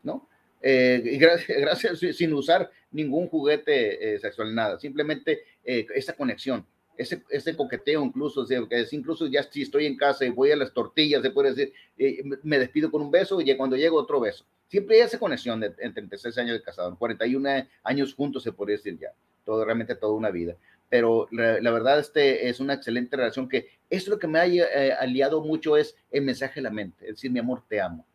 ¿no? 0.03 0.27
y 0.62 1.17
gracias, 1.17 1.58
gracias, 1.62 2.17
sin 2.17 2.34
usar 2.34 2.71
ningún 2.91 3.27
juguete 3.27 4.17
sexual, 4.17 4.55
nada, 4.55 4.79
simplemente 4.79 5.43
esa 5.63 6.13
conexión 6.13 6.65
ese, 6.97 7.23
ese 7.29 7.55
coqueteo 7.55 8.03
incluso, 8.03 8.45
que 8.45 8.81
es 8.81 8.93
incluso 8.93 9.27
ya 9.27 9.43
si 9.43 9.63
estoy 9.63 9.86
en 9.86 9.97
casa 9.97 10.25
y 10.25 10.29
voy 10.29 10.51
a 10.51 10.55
las 10.55 10.73
tortillas, 10.73 11.21
se 11.21 11.31
puede 11.31 11.53
decir, 11.53 11.73
eh, 11.97 12.23
me 12.43 12.60
despido 12.60 12.91
con 12.91 13.01
un 13.01 13.12
beso 13.12 13.39
y 13.41 13.55
cuando 13.55 13.75
llego 13.75 13.97
otro 13.97 14.19
beso. 14.19 14.45
Siempre 14.67 14.95
hay 14.95 15.01
esa 15.03 15.19
conexión 15.19 15.60
de, 15.60 15.67
entre 15.67 15.91
36 15.93 16.38
años 16.38 16.58
de 16.58 16.63
casado, 16.63 16.97
41 16.97 17.67
años 17.84 18.13
juntos 18.13 18.43
se 18.43 18.51
podría 18.51 18.77
decir 18.77 18.97
ya, 18.99 19.10
todo, 19.43 19.63
realmente 19.63 19.95
toda 19.95 20.13
una 20.13 20.31
vida. 20.31 20.55
Pero 20.89 21.27
la, 21.31 21.71
verdad 21.71 21.99
este 21.99 22.47
es 22.47 22.60
una 22.60 22.73
excelente 22.73 23.17
relación 23.17 23.49
que 23.49 23.69
es 23.89 24.08
lo 24.08 24.19
que 24.19 24.27
me 24.27 24.39
ha 24.39 24.45
eh, 24.45 24.93
aliado 24.93 25.41
mucho 25.41 25.77
es 25.77 25.95
el 26.12 26.23
mensaje 26.23 26.55
de 26.55 26.63
la 26.63 26.69
mente, 26.69 27.05
es 27.05 27.15
decir, 27.15 27.31
mi 27.31 27.39
amor, 27.39 27.63
te 27.67 27.81
amo. 27.81 28.05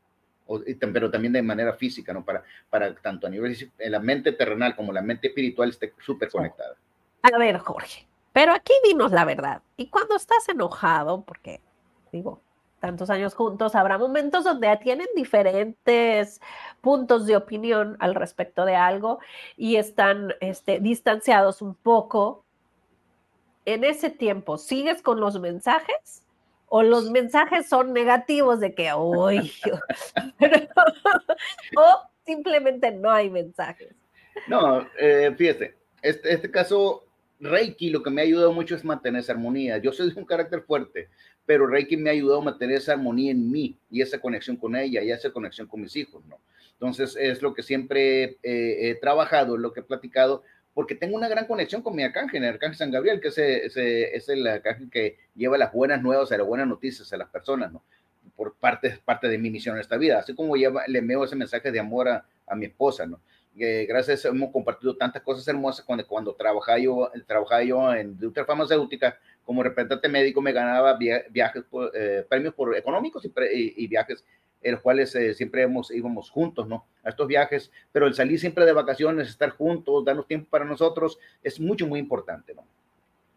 pero 0.93 1.11
también 1.11 1.33
de 1.33 1.43
manera 1.43 1.75
física, 1.75 2.13
¿no? 2.13 2.25
Para, 2.25 2.45
para 2.71 2.95
tanto 2.95 3.27
a 3.27 3.31
nivel 3.31 3.57
de 3.77 3.91
la 3.91 4.01
mente 4.01 4.33
terrenal 4.33 4.75
como 4.77 4.93
la 4.93 5.03
mente 5.03 5.29
espiritual 5.29 5.71
esté 5.71 5.93
súper 6.01 6.31
conectada. 6.31 6.77
A 7.23 7.39
ver, 7.39 7.59
Jorge, 7.59 8.07
pero 8.33 8.53
aquí 8.53 8.73
dinos 8.85 9.13
la 9.13 9.25
verdad. 9.25 9.63
Y 9.77 9.89
cuando 9.89 10.17
estás 10.17 10.49
enojado, 10.49 11.25
porque 11.25 11.61
digo, 12.13 12.41
tantos 12.81 13.11
años 13.11 13.35
juntos, 13.35 13.75
habrá 13.75 13.99
momentos 13.99 14.45
donde 14.45 14.75
tienen 14.83 15.07
diferentes 15.15 16.41
puntos 16.81 17.27
de 17.27 17.37
opinión 17.37 17.97
al 18.01 18.15
respecto 18.15 18.65
de 18.65 18.75
algo 18.75 19.21
y 19.57 19.77
están 19.77 20.35
este, 20.41 20.81
distanciados 20.81 21.63
un 21.63 21.75
poco. 21.75 22.45
En 23.67 23.85
ese 23.85 24.09
tiempo, 24.11 24.57
¿sigues 24.57 25.03
con 25.03 25.21
los 25.21 25.39
mensajes? 25.39 26.23
¿O 26.67 26.83
los 26.83 27.11
mensajes 27.11 27.69
son 27.69 27.93
negativos 27.93 28.59
de 28.59 28.75
que, 28.75 28.93
uy, 28.95 29.53
o 31.77 32.03
simplemente 32.25 32.91
no 32.91 33.11
hay 33.11 33.29
mensajes? 33.29 33.95
No, 34.47 34.87
eh, 34.99 35.33
fíjate, 35.37 35.77
este, 36.01 36.33
este 36.33 36.51
caso 36.51 37.05
Reiki 37.41 37.91
lo 37.91 38.03
que 38.03 38.11
me 38.11 38.21
ha 38.21 38.25
ayudado 38.25 38.53
mucho 38.53 38.75
es 38.75 38.85
mantener 38.85 39.21
esa 39.21 39.33
armonía. 39.33 39.79
Yo 39.79 39.93
soy 39.93 40.13
de 40.13 40.21
un 40.21 40.27
carácter 40.27 40.63
fuerte, 40.63 41.09
pero 41.47 41.67
Reiki 41.67 41.97
me 41.97 42.11
ha 42.11 42.13
ayudado 42.13 42.41
a 42.41 42.45
mantener 42.45 42.77
esa 42.77 42.93
armonía 42.93 43.33
en 43.33 43.51
mí 43.51 43.79
y 43.91 44.03
esa 44.03 44.21
conexión 44.21 44.57
con 44.57 44.77
ella 44.77 45.03
y 45.03 45.11
esa 45.11 45.31
conexión 45.31 45.67
con 45.67 45.81
mis 45.81 45.97
hijos, 45.97 46.25
¿no? 46.27 46.39
Entonces, 46.73 47.17
es 47.19 47.43
lo 47.43 47.53
que 47.53 47.63
siempre 47.63 48.39
he 48.43 48.95
trabajado, 49.01 49.59
lo 49.59 49.73
que 49.73 49.81
he 49.81 49.83
platicado, 49.83 50.43
porque 50.73 50.95
tengo 50.95 51.17
una 51.17 51.29
gran 51.29 51.47
conexión 51.47 51.83
con 51.83 51.95
mi 51.97 52.03
arcángel, 52.03 52.43
el 52.43 52.51
arcángel 52.51 52.79
San 52.79 52.91
Gabriel, 52.91 53.21
que 53.21 53.29
es, 53.29 54.29
el 54.29 54.47
arcángel 54.47 54.89
que 54.91 55.19
lleva 55.35 55.59
las 55.59 55.73
buenas 55.73 56.01
nuevas, 56.03 56.31
las 56.31 56.47
buenas 56.47 56.69
noticias 56.69 57.13
a 57.13 57.17
las 57.17 57.29
personas, 57.29 57.73
¿no? 57.73 57.83
Por 58.37 58.55
parte, 58.55 58.99
parte 59.05 59.29
de 59.29 59.37
mi 59.37 59.51
misión 59.51 59.77
en 59.77 59.81
esta 59.81 59.97
vida, 59.97 60.19
así 60.19 60.35
como 60.35 60.57
lleva, 60.57 60.85
le 60.87 61.01
envío 61.01 61.25
ese 61.25 61.37
mensaje 61.37 61.71
de 61.71 61.81
amor 61.81 62.09
a, 62.09 62.25
a 62.47 62.55
mi 62.55 62.67
esposa, 62.67 63.07
¿no? 63.07 63.21
Gracias 63.87 64.25
hemos 64.25 64.51
compartido 64.51 64.97
tantas 64.97 65.23
cosas 65.23 65.47
hermosas 65.47 65.85
cuando, 65.85 66.07
cuando 66.07 66.35
trabajaba 66.35 66.79
yo, 66.79 67.11
trabajaba 67.27 67.63
yo 67.63 67.95
en 67.95 68.09
industria 68.11 68.45
farmacéutica 68.45 69.19
como 69.45 69.63
representante 69.63 70.09
médico 70.09 70.41
me 70.41 70.53
ganaba 70.53 70.97
viajes, 70.97 71.65
eh, 71.95 72.25
premios 72.29 72.55
por 72.55 72.77
económicos 72.77 73.25
y, 73.25 73.87
viajes 73.89 74.25
en 74.63 74.73
los 74.73 74.81
cuales 74.81 75.15
eh, 75.15 75.35
siempre 75.35 75.63
hemos, 75.63 75.91
íbamos 75.91 76.31
juntos, 76.31 76.69
¿no? 76.69 76.87
A 77.03 77.09
estos 77.09 77.27
viajes, 77.27 77.73
pero 77.93 78.07
el 78.07 78.15
salir 78.15 78.39
siempre 78.39 78.65
de 78.65 78.73
vacaciones, 78.73 79.29
estar 79.29 79.51
juntos, 79.51 80.05
darnos 80.05 80.27
tiempo 80.27 80.49
para 80.51 80.65
nosotros, 80.65 81.19
es 81.43 81.59
mucho, 81.59 81.87
muy 81.87 81.99
importante, 81.99 82.55
¿no? 82.55 82.65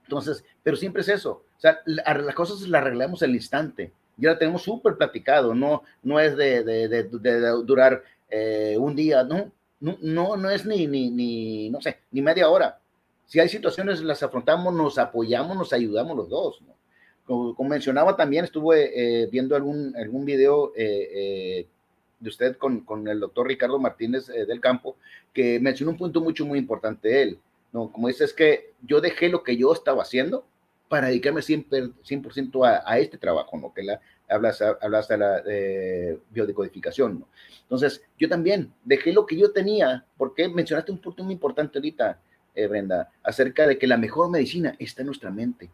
Entonces, 0.04 0.44
pero 0.62 0.76
siempre 0.76 1.02
es 1.02 1.10
eso, 1.10 1.44
o 1.58 1.60
sea, 1.60 1.80
las 1.86 2.36
cosas 2.36 2.62
las 2.68 2.82
arreglamos 2.82 3.24
al 3.24 3.34
instante, 3.34 3.92
ya 4.18 4.32
la 4.32 4.38
tenemos 4.38 4.62
súper 4.62 4.96
platicado, 4.96 5.56
no, 5.56 5.82
no 6.04 6.20
es 6.20 6.36
de, 6.38 6.64
de, 6.64 6.88
de, 6.90 7.04
de 7.04 7.40
durar 7.64 8.04
eh, 8.30 8.76
un 8.78 8.96
día, 8.96 9.24
no, 9.24 9.52
no, 9.84 10.38
no, 10.38 10.50
es 10.50 10.66
ni, 10.66 10.88
ni, 10.88 11.10
ni, 11.10 11.70
no 11.70 11.82
sé, 11.82 12.00
ni 12.12 12.22
media 12.22 12.50
hora. 12.50 12.80
Si 13.26 13.40
hay 13.40 13.50
situaciones, 13.50 14.02
las 14.02 14.24
afrontamos, 14.24 14.74
nos 14.74 14.98
apoyamos, 14.98 15.58
nos 15.58 15.74
ayudamos 15.74 16.16
los 16.16 16.30
dos. 16.30 16.62
¿no? 16.62 16.74
Como, 17.26 17.70
mencionaba 17.70 18.16
también, 18.16 18.46
estuve 18.46 18.92
eh, 19.24 19.28
viendo 19.28 19.56
algún, 19.56 19.94
algún 19.98 20.24
video 20.24 20.72
eh, 20.76 21.10
eh, 21.14 21.68
de 22.20 22.30
usted 22.30 22.56
con, 22.56 22.82
con, 22.82 23.08
el 23.10 23.20
doctor 23.20 23.48
Ricardo 23.48 23.78
Martínez 23.78 24.28
del 24.28 24.62
Campo, 24.62 24.96
que 25.34 25.60
mencionó 25.60 25.92
un 25.92 25.98
punto 25.98 26.22
mucho, 26.22 26.46
muy 26.46 26.60
importante 26.60 27.22
él. 27.22 27.40
¿no? 27.74 27.92
Como 27.92 28.08
dice, 28.08 28.24
es 28.24 28.34
que 28.34 28.72
yo 28.82 29.02
dejé 29.02 29.28
lo 29.28 29.44
que 29.44 29.58
yo 29.58 29.74
estaba 29.74 30.04
haciendo 30.04 30.46
para 30.94 31.08
dedicarme 31.08 31.42
100%, 31.42 31.94
100 32.04 32.52
a, 32.66 32.84
a, 32.86 33.00
este 33.00 33.18
trabajo, 33.18 33.58
¿no? 33.58 33.74
que 33.74 33.82
la, 33.82 34.00
hablas, 34.30 34.62
hablas 34.62 35.08
de 35.08 35.18
la 35.18 35.42
biodecodificación. 36.30 37.22
¿no? 37.22 37.28
Entonces, 37.64 38.04
yo 38.20 38.30
también 38.30 38.72
dejé 38.84 39.12
lo 39.12 39.26
que 39.26 39.36
yo 39.36 39.52
tenía, 39.52 40.06
porque 40.18 40.48
mencionaste 40.48 40.92
un 40.92 41.00
punto 41.00 41.24
muy 41.24 41.34
importante 41.34 41.80
ahorita, 41.80 42.20
eh, 42.54 42.68
Brenda, 42.68 43.10
acerca 43.24 43.66
de 43.66 43.80
que 43.80 43.88
la 43.88 43.98
mejor 43.98 44.30
medicina 44.30 44.76
está 44.78 45.02
en 45.02 45.08
nuestra 45.08 45.32
mente. 45.32 45.72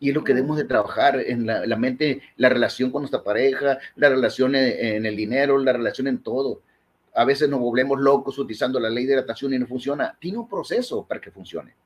Y 0.00 0.08
es 0.08 0.16
lo 0.16 0.24
que 0.24 0.34
debemos 0.34 0.56
de 0.56 0.64
trabajar 0.64 1.20
en 1.20 1.46
la, 1.46 1.76
mente, 1.76 2.22
la 2.38 2.48
relación 2.48 2.90
con 2.90 3.02
nuestra 3.02 3.22
pareja, 3.22 3.78
la 3.94 4.08
relación 4.08 4.56
en, 4.56 5.06
el 5.06 5.14
dinero, 5.14 5.58
la 5.58 5.74
relación 5.74 6.08
en 6.08 6.24
todo. 6.24 6.62
A 7.14 7.24
veces 7.24 7.48
nos 7.48 7.60
volvemos 7.60 8.00
locos 8.00 8.36
utilizando 8.36 8.80
la 8.80 8.90
ley 8.90 9.06
de 9.06 9.12
hidratación 9.12 9.54
y 9.54 9.60
no 9.60 9.68
funciona. 9.68 10.16
Tiene 10.18 10.38
un 10.38 10.48
proceso 10.48 11.06
para 11.06 11.20
que 11.20 11.30
funcione. 11.30 11.76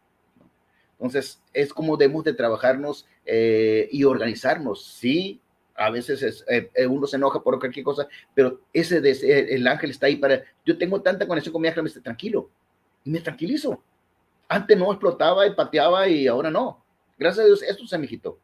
Entonces, 0.98 1.42
es 1.52 1.72
como 1.72 1.96
debemos 1.96 2.24
de 2.24 2.32
trabajarnos 2.32 3.06
eh, 3.24 3.88
y 3.92 4.04
organizarnos. 4.04 4.84
Sí, 4.84 5.40
a 5.74 5.90
veces 5.90 6.44
eh, 6.48 6.70
eh, 6.74 6.86
uno 6.86 7.06
se 7.06 7.16
enoja 7.16 7.42
por 7.42 7.58
cualquier 7.58 7.84
cosa, 7.84 8.08
pero 8.34 8.60
ese, 8.72 9.00
de, 9.00 9.10
el 9.50 9.66
ángel 9.66 9.90
está 9.90 10.06
ahí 10.06 10.16
para, 10.16 10.42
yo 10.64 10.78
tengo 10.78 11.02
tanta 11.02 11.26
conexión 11.26 11.52
con 11.52 11.62
mi 11.62 11.68
ángel, 11.68 11.82
me 11.82 11.88
estoy 11.88 12.02
tranquilo, 12.02 12.50
y 13.04 13.10
me 13.10 13.20
tranquilizo. 13.20 13.82
Antes 14.48 14.78
no 14.78 14.90
explotaba 14.90 15.46
y 15.46 15.54
pateaba 15.54 16.08
y 16.08 16.26
ahora 16.26 16.50
no. 16.50 16.82
Gracias 17.18 17.44
a 17.44 17.46
Dios, 17.46 17.62
esto 17.62 17.86
se 17.86 17.98
me 17.98 18.08
quitó. 18.08 18.38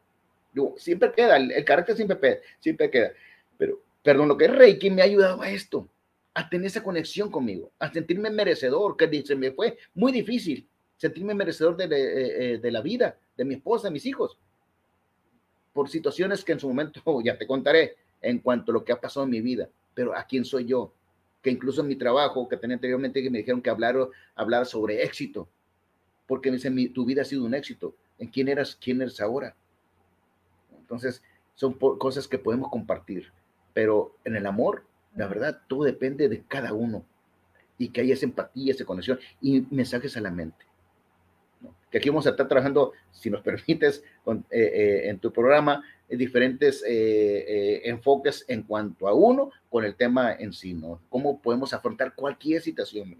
siempre 0.77 1.11
queda, 1.11 1.37
el, 1.37 1.65
carácter 1.65 1.95
siempre, 1.95 2.41
siempre 2.59 2.89
queda. 2.91 3.13
Pero, 3.57 3.81
perdón, 4.03 4.27
lo 4.27 4.37
que 4.37 4.45
es 4.45 4.51
Reiki 4.51 4.91
me 4.91 5.01
ha 5.01 5.05
ayudado 5.05 5.41
a 5.41 5.49
esto, 5.49 5.87
a 6.33 6.49
tener 6.49 6.67
esa 6.67 6.83
conexión 6.83 7.31
conmigo, 7.31 7.71
a 7.79 7.91
sentirme 7.91 8.29
merecedor, 8.29 8.95
que 8.95 9.23
se 9.25 9.35
me 9.35 9.51
fue 9.51 9.77
muy 9.95 10.11
difícil 10.11 10.67
sentirme 11.03 11.33
merecedor 11.33 11.75
de, 11.75 11.89
de, 11.89 12.53
eh, 12.53 12.57
de 12.59 12.71
la 12.71 12.79
vida, 12.79 13.17
de 13.35 13.43
mi 13.43 13.55
esposa, 13.55 13.87
de 13.87 13.91
mis 13.91 14.05
hijos. 14.05 14.37
Por 15.73 15.89
situaciones 15.89 16.45
que 16.45 16.53
en 16.53 16.61
su 16.61 16.67
momento 16.69 17.01
ya 17.25 17.37
te 17.37 17.45
contaré 17.45 17.97
en 18.21 18.39
cuanto 18.39 18.71
a 18.71 18.75
lo 18.75 18.85
que 18.85 18.93
ha 18.93 19.01
pasado 19.01 19.25
en 19.25 19.31
mi 19.31 19.41
vida, 19.41 19.67
pero 19.93 20.15
a 20.15 20.23
quién 20.23 20.45
soy 20.45 20.63
yo, 20.63 20.93
que 21.41 21.49
incluso 21.49 21.81
en 21.81 21.89
mi 21.89 21.97
trabajo 21.97 22.47
que 22.47 22.55
tenía 22.55 22.75
anteriormente 22.75 23.21
que 23.21 23.29
me 23.29 23.39
dijeron 23.39 23.61
que 23.61 23.69
hablar, 23.69 23.97
hablar 24.33 24.65
sobre 24.65 25.03
éxito, 25.03 25.49
porque 26.25 26.49
me 26.49 26.55
dicen, 26.55 26.93
tu 26.93 27.03
vida 27.03 27.23
ha 27.23 27.25
sido 27.25 27.43
un 27.43 27.53
éxito, 27.53 27.93
¿en 28.17 28.29
quién 28.29 28.47
eras, 28.47 28.77
quién 28.81 29.01
eres 29.01 29.19
ahora? 29.19 29.57
Entonces, 30.79 31.21
son 31.53 31.73
cosas 31.73 32.29
que 32.29 32.39
podemos 32.39 32.69
compartir, 32.69 33.33
pero 33.73 34.15
en 34.23 34.37
el 34.37 34.45
amor, 34.45 34.85
la 35.17 35.27
verdad, 35.27 35.63
todo 35.67 35.83
depende 35.83 36.29
de 36.29 36.43
cada 36.43 36.71
uno 36.71 37.03
y 37.77 37.89
que 37.89 37.99
haya 37.99 38.13
esa 38.13 38.25
empatía, 38.25 38.71
esa 38.71 38.85
conexión 38.85 39.19
y 39.41 39.67
mensajes 39.69 40.15
a 40.15 40.21
la 40.21 40.31
mente 40.31 40.65
que 41.93 41.99
aquí 41.99 42.09
vamos 42.09 42.25
a 42.25 42.31
estar 42.31 42.47
trabajando, 42.47 42.93
si 43.11 43.29
nos 43.29 43.41
permites, 43.41 44.03
eh, 44.25 44.41
eh, 44.49 45.09
en 45.09 45.19
tu 45.19 45.31
programa, 45.31 45.83
diferentes 46.09 46.83
eh, 46.87 47.81
enfoques 47.85 48.45
en 48.47 48.63
cuanto 48.63 49.07
a 49.07 49.13
uno 49.13 49.51
con 49.69 49.83
el 49.83 49.95
tema 49.95 50.33
en 50.33 50.53
sí, 50.53 50.73
¿no? 50.73 50.99
Cómo 51.09 51.39
podemos 51.39 51.73
afrontar 51.73 52.13
cualquier 52.15 52.61
situación, 52.61 53.15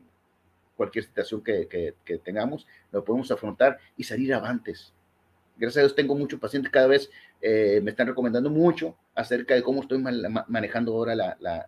cualquier 0.76 1.06
situación 1.06 1.44
que, 1.44 1.68
que, 2.04 2.18
tengamos, 2.20 2.68
lo 2.92 3.04
podemos 3.04 3.32
afrontar 3.32 3.78
y 3.98 4.04
salir 4.04 4.34
avantes. 4.34 4.94
Gracias 5.56 5.78
a 5.78 5.82
Dios 5.82 5.96
tengo 5.96 6.16
muchos 6.16 6.40
pacientes 6.40 6.72
cada 6.72 6.88
vez, 6.88 7.10
me 7.42 7.92
están 7.92 8.08
recomendando 8.08 8.50
mucho 8.50 8.96
acerca 9.14 9.54
de 9.54 9.62
cómo 9.62 9.82
estoy 9.82 10.00
manejando 10.48 10.94
ahora 10.94 11.16
la, 11.16 11.38
la, 11.40 11.68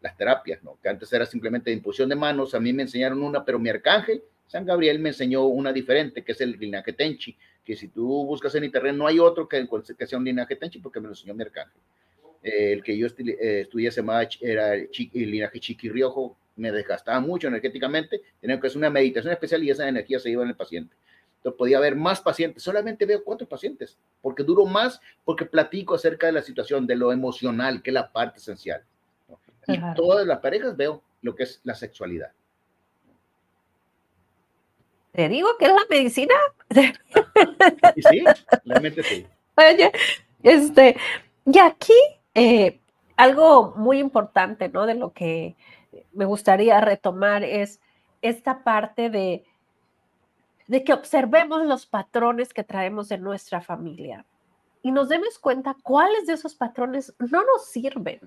las 0.00 0.16
terapias, 0.16 0.62
¿no? 0.62 0.78
Que 0.82 0.88
antes 0.88 1.12
era 1.12 1.26
simplemente 1.26 1.70
de 1.70 1.76
imposición 1.76 2.08
de 2.08 2.16
manos, 2.16 2.54
a 2.54 2.60
mí 2.60 2.72
me 2.72 2.84
enseñaron 2.84 3.22
una, 3.22 3.44
pero 3.44 3.58
mi 3.58 3.68
arcángel 3.68 4.22
San 4.46 4.64
Gabriel 4.64 4.98
me 4.98 5.10
enseñó 5.10 5.44
una 5.46 5.72
diferente, 5.72 6.22
que 6.22 6.32
es 6.32 6.40
el 6.40 6.52
linaje 6.52 6.92
Tenchi, 6.92 7.36
que 7.64 7.76
si 7.76 7.88
tú 7.88 8.24
buscas 8.24 8.54
en 8.54 8.64
internet 8.64 8.94
no 8.94 9.06
hay 9.06 9.18
otro 9.18 9.48
que, 9.48 9.66
sea 10.06 10.18
un 10.18 10.24
linaje 10.24 10.56
Tenchi 10.56 10.78
porque 10.78 11.00
me 11.00 11.06
lo 11.06 11.12
enseñó 11.12 11.34
mi 11.34 11.42
arcángel. 11.42 11.80
Eh, 12.42 12.72
el 12.74 12.82
que 12.82 12.96
yo 12.96 13.08
eh, 13.08 13.60
estudié 13.62 13.90
se 13.90 14.00
llamaba, 14.00 14.28
era 14.40 14.74
el, 14.74 14.88
linaje 15.12 15.58
Chiqui 15.58 15.88
Riojo, 15.88 16.36
me 16.54 16.70
desgastaba 16.70 17.18
mucho 17.20 17.48
energéticamente, 17.48 18.22
tenía 18.40 18.60
que 18.60 18.66
hacer 18.68 18.78
una 18.78 18.90
meditación 18.90 19.32
especial 19.32 19.64
y 19.64 19.70
esa 19.70 19.88
energía 19.88 20.20
se 20.20 20.30
iba 20.30 20.42
en 20.42 20.50
el 20.50 20.56
paciente. 20.56 20.94
Entonces 21.38 21.58
podía 21.58 21.78
haber 21.78 21.96
más 21.96 22.20
pacientes, 22.20 22.62
solamente 22.62 23.04
veo 23.04 23.22
cuatro 23.24 23.48
pacientes, 23.48 23.98
porque 24.22 24.42
duro 24.42 24.64
más, 24.64 25.00
porque 25.24 25.44
platico 25.44 25.94
acerca 25.94 26.26
de 26.26 26.32
la 26.32 26.42
situación, 26.42 26.86
de 26.86 26.96
lo 26.96 27.12
emocional, 27.12 27.82
que 27.82 27.90
es 27.90 27.94
la 27.94 28.10
parte 28.12 28.38
esencial. 28.38 28.82
Y 29.66 29.78
todas 29.96 30.26
las 30.26 30.38
parejas 30.38 30.76
veo 30.76 31.02
lo 31.22 31.34
que 31.34 31.42
es 31.42 31.60
la 31.64 31.74
sexualidad. 31.74 32.30
Te 35.16 35.30
digo 35.30 35.48
que 35.58 35.64
es 35.64 35.72
la 35.72 35.80
medicina. 35.88 36.34
sí, 36.70 38.22
realmente 38.66 39.02
sí. 39.02 39.26
Oye, 39.56 39.90
este, 40.42 40.94
y 41.46 41.58
aquí 41.58 41.94
eh, 42.34 42.78
algo 43.16 43.72
muy 43.76 43.98
importante, 43.98 44.68
¿no? 44.68 44.84
De 44.84 44.94
lo 44.94 45.14
que 45.14 45.56
me 46.12 46.26
gustaría 46.26 46.78
retomar 46.82 47.44
es 47.44 47.80
esta 48.20 48.62
parte 48.62 49.08
de, 49.08 49.46
de 50.66 50.84
que 50.84 50.92
observemos 50.92 51.64
los 51.64 51.86
patrones 51.86 52.52
que 52.52 52.62
traemos 52.62 53.10
en 53.10 53.22
nuestra 53.22 53.62
familia 53.62 54.26
y 54.82 54.92
nos 54.92 55.08
demos 55.08 55.38
cuenta 55.38 55.78
cuáles 55.82 56.26
de 56.26 56.34
esos 56.34 56.54
patrones 56.54 57.14
no 57.18 57.42
nos 57.42 57.70
sirven. 57.70 58.20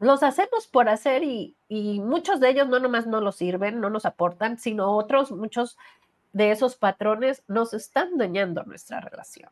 Los 0.00 0.22
hacemos 0.22 0.66
por 0.66 0.90
hacer 0.90 1.22
y, 1.22 1.56
y 1.66 1.98
muchos 2.00 2.40
de 2.40 2.50
ellos 2.50 2.68
no 2.68 2.78
nomás 2.78 3.06
no 3.06 3.22
nos 3.22 3.36
sirven, 3.36 3.80
no 3.80 3.88
nos 3.88 4.04
aportan, 4.04 4.58
sino 4.58 4.94
otros, 4.94 5.32
muchos 5.32 5.78
de 6.36 6.50
esos 6.50 6.76
patrones 6.76 7.42
nos 7.48 7.72
están 7.72 8.18
dañando 8.18 8.62
nuestra 8.64 9.00
relación. 9.00 9.48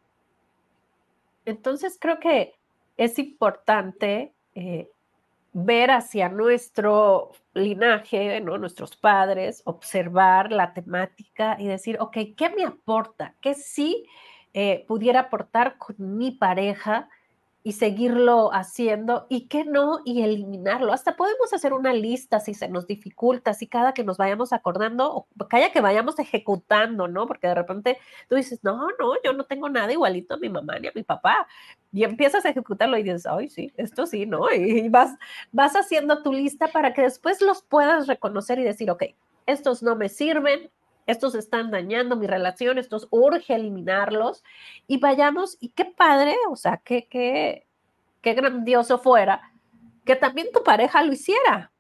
Entonces 1.47 1.97
creo 1.99 2.21
que 2.21 2.53
es 2.99 3.19
importante 3.19 4.35
eh, 4.55 4.91
ver 5.55 5.91
hacia 5.91 6.29
nuestro 6.29 7.33
linaje, 7.55 8.39
¿no? 8.43 8.59
nuestros 8.59 8.97
padres, 8.97 9.63
observar 9.65 10.53
la 10.53 10.75
temática 10.75 11.57
y 11.59 11.69
decir, 11.69 11.97
ok, 12.01 12.19
¿qué 12.37 12.51
me 12.55 12.65
aporta? 12.65 13.35
¿Qué 13.41 13.55
sí 13.55 14.05
eh, 14.53 14.85
pudiera 14.87 15.21
aportar 15.21 15.79
con 15.79 15.97
mi 15.99 16.33
pareja? 16.33 17.09
Y 17.67 17.73
seguirlo 17.73 18.53
haciendo 18.53 19.27
y 19.31 19.49
que 19.49 19.65
no 19.65 20.01
y 20.05 20.23
eliminarlo. 20.23 20.93
Hasta 20.93 21.17
podemos 21.17 21.51
hacer 21.55 21.73
una 21.73 21.95
lista 21.95 22.39
si 22.39 22.53
se 22.53 22.69
nos 22.69 22.87
dificulta, 22.87 23.55
si 23.55 23.67
cada 23.67 23.95
que 23.95 24.05
nos 24.05 24.19
vayamos 24.19 24.53
acordando 24.53 25.11
o 25.15 25.27
cada 25.49 25.73
que 25.73 25.81
vayamos 25.81 26.19
ejecutando, 26.19 27.09
¿no? 27.09 27.27
Porque 27.27 27.47
de 27.47 27.55
repente 27.55 27.99
tú 28.29 28.35
dices, 28.35 28.61
no, 28.63 28.89
no, 29.01 29.15
yo 29.25 29.33
no 29.33 29.45
tengo 29.45 29.71
nada 29.71 29.91
igualito 29.91 30.35
a 30.35 30.37
mi 30.37 30.51
mamá 30.51 30.79
ni 30.79 30.89
a 30.89 30.93
mi 30.95 31.03
papá. 31.05 31.49
Y 31.91 32.05
empiezas 32.05 32.45
a 32.45 32.51
ejecutarlo 32.51 32.99
y 32.99 33.03
dices, 33.03 33.25
ay, 33.25 33.49
sí, 33.49 33.73
esto 33.79 34.05
sí, 34.05 34.27
¿no? 34.27 34.53
Y 34.53 34.91
vas, 34.91 35.17
vas 35.51 35.75
haciendo 35.75 36.23
tu 36.23 36.35
lista 36.35 36.69
para 36.69 36.93
que 36.93 37.01
después 37.01 37.41
los 37.41 37.63
puedas 37.63 38.07
reconocer 38.09 38.59
y 38.59 38.65
decir, 38.65 38.91
ok, 38.91 39.05
estos 39.47 39.83
no 39.83 39.97
me 39.97 40.11
sirven, 40.11 40.71
estos 41.07 41.35
están 41.35 41.71
dañando 41.71 42.17
mi 42.17 42.27
relación, 42.27 42.79
estos 42.79 43.09
urge 43.11 43.55
eliminarlos 43.55 44.43
y 44.87 44.99
vayamos, 44.99 45.57
y 45.61 45.71
qué 45.71 45.85
padre, 45.85 46.37
o 46.51 46.57
sea, 46.57 46.81
qué, 46.85 47.07
qué, 47.09 47.67
qué 48.23 48.35
grandioso 48.35 48.99
fuera 48.99 49.51
que 50.05 50.17
también 50.17 50.49
tu 50.53 50.63
pareja 50.63 51.03
lo 51.03 51.13
hiciera 51.13 51.73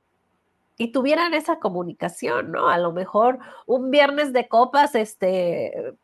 y 0.77 0.91
tuvieran 0.91 1.35
esa 1.35 1.61
comunicación, 1.61 2.51
¿no? 2.51 2.69
A 2.69 2.79
lo 2.79 2.93
mejor 2.93 3.39
un 3.67 3.91
viernes 3.91 4.33
de 4.33 4.49
copas, 4.49 4.95
este, 4.95 5.95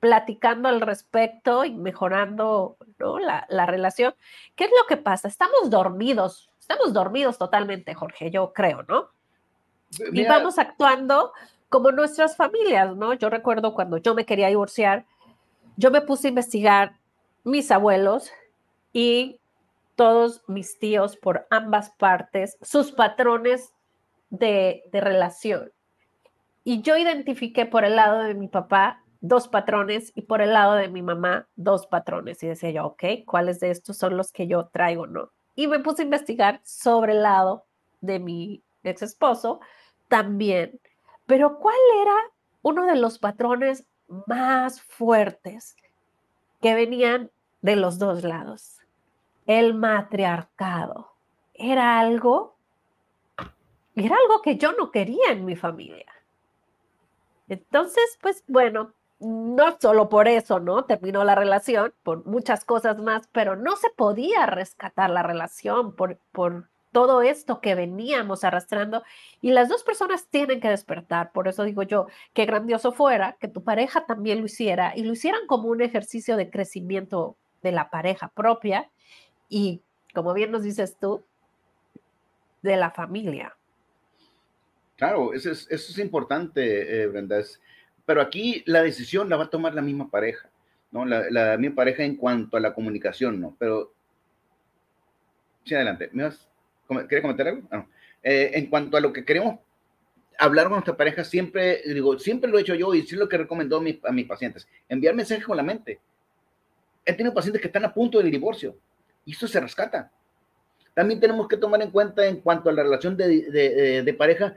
platicando 0.00 0.68
al 0.68 0.80
respecto 0.80 1.64
y 1.64 1.74
mejorando 1.74 2.76
¿no? 2.98 3.18
la, 3.18 3.46
la, 3.48 3.66
relación. 3.66 4.14
¿Qué 4.54 4.64
es 4.64 4.70
lo 4.70 4.86
que 4.86 4.96
pasa? 4.96 5.28
Estamos 5.28 5.68
dormidos, 5.68 6.50
estamos 6.58 6.92
dormidos 6.92 7.38
totalmente, 7.38 7.94
Jorge, 7.94 8.30
yo 8.30 8.52
creo, 8.52 8.82
¿no? 8.84 9.10
Y 10.12 10.24
vamos 10.26 10.58
actuando 10.58 11.32
como 11.74 11.90
nuestras 11.90 12.36
familias, 12.36 12.94
¿no? 12.94 13.14
Yo 13.14 13.28
recuerdo 13.28 13.74
cuando 13.74 13.96
yo 13.96 14.14
me 14.14 14.24
quería 14.24 14.46
divorciar, 14.46 15.06
yo 15.76 15.90
me 15.90 16.02
puse 16.02 16.28
a 16.28 16.30
investigar 16.30 17.00
mis 17.42 17.72
abuelos 17.72 18.30
y 18.92 19.40
todos 19.96 20.44
mis 20.46 20.78
tíos 20.78 21.16
por 21.16 21.48
ambas 21.50 21.90
partes, 21.90 22.58
sus 22.62 22.92
patrones 22.92 23.74
de, 24.30 24.84
de 24.92 25.00
relación. 25.00 25.72
Y 26.62 26.80
yo 26.80 26.96
identifiqué 26.96 27.66
por 27.66 27.84
el 27.84 27.96
lado 27.96 28.22
de 28.22 28.34
mi 28.34 28.46
papá 28.46 29.02
dos 29.20 29.48
patrones 29.48 30.12
y 30.14 30.22
por 30.22 30.42
el 30.42 30.52
lado 30.52 30.74
de 30.74 30.86
mi 30.86 31.02
mamá 31.02 31.48
dos 31.56 31.88
patrones. 31.88 32.40
Y 32.44 32.46
decía 32.46 32.70
yo, 32.70 32.86
ok, 32.86 33.02
¿cuáles 33.26 33.58
de 33.58 33.72
estos 33.72 33.96
son 33.96 34.16
los 34.16 34.30
que 34.30 34.46
yo 34.46 34.68
traigo, 34.68 35.08
no? 35.08 35.32
Y 35.56 35.66
me 35.66 35.80
puse 35.80 36.02
a 36.02 36.04
investigar 36.04 36.60
sobre 36.62 37.14
el 37.14 37.22
lado 37.22 37.66
de 38.00 38.20
mi 38.20 38.62
ex 38.84 39.02
esposo 39.02 39.58
también. 40.06 40.78
Pero 41.26 41.58
¿cuál 41.58 41.76
era 42.00 42.16
uno 42.62 42.86
de 42.86 42.96
los 42.96 43.18
patrones 43.18 43.84
más 44.26 44.82
fuertes 44.82 45.76
que 46.60 46.74
venían 46.74 47.30
de 47.62 47.76
los 47.76 47.98
dos 47.98 48.24
lados? 48.24 48.80
El 49.46 49.74
matriarcado. 49.74 51.12
Era 51.54 51.98
algo, 51.98 52.56
era 53.94 54.16
algo 54.16 54.42
que 54.42 54.56
yo 54.56 54.72
no 54.72 54.90
quería 54.90 55.30
en 55.30 55.44
mi 55.44 55.56
familia. 55.56 56.12
Entonces, 57.48 58.18
pues 58.20 58.42
bueno, 58.48 58.92
no 59.20 59.76
solo 59.80 60.08
por 60.08 60.28
eso, 60.28 60.60
¿no? 60.60 60.84
Terminó 60.84 61.24
la 61.24 61.34
relación, 61.34 61.94
por 62.02 62.26
muchas 62.26 62.64
cosas 62.64 62.98
más, 63.00 63.28
pero 63.32 63.56
no 63.56 63.76
se 63.76 63.90
podía 63.90 64.46
rescatar 64.46 65.10
la 65.10 65.22
relación 65.22 65.94
por, 65.94 66.18
por 66.32 66.68
todo 66.94 67.22
esto 67.22 67.60
que 67.60 67.74
veníamos 67.74 68.44
arrastrando 68.44 69.02
y 69.40 69.50
las 69.50 69.68
dos 69.68 69.82
personas 69.82 70.28
tienen 70.28 70.60
que 70.60 70.68
despertar. 70.68 71.32
Por 71.32 71.48
eso 71.48 71.64
digo 71.64 71.82
yo, 71.82 72.06
qué 72.32 72.46
grandioso 72.46 72.92
fuera 72.92 73.36
que 73.40 73.48
tu 73.48 73.64
pareja 73.64 74.06
también 74.06 74.38
lo 74.38 74.46
hiciera 74.46 74.92
y 74.94 75.02
lo 75.02 75.12
hicieran 75.12 75.48
como 75.48 75.68
un 75.70 75.82
ejercicio 75.82 76.36
de 76.36 76.50
crecimiento 76.50 77.36
de 77.64 77.72
la 77.72 77.90
pareja 77.90 78.28
propia 78.28 78.88
y, 79.48 79.82
como 80.14 80.32
bien 80.34 80.52
nos 80.52 80.62
dices 80.62 80.96
tú, 81.00 81.24
de 82.62 82.76
la 82.76 82.92
familia. 82.92 83.56
Claro, 84.96 85.34
eso 85.34 85.50
es, 85.50 85.66
eso 85.68 85.90
es 85.90 85.98
importante, 85.98 87.02
eh, 87.02 87.08
Brenda. 87.08 87.42
pero 88.06 88.20
aquí 88.20 88.62
la 88.66 88.84
decisión 88.84 89.28
la 89.28 89.36
va 89.36 89.44
a 89.44 89.50
tomar 89.50 89.74
la 89.74 89.82
misma 89.82 90.10
pareja, 90.10 90.48
¿no? 90.92 91.04
La, 91.04 91.28
la 91.28 91.58
misma 91.58 91.74
pareja 91.74 92.04
en 92.04 92.14
cuanto 92.14 92.56
a 92.56 92.60
la 92.60 92.72
comunicación, 92.72 93.40
¿no? 93.40 93.56
Pero, 93.58 93.92
sí, 95.64 95.74
adelante. 95.74 96.08
¿Me 96.12 96.22
vas? 96.22 96.53
¿Quieres 96.86 97.22
comentar 97.22 97.48
algo? 97.48 97.62
Ah, 97.70 97.86
eh, 98.22 98.52
en 98.54 98.66
cuanto 98.66 98.96
a 98.96 99.00
lo 99.00 99.12
que 99.12 99.24
queremos 99.24 99.58
hablar 100.38 100.64
con 100.64 100.74
nuestra 100.74 100.96
pareja, 100.96 101.24
siempre, 101.24 101.82
digo, 101.86 102.18
siempre 102.18 102.50
lo 102.50 102.58
he 102.58 102.62
hecho 102.62 102.74
yo 102.74 102.94
y 102.94 103.02
sí 103.02 103.16
lo 103.16 103.28
que 103.28 103.38
recomiendo 103.38 103.76
a, 103.76 104.12
mis 104.12 104.26
pacientes, 104.26 104.66
enviar 104.88 105.14
mensajes 105.14 105.44
con 105.44 105.56
la 105.56 105.62
mente. 105.62 106.00
He 107.04 107.12
tenido 107.12 107.34
pacientes 107.34 107.60
que 107.60 107.68
están 107.68 107.84
a 107.84 107.92
punto 107.92 108.18
del 108.18 108.30
divorcio 108.30 108.76
y 109.24 109.32
eso 109.32 109.46
se 109.46 109.60
rescata. 109.60 110.10
También 110.94 111.20
tenemos 111.20 111.48
que 111.48 111.56
tomar 111.56 111.82
en 111.82 111.90
cuenta 111.90 112.26
en 112.26 112.40
cuanto 112.40 112.70
a 112.70 112.72
la 112.72 112.82
relación 112.82 113.16
de, 113.16 114.02
de, 114.02 114.14
pareja, 114.14 114.54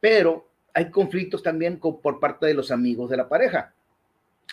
pero 0.00 0.48
hay 0.74 0.90
conflictos 0.90 1.42
también 1.42 1.78
por 1.78 2.18
parte 2.18 2.46
de 2.46 2.54
los 2.54 2.70
amigos 2.70 3.10
de 3.10 3.16
la 3.16 3.28
pareja. 3.28 3.72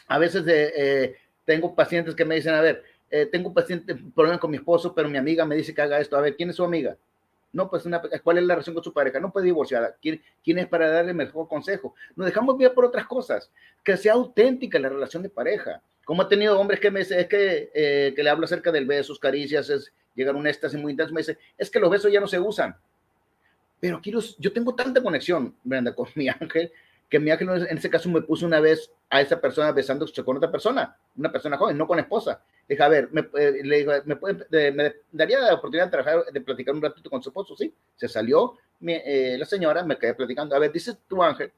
A 0.07 0.19
veces 0.19 0.43
eh, 0.47 1.15
tengo 1.45 1.73
pacientes 1.73 2.13
que 2.13 2.25
me 2.25 2.35
dicen, 2.35 2.53
a 2.53 2.61
ver, 2.61 2.83
eh, 3.15 3.25
tengo 3.27 3.47
un 3.47 3.53
paciente, 3.53 3.95
problema 4.13 4.37
con 4.37 4.51
mi 4.51 4.57
esposo, 4.57 4.93
pero 4.93 5.07
mi 5.07 5.17
amiga 5.17 5.45
me 5.45 5.55
dice 5.55 5.73
que 5.73 5.81
haga 5.81 6.01
esto. 6.01 6.17
A 6.17 6.21
ver, 6.21 6.35
¿quién 6.35 6.49
es 6.49 6.57
su 6.57 6.65
amiga? 6.65 6.97
No, 7.53 7.69
pues 7.69 7.85
una, 7.85 8.01
¿cuál 8.21 8.39
es 8.39 8.43
la 8.43 8.55
relación 8.55 8.73
con 8.73 8.83
su 8.83 8.91
pareja? 8.91 9.21
No 9.21 9.31
puede 9.31 9.45
divorciar. 9.45 9.95
¿Quién, 10.01 10.21
¿Quién 10.43 10.59
es 10.59 10.67
para 10.67 10.89
darle 10.89 11.13
mejor 11.13 11.47
consejo? 11.47 11.95
Nos 12.17 12.25
dejamos 12.25 12.57
ver 12.57 12.73
por 12.73 12.83
otras 12.83 13.07
cosas. 13.07 13.49
Que 13.85 13.95
sea 13.95 14.13
auténtica 14.13 14.77
la 14.79 14.89
relación 14.89 15.23
de 15.23 15.29
pareja. 15.29 15.81
Como 16.03 16.23
ha 16.23 16.27
tenido 16.27 16.59
hombres 16.59 16.81
que 16.81 16.91
me 16.91 16.99
dicen, 16.99 17.19
es 17.19 17.27
que, 17.27 17.71
eh, 17.73 18.11
que 18.13 18.21
le 18.21 18.29
hablo 18.29 18.43
acerca 18.43 18.69
del 18.69 18.85
beso, 18.85 19.07
sus 19.07 19.19
caricias, 19.19 19.69
es 19.69 19.93
llegar 20.13 20.35
a 20.35 20.37
un 20.37 20.45
éxtasis 20.47 20.77
muy 20.77 20.91
intenso, 20.91 21.13
me 21.13 21.21
dice, 21.21 21.37
es 21.57 21.69
que 21.69 21.79
los 21.79 21.89
besos 21.89 22.11
ya 22.11 22.19
no 22.19 22.27
se 22.27 22.37
usan. 22.37 22.75
Pero 23.79 24.01
quiero, 24.01 24.19
yo 24.39 24.51
tengo 24.51 24.75
tanta 24.75 25.01
conexión, 25.01 25.55
Brenda, 25.63 25.95
con 25.95 26.09
mi 26.15 26.27
ángel, 26.41 26.69
que 27.09 27.19
mi 27.19 27.31
ángel 27.31 27.49
en 27.69 27.77
ese 27.77 27.89
caso 27.89 28.09
me 28.09 28.21
puso 28.21 28.45
una 28.45 28.59
vez 28.59 28.91
a 29.09 29.21
esa 29.21 29.39
persona 29.39 29.71
besándose 29.71 30.23
con 30.23 30.37
otra 30.37 30.51
persona, 30.51 30.97
una 31.15 31.31
persona 31.31 31.57
joven, 31.57 31.77
no 31.77 31.87
con 31.87 31.99
esposa. 31.99 32.41
Dije, 32.67 32.81
a 32.81 32.87
ver, 32.87 33.09
me, 33.11 33.29
eh, 33.35 33.61
le 33.63 33.85
¿me, 34.05 34.15
puede, 34.15 34.71
me 34.71 34.95
daría 35.11 35.39
la 35.39 35.53
oportunidad 35.53 35.85
de, 35.85 35.91
trabajar, 35.91 36.25
de 36.31 36.41
platicar 36.41 36.73
un 36.73 36.81
ratito 36.81 37.09
con 37.09 37.21
su 37.21 37.29
esposo, 37.29 37.55
sí. 37.55 37.73
Se 37.95 38.07
salió 38.07 38.57
eh, 38.81 39.35
la 39.37 39.45
señora, 39.45 39.83
me 39.83 39.97
quedé 39.97 40.15
platicando. 40.15 40.55
A 40.55 40.59
ver, 40.59 40.71
dice 40.71 40.97
tu 41.07 41.21
ángel 41.21 41.51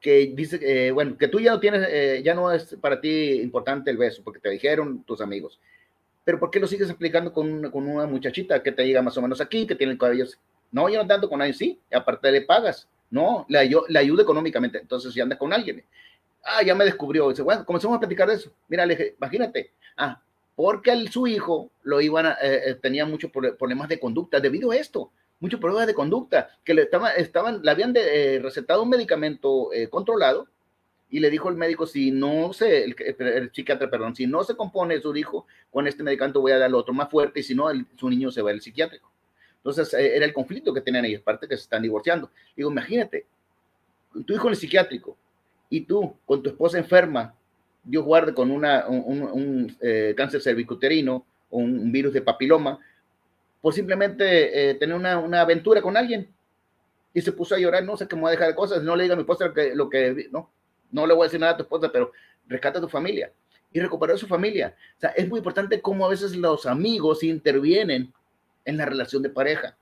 que 0.00 0.32
dice, 0.32 0.60
eh, 0.62 0.92
bueno, 0.92 1.18
que 1.18 1.26
tú 1.26 1.40
ya 1.40 1.50
no 1.50 1.58
tienes, 1.58 2.22
ya 2.22 2.32
no 2.32 2.52
es 2.52 2.76
para 2.80 3.00
ti 3.00 3.40
importante 3.40 3.90
el 3.90 3.96
beso, 3.96 4.22
porque 4.22 4.38
te 4.38 4.50
dijeron 4.50 5.02
tus 5.02 5.20
amigos. 5.20 5.58
Pero 6.22 6.38
¿por 6.38 6.52
qué 6.52 6.60
lo 6.60 6.68
sigues 6.68 6.88
explicando 6.88 7.32
con, 7.32 7.68
con 7.72 7.88
una 7.88 8.06
muchachita 8.06 8.62
que 8.62 8.70
te 8.70 8.86
llega 8.86 9.02
más 9.02 9.18
o 9.18 9.22
menos 9.22 9.40
aquí, 9.40 9.66
que 9.66 9.74
tiene 9.74 9.94
el 9.94 9.98
cabello? 9.98 10.26
No, 10.70 10.88
yo 10.88 11.02
no 11.02 11.08
tanto 11.08 11.28
con 11.28 11.40
nadie, 11.40 11.52
sí, 11.52 11.80
aparte 11.90 12.30
le 12.30 12.42
pagas 12.42 12.88
no, 13.10 13.46
le, 13.48 13.70
le 13.88 13.98
ayuda 13.98 14.22
económicamente. 14.22 14.78
Entonces, 14.78 15.12
si 15.12 15.20
anda 15.20 15.38
con 15.38 15.52
alguien, 15.52 15.84
ah, 16.44 16.62
ya 16.62 16.74
me 16.74 16.84
descubrió. 16.84 17.28
Dice, 17.30 17.42
bueno, 17.42 17.64
comenzamos 17.64 17.96
a 17.96 18.00
platicar 18.00 18.28
de 18.28 18.34
eso. 18.34 18.50
Mira, 18.68 18.84
imagínate, 18.84 19.72
ah, 19.96 20.20
porque 20.58 20.90
el, 20.90 21.08
su 21.10 21.26
hijo 21.26 21.70
lo 21.84 22.00
iban 22.00 22.26
a, 22.26 22.32
eh, 22.42 22.70
eh, 22.70 22.74
tenía 22.74 23.06
muchos 23.06 23.30
problemas 23.30 23.88
de 23.88 24.00
conducta 24.00 24.40
debido 24.40 24.72
a 24.72 24.76
esto, 24.76 25.12
muchos 25.40 25.60
problemas 25.60 25.86
de 25.86 25.94
conducta, 25.94 26.50
que 26.64 26.74
le 26.74 26.82
estaban, 26.82 27.12
estaban 27.16 27.62
le 27.62 27.70
habían 27.70 27.94
eh, 27.96 28.40
recetado 28.42 28.82
un 28.82 28.88
medicamento 28.88 29.70
controlado 29.88 30.48
y 31.10 31.20
le 31.20 31.30
dijo 31.30 31.48
el 31.48 31.54
médico, 31.54 31.86
si 31.86 32.10
no 32.10 32.52
se, 32.52 32.84
el, 32.84 32.96
el, 32.98 33.52
psiquiatra, 33.52 33.88
perdón, 33.88 34.16
si 34.16 34.26
no 34.26 34.42
se 34.42 34.56
compone 34.56 35.00
su 35.00 35.14
hijo 35.16 35.46
con 35.70 35.86
este 35.86 36.02
medicamento 36.02 36.40
voy 36.40 36.52
a 36.52 36.58
darle 36.58 36.76
otro 36.76 36.92
más 36.92 37.08
fuerte 37.08 37.40
y 37.40 37.44
si 37.44 37.54
no, 37.54 37.68
su 37.96 38.10
niño 38.10 38.30
se 38.30 38.42
va 38.42 38.50
al 38.50 38.60
psiquiátrico. 38.60 39.07
Entonces, 39.68 39.94
eh, 39.94 40.16
era 40.16 40.24
el 40.24 40.32
conflicto 40.32 40.72
que 40.72 40.80
tenían 40.80 41.04
ellos, 41.04 41.22
parte 41.22 41.46
que 41.46 41.56
se 41.56 41.64
están 41.64 41.82
divorciando. 41.82 42.30
Digo, 42.56 42.70
imagínate, 42.70 43.26
tu 44.26 44.32
hijo 44.32 44.46
en 44.46 44.52
el 44.52 44.56
psiquiátrico 44.56 45.16
y 45.68 45.82
tú 45.82 46.14
con 46.24 46.42
tu 46.42 46.50
esposa 46.50 46.78
enferma, 46.78 47.34
Dios 47.84 48.04
guarde 48.04 48.34
con 48.34 48.50
una, 48.50 48.86
un, 48.88 49.76
eh, 49.80 50.14
cáncer 50.16 50.40
cervicuterino 50.40 51.24
o 51.50 51.58
un, 51.58 51.92
virus 51.92 52.12
de 52.12 52.22
papiloma, 52.22 52.78
pues 53.60 53.76
simplemente 53.76 54.70
eh, 54.70 54.74
tener 54.74 54.96
una, 54.96 55.18
una, 55.18 55.42
aventura 55.42 55.82
con 55.82 55.96
alguien. 55.96 56.28
Y 57.14 57.20
se 57.20 57.32
puso 57.32 57.54
a 57.54 57.58
llorar, 57.58 57.84
no 57.84 57.96
sé 57.96 58.06
me 58.12 58.20
voy 58.20 58.28
a 58.28 58.32
dejar 58.32 58.48
de 58.48 58.54
cosas, 58.54 58.82
no 58.82 58.94
le 58.94 59.04
diga 59.04 59.14
a 59.14 59.16
mi 59.16 59.22
esposa 59.22 59.46
lo 59.46 59.54
que, 59.54 59.74
lo 59.74 59.88
que, 59.88 60.28
no, 60.30 60.50
no 60.90 61.06
le 61.06 61.14
voy 61.14 61.24
a 61.24 61.26
decir 61.26 61.40
nada 61.40 61.52
a 61.52 61.56
tu 61.56 61.62
esposa, 61.62 61.90
pero 61.92 62.12
rescata 62.46 62.78
a 62.78 62.82
tu 62.82 62.88
familia 62.88 63.32
y 63.72 63.80
recuperar 63.80 64.16
a 64.16 64.18
su 64.18 64.26
familia. 64.26 64.74
O 64.96 65.00
sea, 65.00 65.10
es 65.10 65.28
muy 65.28 65.38
importante 65.38 65.80
cómo 65.80 66.06
a 66.06 66.10
veces 66.10 66.36
los 66.36 66.66
amigos 66.66 67.22
intervienen 67.22 68.12
en 68.64 68.76
la 68.76 68.84
relación 68.84 69.22
de 69.22 69.30
pareja. 69.30 69.76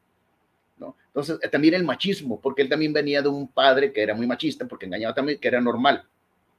¿no? 0.79 0.97
Entonces, 1.07 1.39
eh, 1.43 1.49
también 1.49 1.75
el 1.75 1.85
machismo, 1.85 2.41
porque 2.41 2.63
él 2.63 2.69
también 2.69 2.93
venía 2.93 3.23
de 3.23 3.29
un 3.29 3.49
padre 3.49 3.93
que 3.93 4.03
era 4.03 4.15
muy 4.15 4.27
machista, 4.27 4.67
porque 4.67 4.87
engañaba 4.87 5.15
también, 5.15 5.39
que 5.39 5.49
era 5.49 5.61
normal. 5.61 6.05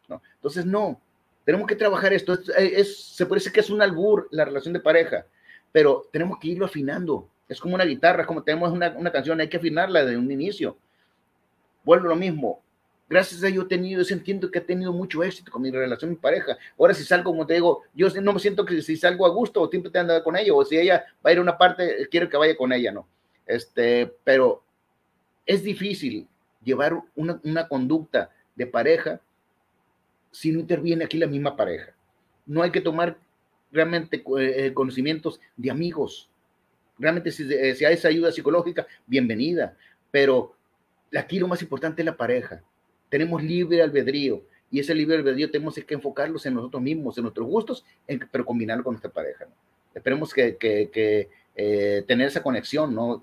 ¿no? 0.07 0.21
Entonces, 0.35 0.65
no, 0.65 0.99
tenemos 1.45 1.67
que 1.67 1.75
trabajar 1.75 2.13
esto. 2.13 2.33
Es, 2.33 2.49
eh, 2.57 2.83
se 2.83 3.25
parece 3.25 3.51
que 3.51 3.61
es 3.61 3.69
un 3.69 3.81
albur 3.81 4.27
la 4.31 4.45
relación 4.45 4.73
de 4.73 4.79
pareja, 4.79 5.25
pero 5.71 6.07
tenemos 6.11 6.39
que 6.39 6.49
irlo 6.49 6.65
afinando. 6.65 7.29
Es 7.47 7.59
como 7.59 7.75
una 7.75 7.85
guitarra, 7.85 8.25
como 8.25 8.43
tenemos 8.43 8.71
una, 8.71 8.89
una 8.97 9.11
canción, 9.11 9.39
hay 9.39 9.47
que 9.47 9.57
afinarla 9.57 10.03
desde 10.03 10.17
un 10.17 10.29
inicio. 10.29 10.77
Vuelvo 11.85 12.09
lo 12.09 12.15
mismo, 12.15 12.61
gracias 13.09 13.43
a 13.43 13.47
ello 13.47 13.63
he 13.63 13.65
tenido, 13.65 14.01
yo 14.01 14.15
entiendo 14.15 14.51
que 14.51 14.59
he 14.59 14.61
tenido 14.61 14.91
mucho 14.91 15.23
éxito 15.23 15.51
con 15.51 15.61
mi 15.61 15.71
relación, 15.71 16.09
mi 16.09 16.15
pareja. 16.15 16.57
Ahora 16.77 16.93
si 16.93 17.03
salgo, 17.03 17.31
como 17.31 17.45
te 17.45 17.55
digo, 17.55 17.83
yo 17.93 18.09
no 18.21 18.33
me 18.33 18.39
siento 18.39 18.65
que 18.65 18.81
si 18.81 18.97
salgo 18.97 19.25
a 19.25 19.29
gusto 19.29 19.61
o 19.61 19.69
siempre 19.69 19.91
te 19.91 19.99
ando 19.99 20.21
con 20.23 20.35
ella, 20.35 20.53
o 20.53 20.63
si 20.65 20.77
ella 20.77 21.05
va 21.25 21.29
a 21.29 21.33
ir 21.33 21.39
a 21.39 21.41
una 21.41 21.57
parte, 21.57 22.07
quiero 22.09 22.29
que 22.29 22.37
vaya 22.37 22.55
con 22.55 22.73
ella, 22.73 22.91
¿no? 22.91 23.07
Este, 23.45 24.13
pero 24.23 24.63
es 25.45 25.63
difícil 25.63 26.27
llevar 26.63 27.01
una, 27.15 27.39
una 27.43 27.67
conducta 27.67 28.29
de 28.55 28.67
pareja 28.67 29.21
si 30.31 30.51
no 30.51 30.59
interviene 30.59 31.05
aquí 31.05 31.17
la 31.17 31.27
misma 31.27 31.55
pareja. 31.55 31.93
No 32.45 32.61
hay 32.61 32.71
que 32.71 32.81
tomar 32.81 33.17
realmente 33.71 34.23
eh, 34.39 34.73
conocimientos 34.73 35.39
de 35.55 35.71
amigos. 35.71 36.29
Realmente 36.99 37.31
si, 37.31 37.51
eh, 37.53 37.75
si 37.75 37.85
hay 37.85 37.93
esa 37.93 38.09
ayuda 38.09 38.31
psicológica, 38.31 38.85
bienvenida, 39.05 39.77
pero 40.11 40.55
aquí 41.15 41.39
lo 41.39 41.47
más 41.47 41.61
importante 41.61 42.01
es 42.01 42.05
la 42.05 42.17
pareja 42.17 42.61
Tenemos 43.09 43.43
libre 43.43 43.81
albedrío 43.81 44.43
y 44.69 44.79
ese 44.79 44.93
libre 44.93 45.17
albedrío 45.17 45.49
tenemos 45.49 45.75
que 45.75 45.93
enfocarlos 45.93 46.45
en 46.45 46.55
nosotros 46.55 46.81
mismos, 46.81 47.17
en 47.17 47.23
nuestros 47.23 47.47
gustos, 47.47 47.85
pero 48.31 48.45
combinarlo 48.45 48.83
con 48.83 48.93
nuestra 48.93 49.11
pareja. 49.11 49.45
Esperemos 49.93 50.33
que, 50.33 50.57
que, 50.57 51.29
eh, 51.55 52.03
tener 52.07 52.27
esa 52.27 52.43
conexión, 52.43 52.93
¿no? 52.93 53.21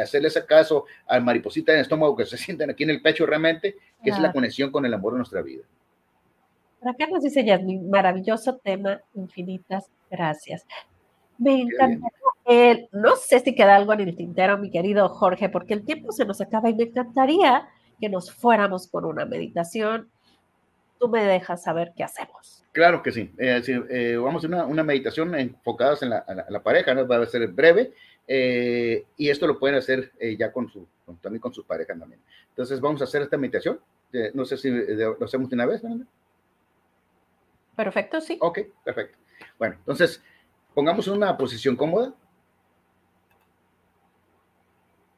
hacerle 0.00 0.28
ese 0.28 0.46
caso 0.46 0.84
al 1.06 1.24
mariposita 1.24 1.72
en 1.72 1.78
el 1.78 1.82
estómago 1.82 2.16
que 2.16 2.26
se 2.26 2.36
sienten 2.38 2.70
aquí 2.70 2.84
en 2.84 2.90
el 2.90 3.02
pecho 3.02 3.26
realmente, 3.26 3.76
que 4.02 4.10
es 4.10 4.18
la 4.18 4.32
conexión 4.32 4.70
con 4.70 4.86
el 4.86 4.94
amor 4.94 5.14
de 5.14 5.18
nuestra 5.18 5.42
vida. 5.42 5.64
Para 6.80 6.92
acá 6.92 7.06
nos 7.06 7.22
dice 7.22 7.44
Yasmin, 7.44 7.88
maravilloso 7.88 8.56
tema, 8.56 9.00
infinitas 9.14 9.88
gracias. 10.10 10.66
Me 11.38 11.60
encanta. 11.60 12.08
Eh, 12.44 12.88
no 12.92 13.16
sé 13.16 13.40
si 13.40 13.54
queda 13.54 13.76
algo 13.76 13.92
en 13.92 14.00
el 14.00 14.16
tintero, 14.16 14.58
mi 14.58 14.70
querido 14.70 15.08
Jorge, 15.08 15.48
porque 15.48 15.74
el 15.74 15.84
tiempo 15.84 16.12
se 16.12 16.24
nos 16.24 16.40
acaba 16.40 16.68
y 16.68 16.74
me 16.74 16.84
encantaría 16.84 17.68
que 18.02 18.08
nos 18.08 18.32
fuéramos 18.32 18.88
por 18.88 19.06
una 19.06 19.24
meditación. 19.24 20.10
Tú 20.98 21.08
me 21.08 21.24
dejas 21.24 21.62
saber 21.62 21.92
qué 21.96 22.02
hacemos. 22.02 22.64
Claro 22.72 23.00
que 23.00 23.12
sí. 23.12 23.32
Eh, 23.38 23.62
eh, 23.68 24.16
vamos 24.16 24.42
a 24.42 24.48
una, 24.48 24.66
una 24.66 24.82
meditación 24.82 25.32
enfocada 25.36 25.96
en 26.02 26.10
la, 26.10 26.62
pareja, 26.64 26.94
¿no? 26.94 27.06
va 27.06 27.18
a 27.18 27.26
ser 27.26 27.46
breve. 27.46 27.92
y 28.26 29.30
esto 29.30 29.46
lo 29.46 29.56
pueden 29.56 29.76
hacer 29.76 30.10
ya 30.36 30.50
con 30.50 30.68
su, 30.68 30.84
también 31.20 31.40
con 31.40 31.54
sus 31.54 31.64
parejas 31.64 31.96
también. 31.96 32.20
Entonces 32.48 32.80
vamos 32.80 33.00
a 33.02 33.04
hacer 33.04 33.22
esta 33.22 33.36
meditación. 33.36 33.78
no 34.34 34.44
sé 34.46 34.56
si 34.56 34.68
lo 34.68 35.24
hacemos 35.24 35.48
de 35.48 35.54
una 35.54 35.66
vez, 35.66 35.80
Perfecto, 37.76 38.20
sí. 38.20 38.36
Ok, 38.40 38.58
perfecto. 38.84 39.16
Bueno, 39.60 39.76
entonces 39.78 40.20
pongamos 40.74 41.06
una 41.06 41.36
posición 41.36 41.76
cómoda 41.76 42.12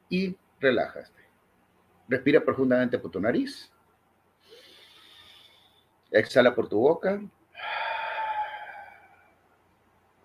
y 0.07 0.35
relájate. 0.59 1.24
Respira 2.07 2.43
profundamente 2.43 2.99
por 2.99 3.11
tu 3.11 3.19
nariz. 3.19 3.71
Exhala 6.11 6.53
por 6.53 6.69
tu 6.69 6.79
boca. 6.79 7.21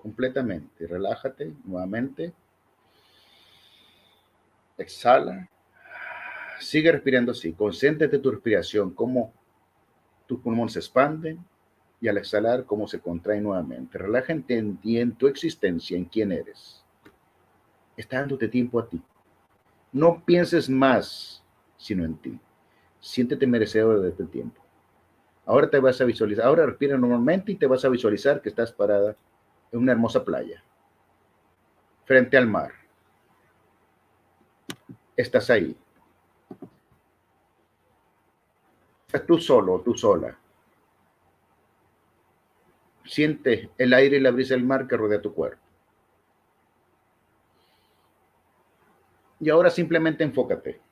Completamente. 0.01 0.87
Relájate 0.87 1.55
nuevamente. 1.65 2.33
Exhala. 4.79 5.49
Sigue 6.59 6.93
respirando 6.93 7.33
así. 7.33 7.53
Concéntrate 7.53 8.17
en 8.17 8.23
tu 8.23 8.31
respiración, 8.31 8.95
cómo 8.95 9.33
tus 10.27 10.41
pulmones 10.41 10.75
se 10.75 10.79
expanden 10.79 11.45
y 12.01 12.09
al 12.09 12.19
exhalar 12.19 12.65
cómo 12.65 12.87
se 12.87 13.01
contrae 13.01 13.41
nuevamente. 13.41 13.99
Relájate 13.99 14.57
en 14.59 14.79
en 14.85 15.13
tu 15.13 15.27
existencia, 15.27 15.97
en 15.97 16.05
quién 16.05 16.33
eres. 16.33 16.85
Está 17.97 18.21
dándote 18.21 18.49
tiempo 18.49 18.81
a 18.81 18.89
ti. 18.89 19.03
No 19.93 20.25
pienses 20.25 20.71
más, 20.71 21.40
sino 21.81 22.05
en 22.05 22.17
ti. 22.17 22.39
Siéntete 23.01 23.47
merecedor 23.47 24.01
de 24.03 24.11
este 24.11 24.25
tiempo. 24.27 24.61
Ahora 25.47 25.69
te 25.71 25.81
vas 25.81 26.01
a 26.01 26.05
visualizar, 26.05 26.45
ahora 26.45 26.67
respira 26.67 26.97
normalmente 26.97 27.53
y 27.53 27.57
te 27.57 27.67
vas 27.67 27.85
a 27.85 27.89
visualizar 27.89 28.43
que 28.43 28.51
estás 28.51 28.71
parada 28.71 29.17
en 29.73 29.81
una 29.81 29.93
hermosa 29.93 30.23
playa, 30.23 30.63
frente 32.05 32.37
al 32.37 32.47
mar. 32.47 32.73
Estás 35.17 35.49
ahí. 35.51 35.77
Estás 39.07 39.27
tú 39.27 39.39
solo, 39.39 39.81
tú 39.81 39.95
sola. 39.95 40.39
Siente 43.07 43.71
el 43.77 43.93
aire 43.95 44.19
y 44.19 44.21
la 44.21 44.31
brisa 44.31 44.55
del 44.55 44.65
mar 44.65 44.87
que 44.87 44.97
rodea 44.97 45.21
tu 45.21 45.35
cuerpo. 45.35 45.63
Y 49.41 49.49
ahora 49.49 49.71
simplemente 49.71 50.23
enfócate 50.23 50.90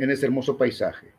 en 0.00 0.10
ese 0.10 0.26
hermoso 0.26 0.56
paisaje. 0.56 1.12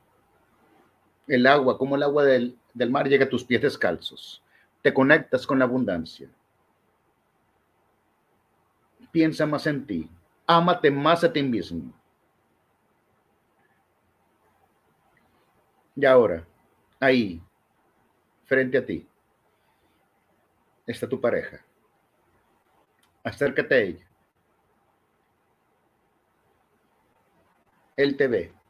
El 1.27 1.45
agua, 1.45 1.77
como 1.77 1.95
el 1.95 2.03
agua 2.03 2.23
del, 2.23 2.57
mar 2.89 3.07
llega 3.07 3.25
a 3.25 3.29
tus 3.29 3.43
pies 3.43 3.61
descalzos. 3.61 4.43
Te 4.81 4.93
conectas 4.93 5.45
con 5.45 5.59
la 5.59 5.65
abundancia. 5.65 6.27
Piensa 9.11 9.45
más 9.45 9.67
en 9.67 9.85
ti. 9.85 10.09
Ámate 10.47 10.89
más 10.89 11.23
a 11.23 11.31
ti 11.31 11.43
mismo. 11.43 11.93
Y 15.95 16.05
ahora, 16.05 16.47
ahí, 16.99 17.41
frente 18.45 18.77
a 18.77 18.85
ti, 18.85 19.07
está 20.87 21.07
tu 21.07 21.21
pareja. 21.21 21.63
Acércate 23.23 23.75
a 23.75 23.77
ella. 23.77 24.07
Él 27.95 28.17
te 28.17 28.27
ve. 28.27 28.60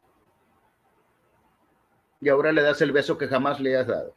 Y 2.22 2.28
ahora 2.28 2.52
le 2.52 2.62
das 2.62 2.80
el 2.80 2.92
beso 2.92 3.18
que 3.18 3.26
jamás 3.26 3.58
le 3.58 3.76
has 3.76 3.88
dado. 3.88 4.14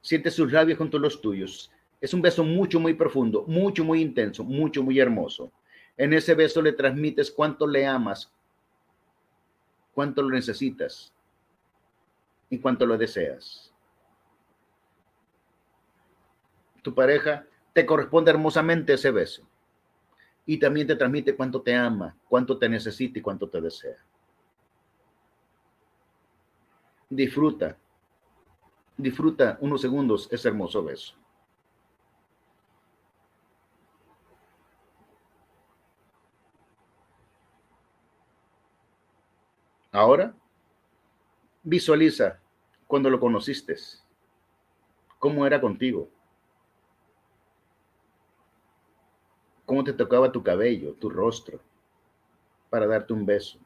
Siente 0.00 0.28
sus 0.32 0.50
labios 0.50 0.76
junto 0.76 0.96
a 0.96 1.00
los 1.00 1.20
tuyos. 1.20 1.70
Es 2.00 2.12
un 2.12 2.20
beso 2.20 2.42
mucho, 2.42 2.80
muy 2.80 2.94
profundo, 2.94 3.44
mucho, 3.46 3.84
muy 3.84 4.02
intenso, 4.02 4.42
mucho, 4.42 4.82
muy 4.82 4.98
hermoso. 4.98 5.52
En 5.96 6.12
ese 6.12 6.34
beso 6.34 6.60
le 6.60 6.72
transmites 6.72 7.30
cuánto 7.30 7.64
le 7.64 7.86
amas, 7.86 8.32
cuánto 9.94 10.20
lo 10.20 10.30
necesitas 10.30 11.12
y 12.50 12.58
cuánto 12.58 12.84
lo 12.84 12.98
deseas. 12.98 13.72
Tu 16.82 16.92
pareja 16.92 17.46
te 17.72 17.86
corresponde 17.86 18.32
hermosamente 18.32 18.94
ese 18.94 19.12
beso. 19.12 19.46
Y 20.44 20.58
también 20.58 20.88
te 20.88 20.96
transmite 20.96 21.36
cuánto 21.36 21.62
te 21.62 21.72
ama, 21.72 22.16
cuánto 22.28 22.58
te 22.58 22.68
necesita 22.68 23.20
y 23.20 23.22
cuánto 23.22 23.48
te 23.48 23.60
desea. 23.60 24.07
Disfruta, 27.10 27.78
disfruta 28.96 29.56
unos 29.60 29.80
segundos 29.80 30.28
ese 30.30 30.48
hermoso 30.48 30.84
beso. 30.84 31.14
Ahora, 39.90 40.34
visualiza 41.62 42.40
cuando 42.86 43.08
lo 43.08 43.18
conociste, 43.18 43.74
cómo 45.18 45.46
era 45.46 45.60
contigo 45.60 46.10
cómo 49.68 49.84
te 49.84 49.92
tocaba 49.92 50.32
tu 50.32 50.42
cabello, 50.42 50.94
tu 50.94 51.10
rostro, 51.10 51.60
para 52.70 52.86
darte 52.86 53.12
un 53.12 53.26
beso. 53.26 53.58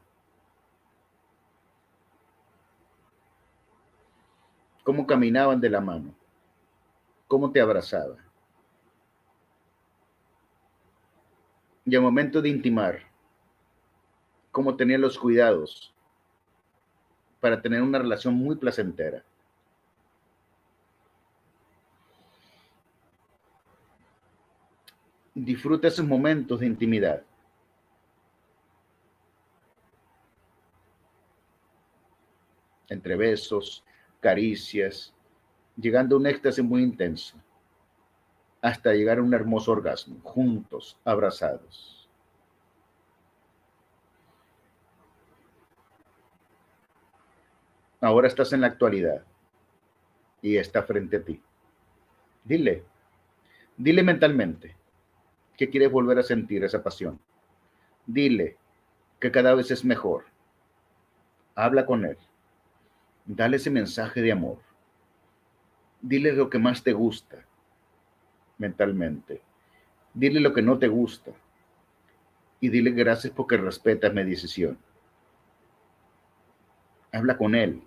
Cómo 4.83 5.07
caminaban 5.07 5.59
de 5.61 5.69
la 5.69 5.79
mano, 5.79 6.13
cómo 7.27 7.51
te 7.51 7.61
abrazaba. 7.61 8.17
Y 11.85 11.95
al 11.95 12.01
momento 12.01 12.41
de 12.41 12.49
intimar, 12.49 12.99
cómo 14.51 14.75
tenía 14.75 14.97
los 14.97 15.17
cuidados 15.17 15.93
para 17.39 17.61
tener 17.61 17.81
una 17.81 17.99
relación 17.99 18.33
muy 18.35 18.55
placentera. 18.55 19.23
disfruta 25.33 25.87
esos 25.87 26.05
momentos 26.05 26.59
de 26.59 26.67
intimidad. 26.67 27.23
Entre 32.89 33.15
besos, 33.15 33.83
caricias, 34.23 35.13
llegando 35.75 36.15
a 36.15 36.19
un 36.19 36.27
éxtasis 36.27 36.63
muy 36.63 36.81
intenso, 36.81 37.35
hasta 38.61 38.93
llegar 38.93 39.17
a 39.17 39.21
un 39.21 39.33
hermoso 39.33 39.73
orgasmo, 39.73 40.17
juntos, 40.23 40.97
abrazados. 41.03 42.09
Ahora 47.99 48.29
estás 48.29 48.53
en 48.53 48.61
la 48.61 48.67
actualidad 48.67 49.25
y 50.41 50.55
está 50.55 50.83
frente 50.83 51.17
a 51.17 51.23
ti. 51.23 51.41
Dile, 52.45 52.85
dile 53.75 54.03
mentalmente, 54.03 54.75
que 55.57 55.69
quieres 55.69 55.91
volver 55.91 56.19
a 56.19 56.23
sentir 56.23 56.63
esa 56.63 56.81
pasión. 56.81 57.19
Dile 58.05 58.57
que 59.19 59.31
cada 59.31 59.53
vez 59.53 59.69
es 59.71 59.83
mejor. 59.83 60.23
Habla 61.55 61.85
con 61.85 62.05
él. 62.05 62.17
Dale 63.25 63.57
ese 63.57 63.69
mensaje 63.69 64.21
de 64.21 64.31
amor. 64.31 64.59
Dile 66.01 66.33
lo 66.33 66.49
que 66.49 66.59
más 66.59 66.83
te 66.83 66.93
gusta 66.93 67.45
mentalmente. 68.57 69.41
Dile 70.13 70.39
lo 70.39 70.53
que 70.53 70.61
no 70.61 70.77
te 70.77 70.87
gusta. 70.87 71.31
Y 72.59 72.69
dile 72.69 72.91
gracias 72.91 73.33
porque 73.33 73.57
respetas 73.57 74.13
mi 74.13 74.23
decisión. 74.23 74.77
Habla 77.11 77.37
con 77.37 77.55
él. 77.55 77.81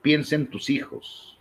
Piensa 0.00 0.34
en 0.34 0.48
tus 0.48 0.70
hijos 0.70 1.38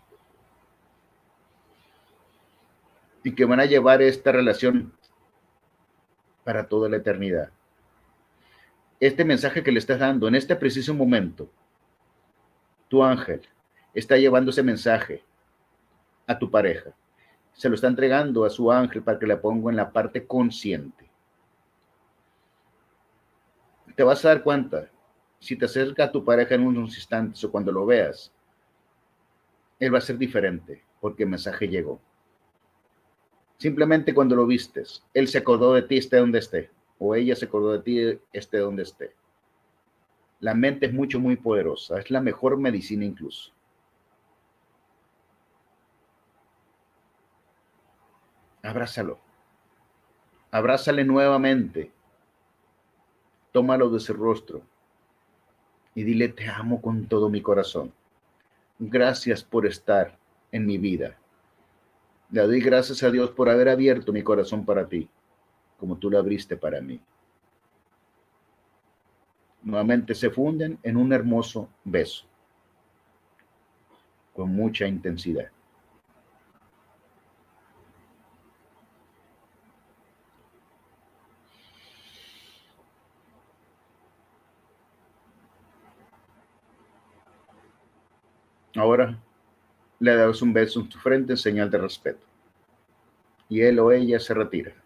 y 3.23 3.33
que 3.33 3.45
van 3.45 3.59
a 3.59 3.65
llevar 3.65 4.01
esta 4.01 4.31
relación 4.31 4.93
para 6.43 6.67
toda 6.67 6.89
la 6.89 6.97
eternidad. 6.97 7.51
este 8.99 9.25
mensaje 9.25 9.63
que 9.63 9.71
le 9.71 9.79
estás 9.79 9.99
dando 9.99 10.27
en 10.27 10.35
este 10.35 10.55
preciso 10.55 10.93
momento, 10.93 11.49
tu 12.91 13.01
ángel 13.01 13.41
está 13.93 14.17
llevando 14.17 14.51
ese 14.51 14.61
mensaje 14.61 15.23
a 16.27 16.37
tu 16.37 16.51
pareja. 16.51 16.93
Se 17.53 17.69
lo 17.69 17.75
está 17.75 17.87
entregando 17.87 18.43
a 18.43 18.49
su 18.49 18.69
ángel 18.69 19.01
para 19.01 19.17
que 19.17 19.25
le 19.25 19.37
ponga 19.37 19.69
en 19.69 19.77
la 19.77 19.93
parte 19.93 20.27
consciente. 20.27 21.09
Te 23.95 24.03
vas 24.03 24.25
a 24.25 24.27
dar 24.27 24.43
cuenta, 24.43 24.89
si 25.39 25.55
te 25.55 25.65
acerca 25.65 26.03
a 26.03 26.11
tu 26.11 26.25
pareja 26.25 26.55
en 26.55 26.67
unos 26.67 26.97
instantes 26.97 27.41
o 27.45 27.49
cuando 27.49 27.71
lo 27.71 27.85
veas, 27.85 28.33
él 29.79 29.93
va 29.93 29.99
a 29.99 30.01
ser 30.01 30.17
diferente 30.17 30.83
porque 30.99 31.23
el 31.23 31.29
mensaje 31.29 31.69
llegó. 31.69 32.01
Simplemente 33.57 34.13
cuando 34.13 34.35
lo 34.35 34.45
vistes, 34.45 35.01
él 35.13 35.29
se 35.29 35.37
acordó 35.37 35.73
de 35.75 35.83
ti, 35.83 35.97
esté 35.97 36.17
donde 36.17 36.39
esté, 36.39 36.71
o 36.99 37.15
ella 37.15 37.37
se 37.37 37.45
acordó 37.45 37.71
de 37.71 37.79
ti, 37.79 38.19
esté 38.33 38.57
donde 38.57 38.83
esté. 38.83 39.15
La 40.41 40.53
mente 40.53 40.87
es 40.87 40.93
mucho, 40.93 41.19
muy 41.19 41.37
poderosa, 41.37 41.99
es 41.99 42.11
la 42.11 42.19
mejor 42.19 42.57
medicina 42.57 43.05
incluso. 43.05 43.51
Abrázalo. 48.63 49.19
Abrázale 50.51 51.05
nuevamente. 51.05 51.91
Tómalo 53.51 53.89
de 53.89 53.97
ese 53.97 54.13
rostro 54.13 54.61
y 55.93 56.03
dile, 56.03 56.29
te 56.29 56.47
amo 56.47 56.81
con 56.81 57.05
todo 57.05 57.29
mi 57.29 57.41
corazón. 57.41 57.91
Gracias 58.79 59.43
por 59.43 59.65
estar 59.65 60.17
en 60.51 60.65
mi 60.65 60.77
vida. 60.77 61.17
Le 62.31 62.41
doy 62.41 62.61
gracias 62.61 63.03
a 63.03 63.11
Dios 63.11 63.31
por 63.31 63.49
haber 63.49 63.69
abierto 63.69 64.13
mi 64.13 64.23
corazón 64.23 64.65
para 64.65 64.87
ti, 64.87 65.09
como 65.77 65.97
tú 65.97 66.09
lo 66.09 66.17
abriste 66.17 66.55
para 66.55 66.81
mí. 66.81 66.99
Nuevamente 69.63 70.15
se 70.15 70.29
funden 70.29 70.79
en 70.81 70.97
un 70.97 71.13
hermoso 71.13 71.69
beso, 71.83 72.25
con 74.33 74.49
mucha 74.55 74.87
intensidad. 74.87 75.51
Ahora 88.75 89.19
le 89.99 90.15
das 90.15 90.41
un 90.41 90.53
beso 90.53 90.79
en 90.79 90.89
tu 90.89 90.97
frente 90.97 91.33
en 91.33 91.37
señal 91.37 91.69
de 91.69 91.77
respeto. 91.77 92.25
Y 93.47 93.61
él 93.61 93.77
o 93.79 93.91
ella 93.91 94.19
se 94.19 94.33
retira. 94.33 94.80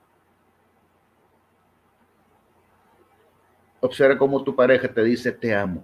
Observa 3.86 4.18
cómo 4.18 4.44
tu 4.44 4.56
pareja 4.56 4.88
te 4.92 5.04
dice 5.04 5.32
te 5.32 5.54
amo, 5.54 5.84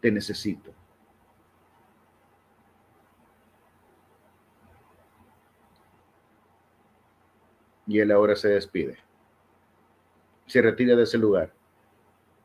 te 0.00 0.10
necesito. 0.10 0.72
Y 7.86 7.98
él 7.98 8.10
ahora 8.12 8.36
se 8.36 8.48
despide. 8.48 8.98
Se 10.46 10.62
retira 10.62 10.94
de 10.94 11.02
ese 11.02 11.18
lugar. 11.18 11.52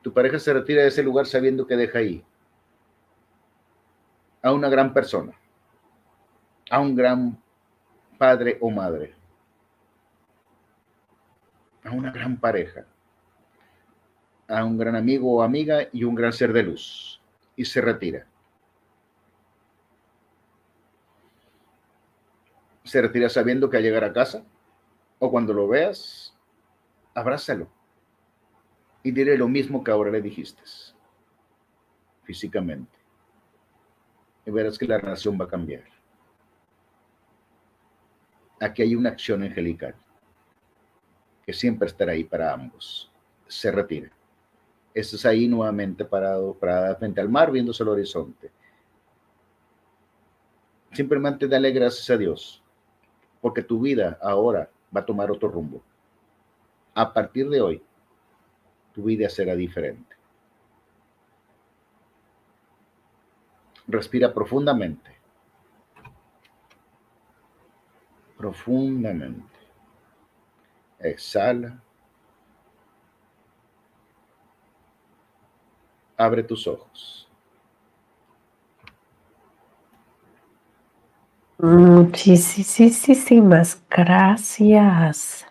Tu 0.02 0.12
pareja 0.12 0.39
se 0.39 0.54
retira 0.54 0.82
de 0.82 0.88
ese 0.88 1.04
lugar 1.04 1.26
sabiendo 1.26 1.68
que 1.68 1.76
deja 1.76 2.00
ahí 2.00 2.24
a 4.41 4.54
una 4.54 4.70
gran 4.70 4.93
persona 4.93 5.34
a 6.70 6.80
un 6.80 6.95
gran 6.95 7.38
padre 8.18 8.58
o 8.62 8.70
madre, 8.70 9.14
a 11.84 11.91
una 11.91 12.12
gran 12.12 12.38
pareja, 12.38 12.86
a 14.48 14.64
un 14.64 14.78
gran 14.78 14.95
amigo 14.95 15.36
o 15.36 15.41
amiga 15.41 15.88
y 15.91 16.04
un 16.04 16.16
gran 16.16 16.34
ser 16.34 16.54
de 16.54 16.64
luz, 16.64 17.22
y 17.56 17.66
se 17.66 17.82
retira. 17.82 18.26
Se 22.84 23.02
retira 23.02 23.30
sabiendo 23.30 23.70
que 23.70 23.78
al 23.78 23.84
llegar 23.84 24.04
a 24.04 24.14
casa, 24.14 24.43
o 25.20 25.30
cuando 25.30 25.54
lo 25.54 25.68
veas, 25.68 26.34
abrázalo 27.14 27.68
y 29.04 29.12
diré 29.12 29.38
lo 29.38 29.48
mismo 29.48 29.84
que 29.84 29.91
ahora 29.91 30.12
le 30.12 30.22
dijiste, 30.22 30.62
físicamente. 32.24 32.98
Y 34.45 34.52
verás 34.52 34.78
que 34.78 34.86
la 34.86 34.98
relación 34.98 35.38
va 35.39 35.45
a 35.45 35.50
cambiar 35.50 35.84
aquí 38.60 38.82
hay 38.82 38.95
una 38.95 39.10
acción 39.10 39.43
angelical 39.43 39.95
que 41.45 41.54
siempre 41.54 41.88
estará 41.88 42.12
ahí 42.12 42.24
para 42.24 42.54
ambos. 42.54 43.12
Se 43.48 43.72
retira. 43.72 44.12
Estás 45.00 45.26
ahí 45.26 45.48
nuevamente 45.48 46.06
parado, 46.06 46.54
parada 46.54 46.95
frente 46.95 47.22
al 47.22 47.30
mar, 47.30 47.52
viéndose 47.52 47.84
el 47.84 47.89
horizonte. 47.89 48.52
Simplemente 50.91 51.48
dale 51.48 51.72
gracias 51.72 52.10
a 52.10 52.18
Dios, 52.18 52.64
porque 53.41 53.62
tu 53.62 53.80
vida 53.80 54.18
ahora 54.22 54.70
va 54.95 55.02
a 55.02 55.06
tomar 55.06 55.30
otro 55.30 55.50
rumbo. 55.50 55.82
A 56.95 57.14
partir 57.14 57.48
de 57.50 57.62
hoy, 57.62 57.84
tu 58.93 59.04
vida 59.04 59.30
será 59.30 59.56
diferente. 59.56 60.16
Respira 63.88 64.34
profundamente 64.34 65.18
profundamente. 68.38 69.58
Exhala. 71.00 71.82
Abre 76.18 76.43
tus 76.43 76.68
ojos. 76.68 77.30
Muchísimas 81.59 82.51
gracias. 83.89 85.45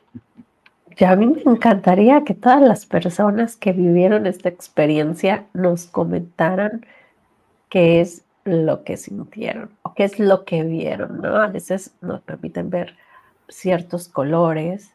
Ya 0.97 1.11
a 1.11 1.17
mí 1.17 1.27
me 1.27 1.43
encantaría 1.43 2.25
que 2.25 2.35
todas 2.35 2.63
las 2.63 2.87
personas 2.87 3.57
que 3.57 3.73
vivieron 3.73 4.27
esta 4.27 4.49
experiencia 4.49 5.47
nos 5.53 5.87
comentaran 5.87 6.87
qué 7.69 8.01
es 8.01 8.25
lo 8.45 8.85
que 8.85 8.97
sintieron 8.97 9.71
o 9.83 9.95
qué 9.95 10.05
es 10.05 10.19
lo 10.19 10.45
que 10.45 10.63
vieron, 10.63 11.21
¿no? 11.21 11.37
A 11.37 11.49
veces 11.49 11.95
nos 12.01 12.23
permiten 12.23 12.71
ver 12.71 12.97
ciertos 13.49 14.09
colores, 14.09 14.93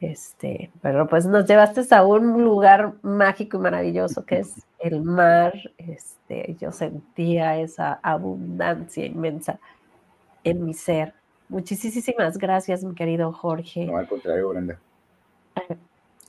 este, 0.00 0.70
pero 0.82 1.08
pues 1.08 1.26
nos 1.26 1.46
llevaste 1.46 1.82
a 1.94 2.04
un 2.04 2.44
lugar 2.44 2.92
mágico 3.02 3.56
y 3.56 3.60
maravilloso 3.60 4.24
que 4.26 4.40
es 4.40 4.66
el 4.84 5.02
mar, 5.02 5.54
este, 5.78 6.56
yo 6.60 6.72
sentía 6.72 7.58
esa 7.58 8.00
abundancia 8.02 9.04
inmensa 9.04 9.58
en 10.44 10.64
mi 10.64 10.74
ser. 10.74 11.14
Muchísimas 11.48 12.38
gracias, 12.38 12.84
mi 12.84 12.94
querido 12.94 13.32
Jorge. 13.32 13.86
No, 13.86 13.96
al 13.96 14.08
contrario, 14.08 14.48
Brenda. 14.50 14.78
Eh, 15.56 15.76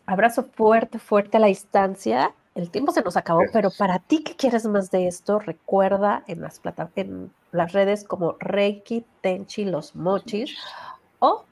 abrazo 0.05 0.43
fuerte, 0.43 0.99
fuerte 0.99 1.37
a 1.37 1.39
la 1.39 1.47
distancia 1.47 2.33
el 2.55 2.71
tiempo 2.71 2.93
se 2.93 3.01
nos 3.01 3.17
acabó, 3.17 3.41
pero 3.51 3.69
para 3.69 3.99
ti 3.99 4.23
que 4.23 4.37
quieres 4.37 4.65
más 4.65 4.89
de 4.89 5.07
esto, 5.07 5.39
recuerda 5.39 6.23
en 6.25 6.39
las, 6.39 6.61
en 6.95 7.29
las 7.51 7.73
redes 7.73 8.05
como 8.05 8.37
Reiki, 8.39 9.05
Tenchi, 9.19 9.65
Los 9.65 9.93
Mochis 9.93 10.57
o 11.19 11.43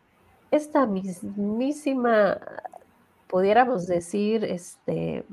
esta 0.49 0.85
mismísima, 0.85 2.37
pudiéramos 3.27 3.85
decir, 3.85 4.45
este, 4.45 5.25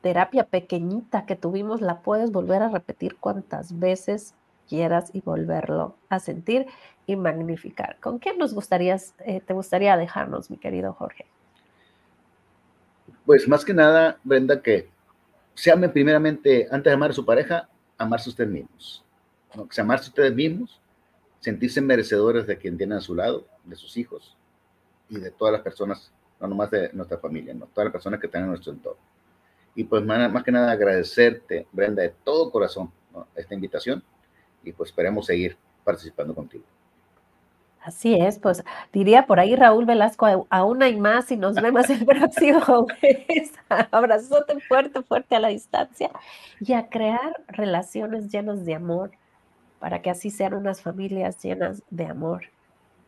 terapia 0.00 0.44
pequeñita 0.44 1.26
que 1.26 1.36
tuvimos, 1.36 1.80
la 1.80 2.00
puedes 2.00 2.32
volver 2.32 2.62
a 2.62 2.68
repetir 2.68 3.16
cuantas 3.16 3.78
veces 3.78 4.34
quieras 4.68 5.10
y 5.12 5.20
volverlo 5.20 5.96
a 6.08 6.20
sentir 6.20 6.66
y 7.06 7.16
magnificar. 7.16 7.98
¿Con 8.00 8.18
quién 8.18 8.38
nos 8.38 8.54
gustaría, 8.54 8.96
eh, 9.24 9.40
te 9.40 9.52
gustaría 9.52 9.96
dejarnos, 9.96 10.50
mi 10.50 10.56
querido 10.56 10.92
Jorge? 10.92 11.26
Pues 13.26 13.48
más 13.48 13.64
que 13.64 13.74
nada, 13.74 14.18
Brenda, 14.24 14.62
que 14.62 14.88
se 15.54 15.70
amen 15.70 15.92
primeramente, 15.92 16.68
antes 16.70 16.90
de 16.90 16.94
amar 16.94 17.10
a 17.10 17.14
su 17.14 17.24
pareja, 17.24 17.68
amarse 17.98 18.30
ustedes 18.30 18.50
mismos. 18.50 19.04
¿no? 19.54 19.68
Que 19.68 19.74
se 19.74 19.80
amarse 19.80 20.08
ustedes 20.08 20.34
mismos, 20.34 20.80
sentirse 21.40 21.80
merecedores 21.80 22.46
de 22.46 22.56
quien 22.56 22.76
tienen 22.76 22.98
a 22.98 23.00
su 23.00 23.14
lado, 23.14 23.44
de 23.64 23.76
sus 23.76 23.96
hijos 23.96 24.36
y 25.08 25.18
de 25.18 25.30
todas 25.30 25.52
las 25.52 25.62
personas, 25.62 26.12
no 26.40 26.46
nomás 26.46 26.70
de 26.70 26.90
nuestra 26.92 27.18
familia, 27.18 27.52
¿no? 27.54 27.66
todas 27.66 27.86
las 27.86 27.92
personas 27.92 28.20
que 28.20 28.26
están 28.26 28.42
en 28.42 28.48
nuestro 28.50 28.72
entorno. 28.72 29.00
Y 29.74 29.84
pues 29.84 30.04
más, 30.04 30.30
más 30.32 30.42
que 30.42 30.52
nada 30.52 30.72
agradecerte, 30.72 31.66
Brenda, 31.72 32.02
de 32.02 32.14
todo 32.24 32.50
corazón 32.50 32.90
esta 33.34 33.54
invitación 33.54 34.02
y 34.62 34.72
pues 34.72 34.90
esperemos 34.90 35.26
seguir 35.26 35.56
participando 35.84 36.34
contigo. 36.34 36.64
Así 37.82 38.14
es, 38.14 38.38
pues 38.38 38.62
diría 38.92 39.26
por 39.26 39.40
ahí 39.40 39.56
Raúl 39.56 39.86
Velasco, 39.86 40.46
aún 40.50 40.82
hay 40.82 40.96
más 40.96 41.32
y 41.32 41.36
nos 41.36 41.54
vemos 41.54 41.88
el 41.88 42.04
próximo 42.06 42.86
mes. 43.02 43.52
Abrazote 43.90 44.60
fuerte, 44.60 45.02
fuerte 45.02 45.36
a 45.36 45.40
la 45.40 45.48
distancia 45.48 46.10
y 46.60 46.74
a 46.74 46.88
crear 46.88 47.42
relaciones 47.48 48.30
llenas 48.30 48.66
de 48.66 48.74
amor 48.74 49.12
para 49.78 50.02
que 50.02 50.10
así 50.10 50.30
sean 50.30 50.52
unas 50.52 50.82
familias 50.82 51.42
llenas 51.42 51.82
de 51.88 52.04
amor 52.04 52.42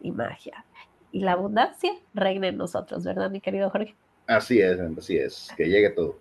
y 0.00 0.10
magia. 0.10 0.64
Y 1.12 1.20
la 1.20 1.32
abundancia 1.32 1.92
reine 2.14 2.48
en 2.48 2.56
nosotros, 2.56 3.04
¿verdad, 3.04 3.30
mi 3.30 3.42
querido 3.42 3.68
Jorge? 3.68 3.94
Así 4.26 4.60
es, 4.60 4.80
así 4.80 5.18
es, 5.18 5.50
que 5.54 5.66
llegue 5.68 5.90
todo. 5.90 6.16